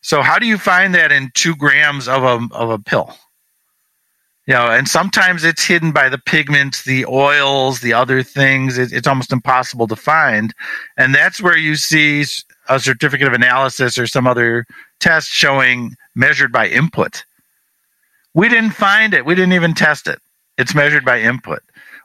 So 0.00 0.22
how 0.22 0.38
do 0.38 0.46
you 0.46 0.58
find 0.58 0.94
that 0.94 1.12
in 1.12 1.30
two 1.34 1.54
grams 1.54 2.08
of 2.08 2.22
a 2.24 2.54
of 2.54 2.70
a 2.70 2.78
pill? 2.78 3.16
You 4.46 4.54
know, 4.54 4.66
and 4.66 4.88
sometimes 4.88 5.44
it's 5.44 5.64
hidden 5.64 5.92
by 5.92 6.08
the 6.08 6.18
pigments, 6.18 6.84
the 6.84 7.06
oils, 7.06 7.80
the 7.80 7.92
other 7.92 8.22
things. 8.24 8.76
It, 8.76 8.92
it's 8.92 9.06
almost 9.06 9.32
impossible 9.32 9.86
to 9.86 9.96
find, 9.96 10.52
and 10.96 11.14
that's 11.14 11.40
where 11.40 11.56
you 11.56 11.76
see 11.76 12.24
a 12.68 12.80
certificate 12.80 13.28
of 13.28 13.34
analysis 13.34 13.98
or 13.98 14.06
some 14.06 14.26
other 14.26 14.66
test 14.98 15.28
showing 15.28 15.94
measured 16.16 16.52
by 16.52 16.68
input. 16.68 17.24
We 18.34 18.48
didn't 18.48 18.72
find 18.72 19.14
it. 19.14 19.24
We 19.24 19.34
didn't 19.34 19.52
even 19.52 19.74
test 19.74 20.08
it. 20.08 20.18
It's 20.58 20.74
measured 20.74 21.04
by 21.04 21.20
input 21.20 21.62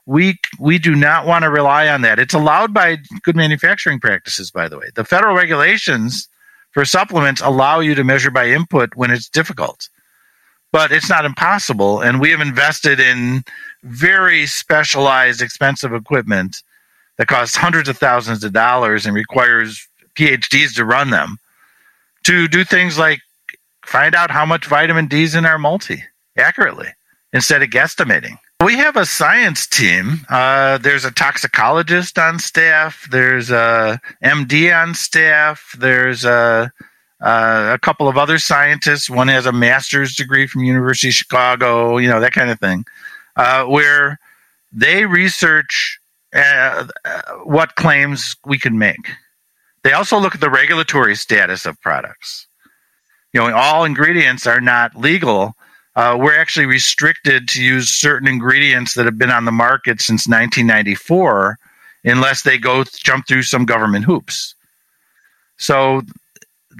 we 0.08 0.38
we 0.58 0.78
do 0.78 0.96
not 0.96 1.26
want 1.26 1.42
to 1.42 1.50
rely 1.50 1.86
on 1.86 2.00
that. 2.00 2.18
It's 2.18 2.32
allowed 2.32 2.72
by 2.72 2.96
good 3.22 3.36
manufacturing 3.36 4.00
practices, 4.00 4.50
by 4.50 4.66
the 4.66 4.78
way. 4.78 4.86
The 4.94 5.04
federal 5.04 5.36
regulations 5.36 6.26
for 6.72 6.86
supplements 6.86 7.42
allow 7.42 7.80
you 7.80 7.94
to 7.94 8.02
measure 8.02 8.30
by 8.30 8.48
input 8.48 8.96
when 8.96 9.10
it's 9.10 9.28
difficult, 9.28 9.90
but 10.72 10.92
it's 10.92 11.08
not 11.08 11.24
impossible. 11.24 12.00
And 12.00 12.20
we 12.20 12.30
have 12.30 12.40
invested 12.40 13.00
in 13.00 13.44
very 13.82 14.46
specialized, 14.46 15.40
expensive 15.40 15.92
equipment 15.92 16.62
that 17.16 17.28
costs 17.28 17.56
hundreds 17.56 17.88
of 17.88 17.98
thousands 17.98 18.44
of 18.44 18.52
dollars 18.52 19.06
and 19.06 19.14
requires 19.14 19.86
PhDs 20.14 20.74
to 20.76 20.84
run 20.84 21.10
them 21.10 21.38
to 22.24 22.48
do 22.48 22.64
things 22.64 22.98
like 22.98 23.20
find 23.84 24.14
out 24.14 24.30
how 24.30 24.44
much 24.44 24.66
vitamin 24.66 25.06
D 25.06 25.22
is 25.22 25.34
in 25.34 25.46
our 25.46 25.58
multi 25.58 26.04
accurately 26.36 26.88
instead 27.32 27.62
of 27.62 27.70
guesstimating. 27.70 28.36
We 28.62 28.76
have 28.76 28.96
a 28.96 29.06
science 29.06 29.66
team. 29.66 30.26
Uh, 30.28 30.78
there's 30.78 31.04
a 31.04 31.12
toxicologist 31.12 32.18
on 32.18 32.38
staff. 32.38 33.06
There's 33.10 33.50
a 33.50 34.00
MD 34.22 34.74
on 34.76 34.94
staff. 34.94 35.74
There's 35.78 36.24
a, 36.24 36.72
uh, 37.20 37.70
a 37.72 37.78
couple 37.78 38.08
of 38.08 38.16
other 38.16 38.38
scientists. 38.38 39.10
One 39.10 39.28
has 39.28 39.46
a 39.46 39.52
master's 39.52 40.14
degree 40.14 40.46
from 40.46 40.64
University 40.64 41.08
of 41.08 41.14
Chicago. 41.14 41.98
You 41.98 42.08
know 42.08 42.20
that 42.20 42.32
kind 42.32 42.50
of 42.50 42.60
thing, 42.60 42.84
uh, 43.36 43.64
where 43.64 44.18
they 44.72 45.06
research 45.06 45.98
uh, 46.32 46.86
what 47.44 47.76
claims 47.76 48.36
we 48.44 48.58
can 48.58 48.78
make. 48.78 49.10
They 49.82 49.92
also 49.92 50.18
look 50.18 50.34
at 50.34 50.40
the 50.40 50.50
regulatory 50.50 51.14
status 51.14 51.64
of 51.66 51.80
products. 51.80 52.46
You 53.32 53.40
know, 53.40 53.54
all 53.54 53.84
ingredients 53.84 54.46
are 54.46 54.60
not 54.60 54.96
legal 54.96 55.54
uh, 55.98 56.16
we're 56.16 56.38
actually 56.38 56.64
restricted 56.64 57.48
to 57.48 57.60
use 57.60 57.90
certain 57.90 58.28
ingredients 58.28 58.94
that 58.94 59.04
have 59.04 59.18
been 59.18 59.32
on 59.32 59.46
the 59.46 59.50
market 59.50 60.00
since 60.00 60.28
1994 60.28 61.58
unless 62.04 62.42
they 62.42 62.56
go 62.56 62.84
jump 62.84 63.26
through 63.26 63.42
some 63.42 63.64
government 63.64 64.04
hoops. 64.04 64.54
So 65.56 66.02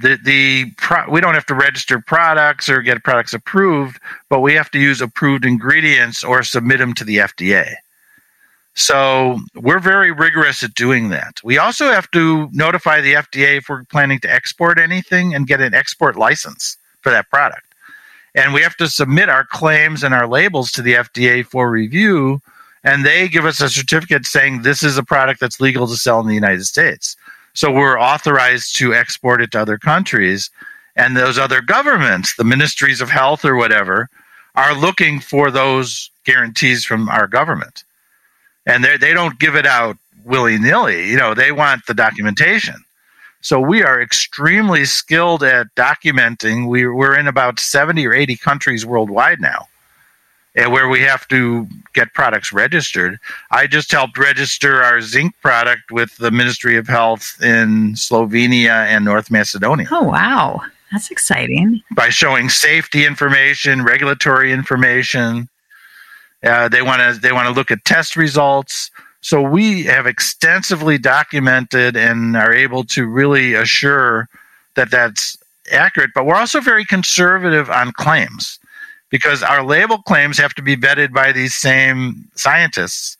the 0.01 0.17
the 0.23 0.71
pro, 0.77 1.09
we 1.09 1.21
don't 1.21 1.33
have 1.33 1.45
to 1.47 1.55
register 1.55 1.99
products 1.99 2.69
or 2.69 2.81
get 2.81 3.03
products 3.03 3.33
approved, 3.33 3.99
but 4.29 4.39
we 4.39 4.53
have 4.53 4.71
to 4.71 4.79
use 4.79 5.01
approved 5.01 5.45
ingredients 5.45 6.23
or 6.23 6.43
submit 6.43 6.79
them 6.79 6.93
to 6.95 7.03
the 7.03 7.17
FDA. 7.17 7.73
So 8.75 9.39
we're 9.55 9.79
very 9.79 10.11
rigorous 10.11 10.63
at 10.63 10.73
doing 10.73 11.09
that. 11.09 11.41
We 11.43 11.57
also 11.57 11.91
have 11.91 12.09
to 12.11 12.49
notify 12.53 13.01
the 13.01 13.13
FDA 13.13 13.57
if 13.57 13.67
we're 13.67 13.83
planning 13.85 14.19
to 14.21 14.31
export 14.31 14.79
anything 14.79 15.35
and 15.35 15.47
get 15.47 15.59
an 15.59 15.73
export 15.73 16.15
license 16.15 16.77
for 17.01 17.09
that 17.09 17.29
product 17.29 17.69
and 18.35 18.53
we 18.53 18.61
have 18.61 18.77
to 18.77 18.87
submit 18.87 19.29
our 19.29 19.45
claims 19.45 20.03
and 20.03 20.13
our 20.13 20.27
labels 20.27 20.71
to 20.71 20.81
the 20.81 20.93
FDA 20.93 21.45
for 21.45 21.69
review. 21.69 22.41
And 22.83 23.05
they 23.05 23.27
give 23.27 23.45
us 23.45 23.59
a 23.59 23.69
certificate 23.69 24.25
saying 24.25 24.61
this 24.61 24.83
is 24.83 24.97
a 24.97 25.03
product 25.03 25.39
that's 25.39 25.59
legal 25.59 25.87
to 25.87 25.95
sell 25.95 26.19
in 26.21 26.27
the 26.27 26.35
United 26.35 26.65
States. 26.65 27.17
So 27.53 27.71
we're 27.71 27.99
authorized 27.99 28.75
to 28.77 28.93
export 28.93 29.41
it 29.41 29.51
to 29.51 29.61
other 29.61 29.77
countries. 29.77 30.49
And 30.95 31.15
those 31.15 31.37
other 31.37 31.61
governments, 31.61 32.35
the 32.35 32.43
ministries 32.43 33.01
of 33.01 33.09
health 33.09 33.45
or 33.45 33.55
whatever, 33.55 34.09
are 34.55 34.75
looking 34.75 35.19
for 35.19 35.51
those 35.51 36.09
guarantees 36.25 36.83
from 36.83 37.09
our 37.09 37.27
government. 37.27 37.83
And 38.65 38.83
they 38.83 39.13
don't 39.13 39.39
give 39.39 39.55
it 39.55 39.65
out 39.65 39.97
willy 40.25 40.59
nilly. 40.59 41.09
You 41.09 41.17
know, 41.17 41.33
they 41.33 41.51
want 41.51 41.85
the 41.85 41.93
documentation. 41.93 42.75
So 43.41 43.59
we 43.59 43.83
are 43.83 44.01
extremely 44.01 44.83
skilled 44.83 45.43
at 45.43 45.73
documenting. 45.75 46.67
We, 46.67 46.87
we're 46.87 47.17
in 47.17 47.27
about 47.27 47.59
70 47.59 48.05
or 48.05 48.13
80 48.13 48.35
countries 48.35 48.85
worldwide 48.85 49.39
now 49.39 49.68
and 50.55 50.71
where 50.71 50.89
we 50.89 51.01
have 51.01 51.27
to 51.27 51.67
get 51.93 52.13
products 52.13 52.51
registered. 52.51 53.19
I 53.51 53.67
just 53.67 53.91
helped 53.91 54.17
register 54.17 54.83
our 54.83 55.01
zinc 55.01 55.33
product 55.41 55.91
with 55.91 56.17
the 56.17 56.31
Ministry 56.31 56.77
of 56.77 56.87
Health 56.87 57.37
in 57.41 57.93
Slovenia 57.93 58.87
and 58.87 59.05
North 59.05 59.29
Macedonia. 59.29 59.87
Oh, 59.91 60.03
wow. 60.03 60.61
That's 60.91 61.11
exciting. 61.11 61.81
By 61.95 62.09
showing 62.09 62.49
safety 62.49 63.05
information, 63.05 63.83
regulatory 63.83 64.51
information. 64.51 65.47
Uh, 66.43 66.67
they 66.69 66.81
want 66.81 67.01
to 67.01 67.19
they 67.19 67.31
want 67.31 67.47
to 67.47 67.53
look 67.53 67.69
at 67.69 67.83
test 67.85 68.15
results. 68.15 68.89
So 69.21 69.41
we 69.41 69.83
have 69.83 70.07
extensively 70.07 70.97
documented 70.97 71.97
and 71.97 72.37
are 72.37 72.53
able 72.53 72.85
to 72.85 73.05
really 73.05 73.53
assure 73.53 74.29
that 74.75 74.89
that's 74.89 75.37
accurate, 75.71 76.11
but 76.15 76.25
we're 76.25 76.35
also 76.35 76.61
very 76.61 76.85
conservative 76.85 77.69
on 77.69 77.91
claims 77.91 78.59
because 79.09 79.43
our 79.43 79.63
label 79.63 79.99
claims 79.99 80.37
have 80.37 80.53
to 80.55 80.61
be 80.61 80.75
vetted 80.75 81.13
by 81.13 81.31
these 81.31 81.53
same 81.53 82.27
scientists. 82.35 83.17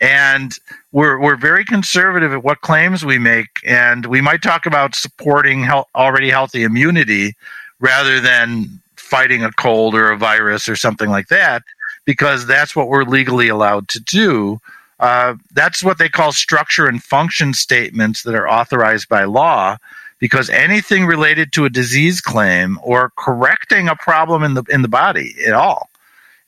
And 0.00 0.52
we're, 0.92 1.18
we're 1.18 1.36
very 1.36 1.64
conservative 1.64 2.32
at 2.32 2.44
what 2.44 2.60
claims 2.60 3.04
we 3.04 3.18
make. 3.18 3.60
And 3.64 4.06
we 4.06 4.20
might 4.20 4.42
talk 4.42 4.66
about 4.66 4.94
supporting 4.94 5.64
health, 5.64 5.88
already 5.94 6.30
healthy 6.30 6.64
immunity 6.64 7.34
rather 7.80 8.20
than 8.20 8.80
fighting 8.96 9.42
a 9.42 9.52
cold 9.52 9.94
or 9.94 10.10
a 10.10 10.16
virus 10.16 10.68
or 10.68 10.76
something 10.76 11.08
like 11.08 11.28
that, 11.28 11.62
because 12.04 12.46
that's 12.46 12.76
what 12.76 12.88
we're 12.88 13.04
legally 13.04 13.48
allowed 13.48 13.88
to 13.88 14.00
do. 14.00 14.60
Uh, 14.98 15.34
that's 15.52 15.82
what 15.82 15.98
they 15.98 16.08
call 16.08 16.32
structure 16.32 16.86
and 16.86 17.02
function 17.02 17.52
statements 17.52 18.22
that 18.22 18.34
are 18.34 18.48
authorized 18.48 19.08
by 19.08 19.24
law 19.24 19.76
because 20.18 20.50
anything 20.50 21.06
related 21.06 21.52
to 21.52 21.64
a 21.64 21.70
disease 21.70 22.20
claim 22.20 22.78
or 22.82 23.12
correcting 23.16 23.88
a 23.88 23.96
problem 23.96 24.42
in 24.42 24.54
the 24.54 24.62
in 24.70 24.82
the 24.82 24.88
body 24.88 25.34
at 25.46 25.54
all 25.54 25.88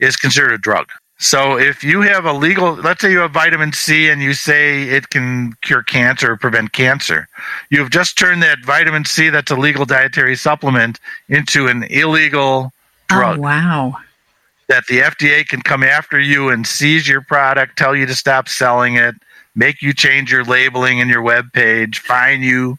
is 0.00 0.16
considered 0.16 0.52
a 0.52 0.58
drug. 0.58 0.88
So 1.20 1.58
if 1.58 1.82
you 1.82 2.00
have 2.02 2.26
a 2.26 2.32
legal, 2.32 2.74
let's 2.74 3.00
say 3.00 3.10
you 3.10 3.18
have 3.18 3.32
vitamin 3.32 3.72
C 3.72 4.08
and 4.08 4.22
you 4.22 4.34
say 4.34 4.84
it 4.84 5.10
can 5.10 5.52
cure 5.62 5.82
cancer 5.82 6.32
or 6.32 6.36
prevent 6.36 6.72
cancer, 6.72 7.26
you've 7.70 7.90
just 7.90 8.16
turned 8.16 8.40
that 8.44 8.64
vitamin 8.64 9.04
C 9.04 9.28
that's 9.28 9.50
a 9.50 9.56
legal 9.56 9.84
dietary 9.84 10.36
supplement 10.36 11.00
into 11.28 11.66
an 11.66 11.82
illegal 11.90 12.72
oh, 13.10 13.14
drug. 13.14 13.38
Oh, 13.38 13.42
wow 13.42 13.96
that 14.68 14.86
the 14.86 15.00
FDA 15.00 15.46
can 15.46 15.62
come 15.62 15.82
after 15.82 16.20
you 16.20 16.50
and 16.50 16.66
seize 16.66 17.08
your 17.08 17.22
product, 17.22 17.76
tell 17.76 17.96
you 17.96 18.06
to 18.06 18.14
stop 18.14 18.48
selling 18.48 18.96
it, 18.96 19.14
make 19.54 19.82
you 19.82 19.92
change 19.92 20.30
your 20.30 20.44
labeling 20.44 20.98
in 20.98 21.08
your 21.08 21.22
web 21.22 21.52
page, 21.52 22.00
fine 22.00 22.42
you, 22.42 22.78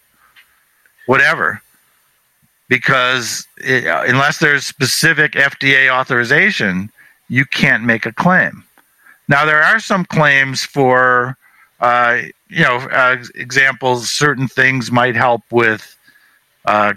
whatever. 1.10 1.60
because 2.68 3.47
it, 3.57 3.86
unless 3.88 4.38
there's 4.38 4.64
specific 4.64 5.32
FDA 5.32 5.91
authorization, 5.91 6.91
you 7.30 7.45
can't 7.45 7.84
make 7.84 8.05
a 8.05 8.14
claim. 8.14 8.64
Now, 9.28 9.43
there 9.43 9.64
are 9.64 9.80
some 9.80 10.05
claims 10.05 10.64
for, 10.64 11.36
uh, 11.80 12.22
you 12.47 12.62
know, 12.62 12.78
uh, 12.91 13.24
examples, 13.34 14.12
certain 14.12 14.47
things 14.47 14.91
might 14.91 15.16
help 15.16 15.41
with 15.49 15.97
uh, 16.66 16.93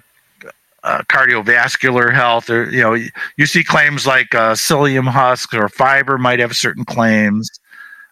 uh 0.82 1.02
cardiovascular 1.08 2.12
health, 2.12 2.50
or, 2.50 2.68
you 2.70 2.82
know, 2.82 2.94
you 3.38 3.46
see 3.46 3.64
claims 3.64 4.06
like 4.06 4.34
uh, 4.34 4.52
psyllium 4.52 5.08
husks 5.08 5.54
or 5.54 5.70
fiber 5.70 6.18
might 6.18 6.38
have 6.38 6.54
certain 6.54 6.84
claims. 6.84 7.48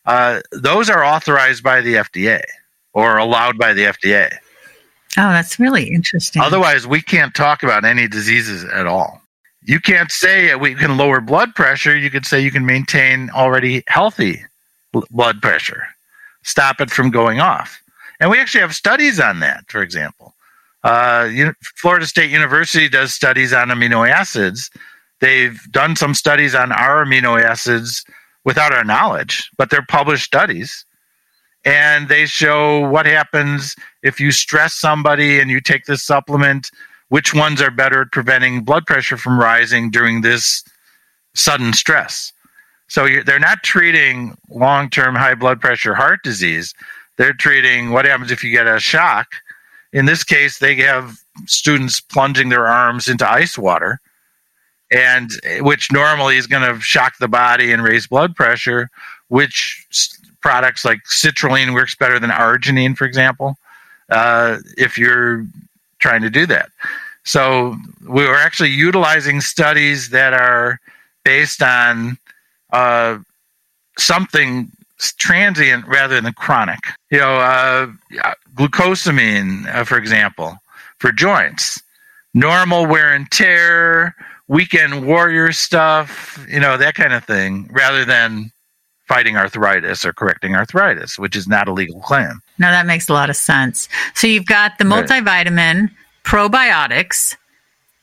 Uh, 0.07 0.41
those 0.51 0.89
are 0.89 1.05
authorized 1.05 1.63
by 1.63 1.83
the 1.83 1.97
FDA 1.97 2.41
or 2.95 3.19
allowed 3.19 3.59
by 3.59 3.75
the 3.75 3.85
FDA. 3.85 4.39
Oh, 5.17 5.31
that's 5.31 5.59
really 5.59 5.89
interesting. 5.89 6.41
Otherwise, 6.41 6.87
we 6.87 7.03
can't 7.03 7.35
talk 7.35 7.63
about 7.63 7.85
any 7.85 8.07
diseases 8.07 8.65
at 8.65 8.87
all. 8.87 9.21
You 9.63 9.81
can't 9.81 10.11
say 10.11 10.55
we 10.55 10.75
can 10.75 10.97
lower 10.97 11.21
blood 11.21 11.55
pressure. 11.55 11.97
You 11.97 12.11
could 12.11 12.25
say 12.25 12.41
you 12.41 12.51
can 12.51 12.65
maintain 12.65 13.29
already 13.31 13.83
healthy 13.89 14.45
blood 15.11 15.41
pressure, 15.41 15.85
stop 16.43 16.81
it 16.81 16.91
from 16.91 17.11
going 17.11 17.41
off. 17.41 17.81
And 18.19 18.31
we 18.31 18.39
actually 18.39 18.61
have 18.61 18.75
studies 18.75 19.21
on 19.21 19.41
that, 19.41 19.65
for 19.69 19.83
example. 19.83 20.35
Uh, 20.83 21.29
Florida 21.77 22.07
State 22.07 22.31
University 22.31 22.89
does 22.89 23.13
studies 23.13 23.53
on 23.53 23.69
amino 23.69 24.09
acids. 24.09 24.71
They've 25.21 25.61
done 25.71 25.97
some 25.97 26.15
studies 26.15 26.55
on 26.55 26.73
our 26.73 27.05
amino 27.05 27.41
acids 27.41 28.05
without 28.45 28.73
our 28.73 28.85
knowledge, 28.85 29.51
but 29.59 29.71
they're 29.71 29.85
published 29.87 30.25
studies 30.25 30.85
and 31.65 32.09
they 32.09 32.27
show 32.27 32.89
what 32.89 33.07
happens 33.07 33.77
if 34.03 34.19
you 34.19 34.33
stress 34.33 34.75
somebody 34.75 35.41
and 35.41 35.51
you 35.51 35.61
take 35.61 35.85
this 35.85 36.03
supplement 36.03 36.71
which 37.09 37.35
ones 37.35 37.61
are 37.61 37.71
better 37.71 38.03
at 38.03 38.13
preventing 38.13 38.63
blood 38.63 38.87
pressure 38.87 39.17
from 39.17 39.39
rising 39.39 39.91
during 39.91 40.21
this 40.21 40.65
sudden 41.35 41.73
stress. 41.73 42.33
So 42.89 43.07
they're 43.25 43.39
not 43.39 43.63
treating 43.63 44.37
long-term 44.49 45.15
high 45.15 45.35
blood 45.35 45.61
pressure 45.61 45.95
heart 45.95 46.23
disease. 46.23 46.75
They're 47.17 47.33
treating 47.33 47.91
what 47.91 48.05
happens 48.05 48.31
if 48.31 48.43
you 48.43 48.51
get 48.51 48.67
a 48.67 48.81
shock. 48.81 49.33
In 49.93 50.07
this 50.07 50.25
case 50.25 50.59
they 50.59 50.77
have 50.77 51.19
students 51.47 52.01
plunging 52.01 52.49
their 52.49 52.67
arms 52.67 53.09
into 53.09 53.29
ice 53.29 53.59
water 53.59 54.01
and 54.91 55.31
eh, 55.45 55.61
which 55.61 55.93
normally 55.93 56.37
is 56.37 56.47
going 56.47 56.75
to 56.75 56.81
shock 56.81 57.19
the 57.19 57.29
body 57.29 57.73
and 57.73 57.83
raise 57.83 58.07
blood 58.07 58.35
pressure 58.35 58.91
which 59.29 59.87
products 60.41 60.85
like 60.85 61.01
citrulline 61.05 61.75
works 61.75 61.95
better 61.95 62.19
than 62.19 62.31
arginine, 62.31 62.97
for 62.97 63.05
example, 63.05 63.57
uh, 64.11 64.59
if 64.77 64.97
you're 64.99 65.47
trying 65.99 66.23
to 66.23 66.31
do 66.31 66.47
that. 66.47 66.71
So 67.25 67.77
we 68.09 68.27
were 68.27 68.37
actually 68.37 68.71
utilizing 68.71 69.41
studies 69.41 70.11
that 70.11 70.33
are 70.33 70.81
based 71.25 71.63
on 71.63 72.17
uh, 72.73 73.19
something 73.99 74.71
transient 75.19 75.87
rather 75.87 76.21
than 76.21 76.33
chronic. 76.33 76.81
You 77.11 77.19
know, 77.19 77.37
uh, 77.37 77.93
glucosamine, 78.55 79.67
uh, 79.75 79.85
for 79.85 79.99
example, 79.99 80.59
for 80.99 81.13
joints, 81.13 81.83
normal 82.35 82.87
wear 82.87 83.13
and 83.13 83.31
tear, 83.31 84.15
weekend 84.49 85.07
warrior 85.07 85.53
stuff, 85.53 86.45
you 86.49 86.61
know, 86.61 86.77
that 86.77 86.95
kind 86.95 87.13
of 87.13 87.25
thing, 87.25 87.69
rather 87.73 88.05
than 88.05 88.51
fighting 89.11 89.37
arthritis 89.37 90.05
or 90.05 90.13
correcting 90.13 90.55
arthritis, 90.55 91.19
which 91.19 91.35
is 91.35 91.49
not 91.49 91.67
a 91.67 91.73
legal 91.73 92.01
claim. 92.01 92.41
No, 92.61 92.71
that 92.71 92.87
makes 92.87 93.09
a 93.09 93.13
lot 93.13 93.29
of 93.29 93.35
sense. 93.35 93.89
So 94.15 94.29
you've 94.29 94.47
got 94.47 94.79
the 94.79 94.85
multivitamin, 94.85 95.81
right. 95.81 95.91
probiotics, 96.23 97.35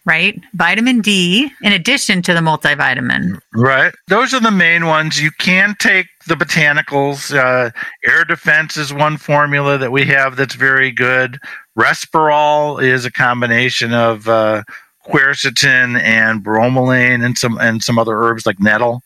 right? 0.03 0.37
Vitamin 0.53 0.99
D 0.99 1.49
in 1.63 1.71
addition 1.71 2.21
to 2.23 2.33
the 2.33 2.41
multivitamin. 2.41 3.39
Right. 3.53 3.93
Those 4.09 4.33
are 4.33 4.41
the 4.41 4.51
main 4.51 4.85
ones. 4.85 5.21
You 5.21 5.31
can 5.31 5.77
take 5.79 6.07
the 6.27 6.35
botanicals. 6.35 7.33
Uh, 7.33 7.71
Air 8.05 8.25
Defense 8.25 8.75
is 8.75 8.93
one 8.93 9.15
formula 9.15 9.77
that 9.77 9.93
we 9.93 10.03
have 10.07 10.35
that's 10.35 10.55
very 10.55 10.91
good. 10.91 11.39
Respir-All 11.77 12.79
is 12.79 13.05
a 13.05 13.11
combination 13.11 13.93
of 13.93 14.27
uh, 14.27 14.63
quercetin 15.07 16.01
and 16.01 16.43
bromelain 16.43 17.23
and 17.23 17.37
some 17.37 17.57
and 17.59 17.81
some 17.81 17.97
other 17.97 18.17
herbs 18.17 18.45
like 18.45 18.59
nettle. 18.59 19.03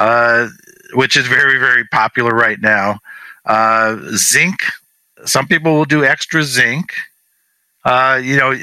Uh, 0.00 0.48
which 0.94 1.16
is 1.16 1.26
very 1.26 1.58
very 1.58 1.84
popular 1.86 2.32
right 2.32 2.60
now. 2.60 2.98
Uh, 3.44 3.96
zinc. 4.14 4.60
Some 5.24 5.46
people 5.46 5.74
will 5.74 5.84
do 5.84 6.04
extra 6.04 6.42
zinc. 6.42 6.92
Uh, 7.84 8.20
you 8.22 8.36
know, 8.36 8.54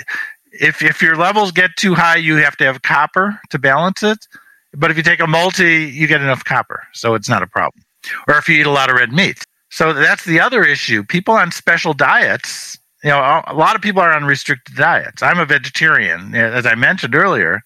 if 0.52 0.82
if 0.82 1.02
your 1.02 1.16
levels 1.16 1.52
get 1.52 1.72
too 1.78 1.94
high, 1.94 2.18
you 2.18 2.38
have 2.38 2.58
to 2.58 2.66
have 2.66 2.82
copper 2.82 3.40
to 3.50 3.60
balance 3.60 4.04
it. 4.04 4.28
But 4.74 4.92
if 4.92 4.98
you 4.98 5.04
take 5.04 5.20
a 5.20 5.28
multi, 5.28 5.86
you 5.86 6.08
get 6.08 6.22
enough 6.22 6.44
copper, 6.44 6.84
so 6.94 7.16
it's 7.16 7.30
not 7.30 7.42
a 7.42 7.48
problem. 7.48 7.84
Or 8.28 8.38
if 8.38 8.48
you 8.48 8.60
eat 8.60 8.68
a 8.68 8.72
lot 8.72 8.90
of 8.90 8.96
red 8.96 9.12
meat. 9.12 9.44
So 9.70 9.94
that's 9.94 10.26
the 10.26 10.40
other 10.40 10.64
issue. 10.64 11.04
People 11.04 11.34
on 11.34 11.52
special 11.52 11.94
diets, 11.94 12.78
you 13.04 13.10
know, 13.10 13.44
a 13.48 13.54
lot 13.54 13.76
of 13.76 13.82
people 13.82 14.02
are 14.02 14.14
on 14.14 14.26
restricted 14.26 14.76
diets. 14.76 15.22
I'm 15.22 15.40
a 15.40 15.46
vegetarian, 15.46 16.36
as 16.36 16.66
I 16.66 16.76
mentioned 16.76 17.16
earlier, 17.16 17.62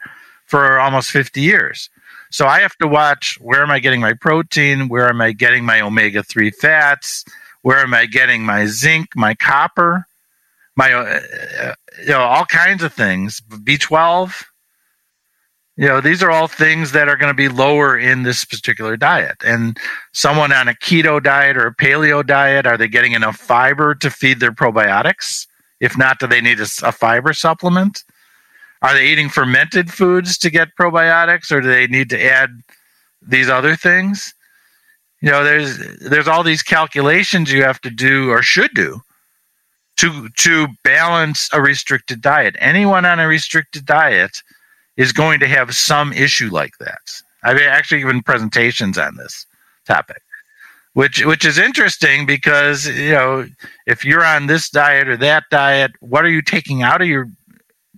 for 0.46 0.80
almost 0.80 1.12
50 1.12 1.42
years. 1.42 1.90
So 2.34 2.48
I 2.48 2.62
have 2.62 2.76
to 2.78 2.88
watch 2.88 3.38
where 3.40 3.62
am 3.62 3.70
I 3.70 3.78
getting 3.78 4.02
my 4.02 4.14
protein? 4.14 4.90
Where 4.90 5.08
am 5.08 5.22
I 5.22 5.34
getting 5.34 5.64
my 5.64 5.82
omega 5.82 6.24
3 6.24 6.50
fats? 6.50 7.24
Where 7.62 7.78
am 7.78 7.94
I 7.94 8.08
getting 8.08 8.44
my 8.44 8.66
zinc, 8.66 9.10
my 9.16 9.36
copper, 9.36 10.08
my, 10.76 10.92
uh, 10.92 11.76
you 12.00 12.08
know, 12.08 12.22
all 12.22 12.46
kinds 12.46 12.82
of 12.82 12.92
things. 12.92 13.40
B12. 13.40 14.46
You 15.78 15.88
know, 15.88 16.02
these 16.02 16.24
are 16.24 16.32
all 16.32 16.48
things 16.48 16.92
that 16.94 17.08
are 17.08 17.18
going 17.18 17.30
to 17.30 17.36
be 17.36 17.50
lower 17.50 17.96
in 17.96 18.24
this 18.24 18.46
particular 18.46 18.98
diet. 18.98 19.38
And 19.46 19.78
someone 20.12 20.52
on 20.52 20.68
a 20.68 20.74
keto 20.74 21.22
diet 21.22 21.56
or 21.56 21.68
a 21.68 21.76
paleo 21.76 22.26
diet, 22.26 22.66
are 22.66 22.78
they 22.78 22.88
getting 22.88 23.12
enough 23.12 23.38
fiber 23.38 23.94
to 23.94 24.10
feed 24.10 24.40
their 24.40 24.52
probiotics? 24.52 25.46
If 25.80 26.00
not, 26.00 26.18
do 26.18 26.26
they 26.26 26.42
need 26.42 26.60
a, 26.60 26.68
a 26.82 26.92
fiber 26.92 27.34
supplement? 27.34 28.04
Are 28.84 28.94
they 28.94 29.08
eating 29.08 29.30
fermented 29.30 29.92
foods 29.92 30.38
to 30.40 30.50
get 30.50 30.76
probiotics, 30.78 31.52
or 31.52 31.62
do 31.62 31.70
they 31.70 31.88
need 31.88 32.10
to 32.10 32.22
add 32.22 32.50
these 33.22 33.50
other 33.50 33.78
things? 33.78 34.34
You 35.22 35.32
know, 35.32 35.44
there's 35.44 35.78
there's 36.00 36.28
all 36.28 36.44
these 36.44 36.62
calculations 36.62 37.52
you 37.52 37.64
have 37.64 37.80
to 37.82 37.90
do 37.90 38.30
or 38.30 38.44
should 38.44 38.74
do 38.74 39.02
to 39.98 40.28
to 40.28 40.68
balance 40.84 41.50
a 41.54 41.62
restricted 41.62 42.22
diet. 42.22 42.58
Anyone 42.60 43.06
on 43.06 43.22
a 43.22 43.28
restricted 43.28 43.86
diet 43.86 44.44
is 44.98 45.14
going 45.14 45.40
to 45.40 45.48
have 45.48 45.74
some 45.74 46.12
issue 46.12 46.50
like 46.52 46.78
that. 46.80 47.22
I've 47.44 47.60
actually 47.60 48.02
given 48.02 48.22
presentations 48.22 48.98
on 48.98 49.16
this 49.16 49.46
topic, 49.88 50.22
which 50.94 51.26
which 51.26 51.46
is 51.46 51.58
interesting 51.58 52.26
because 52.26 52.86
you 52.86 53.14
know 53.14 53.48
if 53.88 54.04
you're 54.04 54.26
on 54.26 54.48
this 54.48 54.70
diet 54.70 55.08
or 55.08 55.16
that 55.18 55.46
diet, 55.52 55.92
what 56.02 56.26
are 56.26 56.30
you 56.30 56.42
taking 56.42 56.82
out 56.84 57.02
of 57.02 57.08
your 57.08 57.28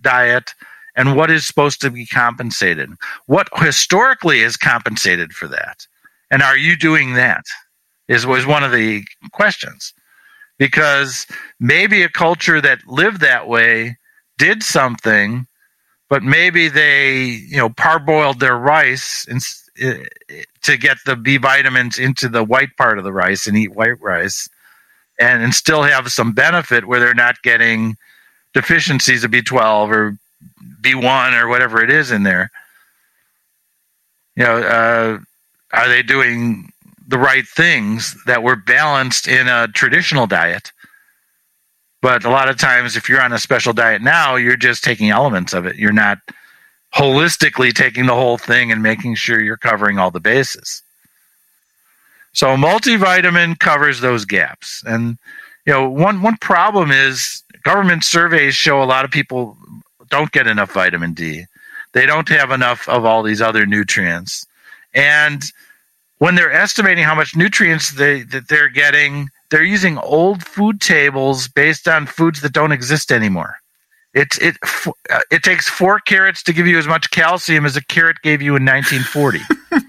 diet 0.00 0.54
and 0.96 1.14
what 1.14 1.30
is 1.30 1.46
supposed 1.46 1.80
to 1.82 1.90
be 1.90 2.06
compensated? 2.06 2.90
What 3.26 3.48
historically 3.54 4.40
is 4.40 4.56
compensated 4.56 5.32
for 5.32 5.46
that? 5.48 5.86
And 6.30 6.42
are 6.42 6.56
you 6.56 6.76
doing 6.76 7.14
that? 7.14 7.44
Is 8.08 8.26
was 8.26 8.46
one 8.46 8.64
of 8.64 8.72
the 8.72 9.04
questions. 9.32 9.92
Because 10.58 11.26
maybe 11.60 12.02
a 12.02 12.08
culture 12.08 12.62
that 12.62 12.86
lived 12.86 13.20
that 13.20 13.46
way 13.46 13.98
did 14.38 14.62
something, 14.62 15.46
but 16.08 16.22
maybe 16.22 16.68
they, 16.68 17.24
you 17.24 17.58
know, 17.58 17.68
parboiled 17.68 18.38
their 18.38 18.56
rice 18.56 19.26
and, 19.28 19.42
to 20.62 20.76
get 20.78 20.96
the 21.04 21.16
B 21.16 21.36
vitamins 21.36 21.98
into 21.98 22.28
the 22.28 22.42
white 22.42 22.74
part 22.78 22.96
of 22.96 23.04
the 23.04 23.12
rice 23.12 23.46
and 23.46 23.56
eat 23.56 23.74
white 23.74 24.00
rice 24.00 24.48
and, 25.20 25.42
and 25.42 25.54
still 25.54 25.82
have 25.82 26.10
some 26.10 26.32
benefit 26.32 26.86
where 26.86 27.00
they're 27.00 27.12
not 27.14 27.42
getting 27.42 27.96
deficiencies 28.54 29.24
of 29.24 29.30
B12 29.30 29.90
or 29.90 30.18
B1 30.80 31.40
or 31.40 31.48
whatever 31.48 31.82
it 31.82 31.90
is 31.90 32.10
in 32.10 32.22
there. 32.22 32.50
You 34.36 34.44
know, 34.44 34.56
uh, 34.58 35.18
are 35.72 35.88
they 35.88 36.02
doing 36.02 36.70
the 37.08 37.18
right 37.18 37.46
things 37.46 38.16
that 38.26 38.42
were 38.42 38.56
balanced 38.56 39.28
in 39.28 39.48
a 39.48 39.68
traditional 39.68 40.26
diet? 40.26 40.72
But 42.02 42.24
a 42.24 42.30
lot 42.30 42.48
of 42.48 42.58
times, 42.58 42.96
if 42.96 43.08
you're 43.08 43.22
on 43.22 43.32
a 43.32 43.38
special 43.38 43.72
diet 43.72 44.02
now, 44.02 44.36
you're 44.36 44.56
just 44.56 44.84
taking 44.84 45.10
elements 45.10 45.52
of 45.52 45.66
it. 45.66 45.76
You're 45.76 45.92
not 45.92 46.18
holistically 46.94 47.72
taking 47.72 48.06
the 48.06 48.14
whole 48.14 48.38
thing 48.38 48.70
and 48.70 48.82
making 48.82 49.14
sure 49.16 49.40
you're 49.42 49.56
covering 49.56 49.98
all 49.98 50.10
the 50.10 50.20
bases. 50.20 50.82
So 52.32 52.48
multivitamin 52.56 53.58
covers 53.58 54.00
those 54.00 54.24
gaps. 54.24 54.82
And 54.86 55.18
you 55.66 55.72
know, 55.72 55.88
one 55.88 56.22
one 56.22 56.36
problem 56.36 56.90
is 56.90 57.42
government 57.64 58.04
surveys 58.04 58.54
show 58.54 58.82
a 58.82 58.84
lot 58.84 59.04
of 59.04 59.10
people 59.10 59.56
don't 60.08 60.32
get 60.32 60.46
enough 60.46 60.72
vitamin 60.72 61.12
D. 61.12 61.46
They 61.92 62.06
don't 62.06 62.28
have 62.28 62.50
enough 62.50 62.88
of 62.88 63.04
all 63.04 63.22
these 63.22 63.40
other 63.40 63.64
nutrients. 63.66 64.46
And 64.94 65.42
when 66.18 66.34
they're 66.34 66.52
estimating 66.52 67.04
how 67.04 67.14
much 67.14 67.36
nutrients 67.36 67.92
they 67.92 68.22
that 68.22 68.48
they're 68.48 68.68
getting, 68.68 69.30
they're 69.50 69.62
using 69.62 69.98
old 69.98 70.42
food 70.44 70.80
tables 70.80 71.48
based 71.48 71.86
on 71.88 72.06
foods 72.06 72.40
that 72.40 72.52
don't 72.52 72.72
exist 72.72 73.12
anymore. 73.12 73.56
It 74.14 74.38
it 74.40 74.56
uh, 75.10 75.20
it 75.30 75.42
takes 75.42 75.68
four 75.68 76.00
carrots 76.00 76.42
to 76.44 76.52
give 76.52 76.66
you 76.66 76.78
as 76.78 76.86
much 76.86 77.10
calcium 77.10 77.66
as 77.66 77.76
a 77.76 77.84
carrot 77.84 78.22
gave 78.22 78.40
you 78.40 78.56
in 78.56 78.64
1940, 78.64 79.40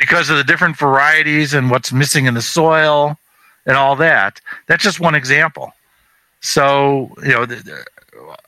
because 0.00 0.28
of 0.28 0.36
the 0.36 0.44
different 0.44 0.76
varieties 0.76 1.54
and 1.54 1.70
what's 1.70 1.92
missing 1.92 2.26
in 2.26 2.34
the 2.34 2.42
soil 2.42 3.16
and 3.64 3.76
all 3.76 3.94
that. 3.96 4.40
That's 4.66 4.82
just 4.82 4.98
one 4.98 5.14
example. 5.14 5.72
So 6.40 7.14
you 7.22 7.28
know, 7.28 7.46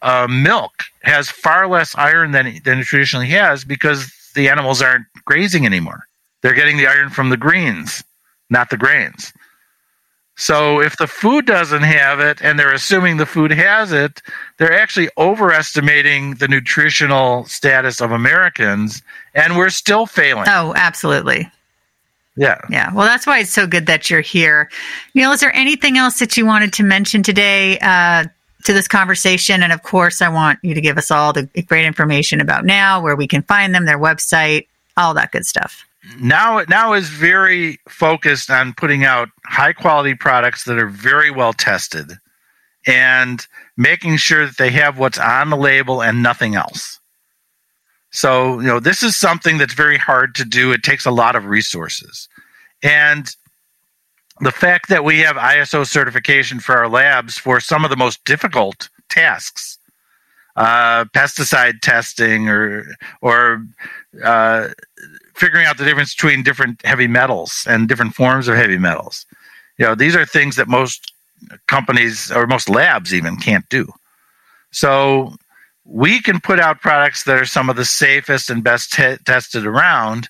uh, 0.03 0.26
milk 0.28 0.72
has 1.03 1.30
far 1.30 1.68
less 1.68 1.95
iron 1.97 2.32
than 2.32 2.61
than 2.64 2.80
it 2.80 2.84
traditionally 2.84 3.28
has 3.28 3.64
because 3.64 4.12
the 4.34 4.49
animals 4.49 4.82
aren't 4.82 5.07
grazing 5.24 5.66
anymore. 5.66 6.07
They're 6.43 6.55
getting 6.55 6.76
the 6.76 6.87
iron 6.87 7.11
from 7.11 7.30
the 7.30 7.37
greens, 7.37 8.05
not 8.51 8.70
the 8.70 8.76
grains. 8.76 9.32
So 10.37 10.80
if 10.82 10.99
the 10.99 11.07
food 11.07 11.47
doesn't 11.47 11.82
have 11.82 12.20
it 12.20 12.43
and 12.43 12.59
they're 12.59 12.72
assuming 12.72 13.16
the 13.16 13.24
food 13.24 13.51
has 13.51 13.91
it, 13.91 14.20
they're 14.59 14.78
actually 14.78 15.09
overestimating 15.16 16.34
the 16.34 16.47
nutritional 16.47 17.47
status 17.47 18.03
of 18.03 18.12
Americans 18.12 19.03
and 19.34 19.57
we're 19.57 19.70
still 19.70 20.05
failing. 20.05 20.45
Oh, 20.47 20.74
absolutely. 20.76 21.51
Yeah. 22.37 22.61
Yeah. 22.68 22.93
Well, 22.93 23.07
that's 23.07 23.26
why 23.26 23.39
it's 23.39 23.51
so 23.51 23.66
good 23.66 23.87
that 23.87 24.11
you're 24.11 24.20
here. 24.20 24.70
Neil, 25.14 25.32
is 25.32 25.41
there 25.41 25.55
anything 25.57 25.97
else 25.97 26.18
that 26.18 26.37
you 26.37 26.45
wanted 26.45 26.72
to 26.74 26.82
mention 26.82 27.22
today 27.22 27.78
uh, 27.78 28.26
to 28.65 28.73
this 28.73 28.89
conversation? 28.89 29.63
And 29.63 29.73
of 29.73 29.83
course, 29.83 30.23
I 30.23 30.29
want 30.29 30.59
you 30.63 30.75
to 30.75 30.81
give 30.81 30.99
us 30.99 31.11
all 31.11 31.33
the 31.33 31.45
great 31.67 31.87
information 31.87 32.41
about 32.41 32.65
now, 32.65 33.01
where 33.01 33.17
we 33.17 33.27
can 33.27 33.43
find 33.43 33.75
them, 33.75 33.85
their 33.85 33.99
website, 33.99 34.67
all 34.97 35.15
that 35.15 35.33
good 35.33 35.47
stuff 35.47 35.87
now 36.21 36.63
now 36.69 36.93
is 36.93 37.09
very 37.09 37.79
focused 37.89 38.51
on 38.51 38.75
putting 38.75 39.05
out 39.05 39.29
high 39.45 39.73
quality 39.73 40.15
products 40.15 40.65
that 40.65 40.79
are 40.79 40.89
very 40.89 41.31
well 41.31 41.53
tested 41.53 42.13
and 42.87 43.47
making 43.77 44.17
sure 44.17 44.47
that 44.47 44.59
they 44.59 44.71
have 44.71 44.99
what's 44.99 45.19
on 45.19 45.51
the 45.51 45.57
label 45.57 46.03
and 46.03 46.23
nothing 46.23 46.55
else. 46.55 47.01
So, 48.13 48.61
you 48.61 48.67
know, 48.67 48.81
this 48.81 49.03
is 49.03 49.17
something 49.17 49.59
that's 49.59 49.75
very 49.75 49.99
hard 49.99 50.35
to 50.37 50.45
do. 50.45 50.73
It 50.73 50.83
takes 50.83 51.05
a 51.05 51.11
lot 51.11 51.35
of 51.35 51.47
resources. 51.47 52.29
And 52.83 53.35
the 54.41 54.51
fact 54.51 54.89
that 54.89 55.05
we 55.05 55.20
have 55.20 55.37
ISO 55.37 55.87
certification 55.87 56.61
for 56.61 56.76
our 56.76 56.89
labs 56.89 57.39
for 57.39 57.61
some 57.61 57.84
of 57.84 57.91
the 57.91 57.97
most 57.97 58.24
difficult 58.24 58.89
tasks, 59.09 59.78
uh, 60.57 61.05
pesticide 61.07 61.80
testing 61.80 62.49
or 62.49 62.84
or 63.20 63.64
uh, 64.22 64.68
figuring 65.34 65.66
out 65.66 65.78
the 65.78 65.84
difference 65.84 66.14
between 66.14 66.43
different 66.43 66.84
heavy 66.84 67.07
metals 67.07 67.66
and 67.68 67.89
different 67.89 68.14
forms 68.14 68.49
of 68.49 68.57
heavy 68.57 68.78
metals. 68.78 69.26
You 69.78 69.87
know, 69.87 69.95
these 69.95 70.16
are 70.16 70.24
things 70.24 70.57
that 70.57 70.68
most 70.68 71.12
companies 71.66 72.30
or 72.32 72.47
most 72.47 72.68
labs 72.68 73.14
even 73.14 73.37
can't 73.37 73.68
do. 73.68 73.93
So 74.70 75.34
we 75.84 76.20
can 76.20 76.41
put 76.41 76.59
out 76.59 76.80
products 76.80 77.24
that 77.24 77.41
are 77.41 77.47
some 77.47 77.70
of 77.70 77.76
the 77.76 77.84
safest 77.84 78.51
and 78.51 78.64
best 78.64 78.93
tested 78.93 79.66
around, 79.66 80.28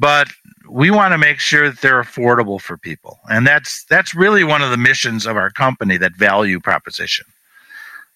but 0.00 0.28
we 0.68 0.90
want 0.90 1.12
to 1.12 1.18
make 1.18 1.38
sure 1.38 1.68
that 1.68 1.82
they're 1.82 2.02
affordable 2.02 2.60
for 2.60 2.78
people. 2.78 3.20
And 3.28 3.46
that's 3.46 3.84
that's 3.84 4.14
really 4.14 4.44
one 4.44 4.62
of 4.62 4.70
the 4.70 4.76
missions 4.76 5.26
of 5.26 5.36
our 5.36 5.50
company, 5.50 5.98
that 5.98 6.14
value 6.16 6.58
proposition. 6.58 7.26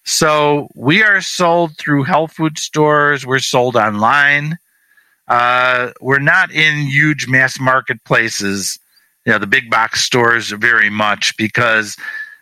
So 0.03 0.67
we 0.75 1.03
are 1.03 1.21
sold 1.21 1.77
through 1.77 2.03
health 2.03 2.33
food 2.33 2.57
stores, 2.57 3.25
we're 3.25 3.39
sold 3.39 3.75
online. 3.75 4.57
Uh, 5.27 5.91
we're 6.01 6.19
not 6.19 6.51
in 6.51 6.85
huge 6.85 7.27
mass 7.27 7.59
marketplaces, 7.59 8.77
you 9.25 9.31
know, 9.31 9.39
the 9.39 9.47
big 9.47 9.71
box 9.71 10.01
stores 10.01 10.51
very 10.51 10.91
much 10.91 11.35
because 11.37 11.97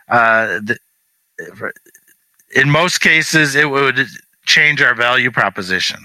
uh, 0.10 0.60
the, 0.60 0.78
in 2.56 2.70
most 2.70 3.00
cases 3.00 3.56
it 3.56 3.70
would 3.70 4.06
change 4.46 4.82
our 4.82 4.94
value 4.94 5.32
proposition. 5.32 6.00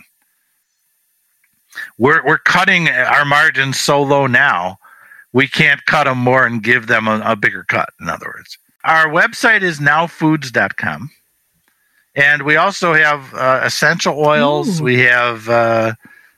We're 1.99 2.25
we're 2.25 2.39
cutting 2.39 2.89
our 2.89 3.25
margins 3.25 3.79
so 3.79 4.03
low 4.03 4.27
now, 4.27 4.79
we 5.33 5.49
can't 5.49 5.85
cut 5.85 6.05
them 6.05 6.19
more 6.19 6.47
and 6.47 6.63
give 6.63 6.87
them 6.87 7.09
a, 7.09 7.21
a 7.25 7.37
bigger 7.37 7.65
cut. 7.65 7.91
In 8.01 8.09
other 8.09 8.27
words, 8.27 8.59
our 8.85 9.07
website 9.09 9.63
is 9.63 9.79
nowfoods.com. 9.79 11.11
And 12.15 12.43
we 12.43 12.57
also 12.57 12.95
have 12.95 13.33
uh, 13.35 13.61
essential 13.63 14.19
oils. 14.19 14.81
Ooh. 14.81 14.85
We 14.85 15.01
have 15.01 15.49
uh, 15.49 15.95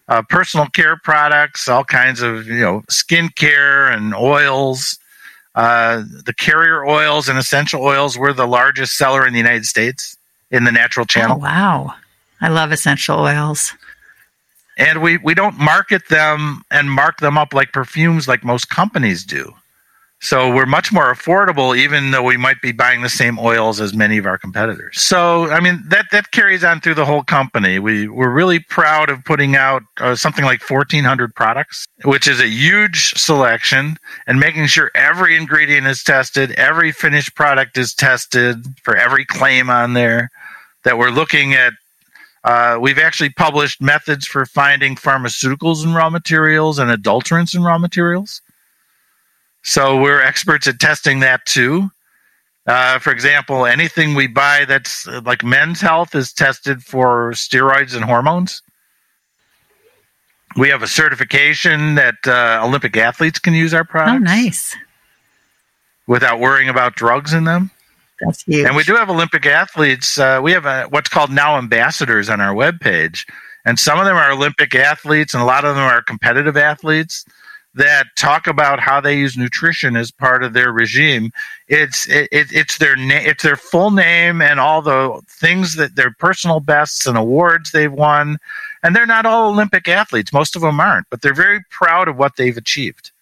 uh, 0.09 0.23
personal 0.29 0.67
care 0.67 0.97
products, 0.97 1.69
all 1.69 1.85
kinds 1.85 2.21
of 2.21 2.47
you 2.47 2.61
know 2.61 2.83
skincare 2.91 3.95
and 3.95 4.15
oils. 4.15 4.99
Uh, 5.55 6.03
the 6.25 6.35
carrier 6.35 6.87
oils 6.87 7.29
and 7.29 7.39
essential 7.39 7.83
oils 7.83 8.19
were 8.19 8.33
the 8.33 8.47
largest 8.47 8.97
seller 8.97 9.27
in 9.27 9.33
the 9.33 9.39
United 9.39 9.65
States 9.65 10.17
in 10.51 10.65
the 10.65 10.73
natural 10.73 11.07
channel. 11.07 11.37
Oh, 11.37 11.43
wow, 11.43 11.95
I 12.41 12.49
love 12.49 12.73
essential 12.73 13.19
oils. 13.19 13.73
And 14.81 15.03
we, 15.03 15.18
we 15.18 15.35
don't 15.35 15.59
market 15.59 16.09
them 16.09 16.62
and 16.70 16.91
mark 16.91 17.18
them 17.18 17.37
up 17.37 17.53
like 17.53 17.72
perfumes 17.72 18.26
like 18.26 18.43
most 18.43 18.70
companies 18.70 19.24
do. 19.24 19.53
So 20.22 20.55
we're 20.55 20.66
much 20.66 20.93
more 20.93 21.12
affordable, 21.12 21.76
even 21.76 22.11
though 22.11 22.22
we 22.22 22.37
might 22.37 22.61
be 22.61 22.72
buying 22.72 23.01
the 23.01 23.09
same 23.09 23.39
oils 23.39 23.81
as 23.81 23.95
many 23.95 24.18
of 24.18 24.26
our 24.26 24.37
competitors. 24.37 25.01
So, 25.01 25.51
I 25.51 25.61
mean, 25.61 25.83
that, 25.89 26.07
that 26.12 26.31
carries 26.31 26.62
on 26.62 26.81
through 26.81 26.95
the 26.95 27.07
whole 27.07 27.22
company. 27.22 27.78
We, 27.78 28.07
we're 28.07 28.31
really 28.31 28.59
proud 28.59 29.09
of 29.09 29.24
putting 29.24 29.57
out 29.57 29.83
uh, 29.99 30.14
something 30.14 30.45
like 30.45 30.62
1,400 30.68 31.35
products, 31.35 31.87
which 32.05 32.28
is 32.28 32.39
a 32.39 32.49
huge 32.49 33.14
selection, 33.14 33.97
and 34.26 34.39
making 34.39 34.66
sure 34.66 34.91
every 34.95 35.37
ingredient 35.37 35.87
is 35.87 36.03
tested, 36.03 36.53
every 36.53 36.93
finished 36.93 37.35
product 37.35 37.78
is 37.78 37.95
tested 37.95 38.64
for 38.83 38.97
every 38.97 39.24
claim 39.24 39.70
on 39.70 39.95
there, 39.95 40.31
that 40.85 40.99
we're 40.99 41.11
looking 41.11 41.55
at 41.55 41.72
uh, 42.45 42.78
we've 42.80 42.99
actually 42.99 43.30
published 43.30 43.82
methods 43.82 44.26
for 44.26 44.47
finding 44.47 44.97
pharmaceuticals 44.97 45.84
in 45.84 45.95
raw 45.95 46.09
materials 46.09 46.78
and 46.78 46.91
adulterants 46.91 47.55
in 47.55 47.62
raw 47.62 47.78
materials. 47.78 48.41
So 49.62 50.01
we're 50.01 50.22
experts 50.22 50.66
at 50.66 50.78
testing 50.78 51.20
that 51.20 51.45
too. 51.45 51.91
Uh, 52.66 52.99
for 52.99 53.11
example, 53.11 53.66
anything 53.66 54.14
we 54.14 54.26
buy 54.26 54.64
that's 54.64 55.07
uh, 55.09 55.20
like 55.24 55.43
men's 55.43 55.80
health 55.80 56.14
is 56.14 56.32
tested 56.32 56.82
for 56.82 57.32
steroids 57.32 57.95
and 57.95 58.05
hormones. 58.05 58.62
We 60.57 60.68
have 60.68 60.82
a 60.82 60.88
certification 60.88 61.95
that 61.95 62.16
uh, 62.26 62.61
Olympic 62.62 62.97
athletes 62.97 63.38
can 63.38 63.55
use 63.55 63.72
our 63.72 63.84
products. 63.84 64.16
Oh, 64.16 64.18
nice. 64.18 64.76
Without 66.07 66.41
worrying 66.41 66.68
about 66.68 66.97
drugs 66.97 67.32
in 67.32 67.45
them. 67.45 67.70
That's 68.21 68.43
huge. 68.43 68.66
And 68.66 68.77
we 68.77 68.83
do 68.83 68.95
have 68.97 69.11
Olympic 69.11 69.47
athletes. 69.47 70.18
Uh, 70.18 70.41
we 70.43 70.53
have 70.53 70.66
a, 70.66 70.85
what's 70.85 71.09
called 71.09 71.31
now 71.31 71.59
ambassadors 71.59 72.29
on 72.29 72.41
our 72.41 72.55
webpage. 72.55 73.27
And 73.64 73.79
some 73.79 73.99
of 73.99 74.07
them 74.07 74.16
are 74.16 74.33
Olympic 74.33 74.75
athletes, 74.75 75.35
and 75.35 75.43
a 75.43 75.47
lot 75.47 75.64
of 75.64 75.75
them 75.75 75.85
are 75.85 76.03
competitive 76.03 76.57
athletes 76.57 77.25
that 77.75 78.07
talk 78.16 78.47
about 78.47 78.81
how 78.81 79.01
they 79.01 79.16
use 79.16 79.37
nutrition 79.37 79.97
as 79.97 80.11
part 80.11 80.43
of 80.43 80.55
their 80.55 80.73
regime. 80.73 81.31
It's 81.68 82.09
it, 82.09 82.29
it's 82.33 82.79
their 82.79 82.97
na- 82.97 83.14
it's 83.21 83.43
their 83.43 83.57
full 83.57 83.91
name 83.91 84.43
and 84.43 84.59
all 84.59 84.83
the 84.83 85.21
things 85.29 85.77
that 85.77 85.95
their 85.95 86.11
personal 86.11 86.61
bests 86.61 87.07
and 87.07 87.16
awards 87.16 87.71
they've 87.71 87.93
won. 87.93 88.39
And 88.83 88.97
they're 88.97 89.07
not 89.07 89.27
all 89.27 89.51
Olympic 89.51 89.87
athletes. 89.89 90.33
Most 90.33 90.57
of 90.57 90.62
them 90.62 90.81
aren't, 90.81 91.09
but 91.11 91.23
they're 91.23 91.35
very 91.35 91.61
proud 91.71 92.09
of 92.09 92.16
what 92.16 92.37
they've 92.37 92.57
achieved. 92.57 93.12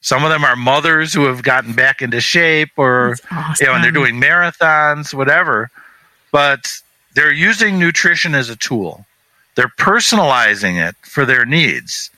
Some 0.00 0.24
of 0.24 0.30
them 0.30 0.44
are 0.44 0.56
mothers 0.56 1.12
who 1.12 1.24
have 1.24 1.42
gotten 1.42 1.74
back 1.74 2.00
into 2.00 2.20
shape, 2.20 2.70
or 2.76 3.16
awesome. 3.30 3.54
you 3.60 3.66
know, 3.66 3.74
and 3.74 3.84
they're 3.84 3.90
doing 3.90 4.20
marathons, 4.20 5.12
whatever. 5.12 5.70
But 6.32 6.72
they're 7.14 7.32
using 7.32 7.78
nutrition 7.78 8.34
as 8.34 8.48
a 8.48 8.56
tool. 8.56 9.04
They're 9.56 9.72
personalizing 9.78 10.88
it 10.88 10.96
for 11.02 11.26
their 11.26 11.44
needs 11.44 12.10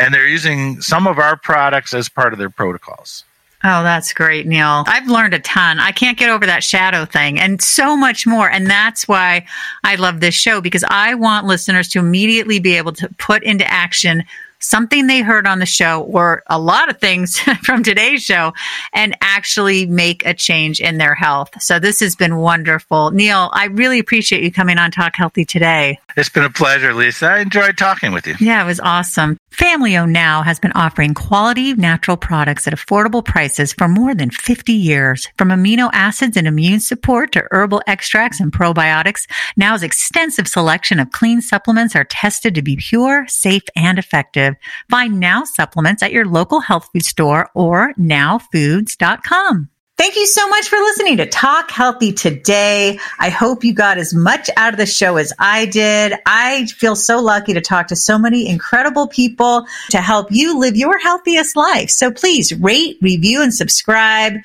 and 0.00 0.14
they're 0.14 0.26
using 0.26 0.80
some 0.80 1.06
of 1.06 1.18
our 1.18 1.36
products 1.36 1.92
as 1.92 2.08
part 2.08 2.32
of 2.32 2.38
their 2.38 2.50
protocols. 2.50 3.22
Oh, 3.62 3.82
that's 3.82 4.14
great, 4.14 4.46
Neil. 4.46 4.84
I've 4.86 5.06
learned 5.06 5.34
a 5.34 5.38
ton. 5.38 5.78
I 5.78 5.92
can't 5.92 6.16
get 6.16 6.30
over 6.30 6.46
that 6.46 6.64
shadow 6.64 7.04
thing 7.04 7.38
and 7.38 7.60
so 7.60 7.94
much 7.94 8.26
more. 8.26 8.50
And 8.50 8.66
that's 8.66 9.06
why 9.06 9.44
I 9.84 9.96
love 9.96 10.20
this 10.20 10.34
show 10.34 10.62
because 10.62 10.82
I 10.88 11.14
want 11.14 11.46
listeners 11.46 11.86
to 11.88 11.98
immediately 11.98 12.58
be 12.58 12.78
able 12.78 12.92
to 12.94 13.10
put 13.18 13.42
into 13.42 13.70
action 13.70 14.24
something 14.60 15.06
they 15.06 15.20
heard 15.22 15.46
on 15.46 15.58
the 15.58 15.66
show 15.66 16.02
or 16.02 16.42
a 16.46 16.58
lot 16.58 16.88
of 16.88 16.98
things 16.98 17.38
from 17.62 17.82
today's 17.82 18.22
show 18.22 18.52
and 18.92 19.16
actually 19.20 19.86
make 19.86 20.24
a 20.24 20.34
change 20.34 20.80
in 20.80 20.98
their 20.98 21.14
health. 21.14 21.50
So 21.60 21.78
this 21.78 22.00
has 22.00 22.14
been 22.14 22.36
wonderful. 22.36 23.10
Neil, 23.10 23.50
I 23.52 23.66
really 23.66 23.98
appreciate 23.98 24.42
you 24.42 24.52
coming 24.52 24.78
on 24.78 24.90
Talk 24.90 25.16
Healthy 25.16 25.46
today. 25.46 25.98
It's 26.16 26.28
been 26.28 26.44
a 26.44 26.50
pleasure, 26.50 26.92
Lisa. 26.92 27.26
I 27.26 27.40
enjoyed 27.40 27.78
talking 27.78 28.12
with 28.12 28.26
you. 28.26 28.34
Yeah, 28.40 28.62
it 28.62 28.66
was 28.66 28.80
awesome. 28.80 29.36
Family 29.50 29.96
O 29.96 30.06
Now 30.06 30.42
has 30.42 30.58
been 30.58 30.72
offering 30.72 31.14
quality 31.14 31.74
natural 31.74 32.16
products 32.16 32.66
at 32.66 32.72
affordable 32.72 33.24
prices 33.24 33.72
for 33.72 33.88
more 33.88 34.14
than 34.14 34.30
50 34.30 34.72
years. 34.72 35.28
From 35.36 35.48
amino 35.48 35.90
acids 35.92 36.36
and 36.36 36.46
immune 36.46 36.80
support 36.80 37.32
to 37.32 37.44
herbal 37.50 37.82
extracts 37.86 38.40
and 38.40 38.52
probiotics, 38.52 39.26
Now's 39.56 39.82
extensive 39.82 40.48
selection 40.48 40.98
of 40.98 41.10
clean 41.10 41.40
supplements 41.40 41.94
are 41.94 42.04
tested 42.04 42.54
to 42.54 42.62
be 42.62 42.76
pure, 42.76 43.26
safe, 43.28 43.64
and 43.76 43.98
effective. 43.98 44.54
Find 44.88 45.20
Now 45.20 45.44
supplements 45.44 46.02
at 46.02 46.12
your 46.12 46.26
local 46.26 46.60
health 46.60 46.88
food 46.92 47.04
store 47.04 47.50
or 47.54 47.94
nowfoods.com. 47.94 49.68
Thank 50.00 50.16
you 50.16 50.24
so 50.26 50.48
much 50.48 50.66
for 50.66 50.78
listening 50.78 51.18
to 51.18 51.26
Talk 51.26 51.70
Healthy 51.70 52.14
today. 52.14 52.98
I 53.18 53.28
hope 53.28 53.62
you 53.62 53.74
got 53.74 53.98
as 53.98 54.14
much 54.14 54.48
out 54.56 54.72
of 54.72 54.78
the 54.78 54.86
show 54.86 55.18
as 55.18 55.30
I 55.38 55.66
did. 55.66 56.14
I 56.24 56.64
feel 56.68 56.96
so 56.96 57.20
lucky 57.20 57.52
to 57.52 57.60
talk 57.60 57.88
to 57.88 57.96
so 57.96 58.18
many 58.18 58.48
incredible 58.48 59.08
people 59.08 59.66
to 59.90 59.98
help 60.00 60.28
you 60.32 60.58
live 60.58 60.74
your 60.74 60.98
healthiest 60.98 61.54
life. 61.54 61.90
So 61.90 62.10
please 62.10 62.50
rate, 62.54 62.96
review, 63.02 63.42
and 63.42 63.52
subscribe 63.52 64.36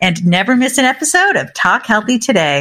and 0.00 0.24
never 0.24 0.54
miss 0.54 0.78
an 0.78 0.84
episode 0.84 1.34
of 1.34 1.52
Talk 1.54 1.86
Healthy 1.86 2.20
today. 2.20 2.58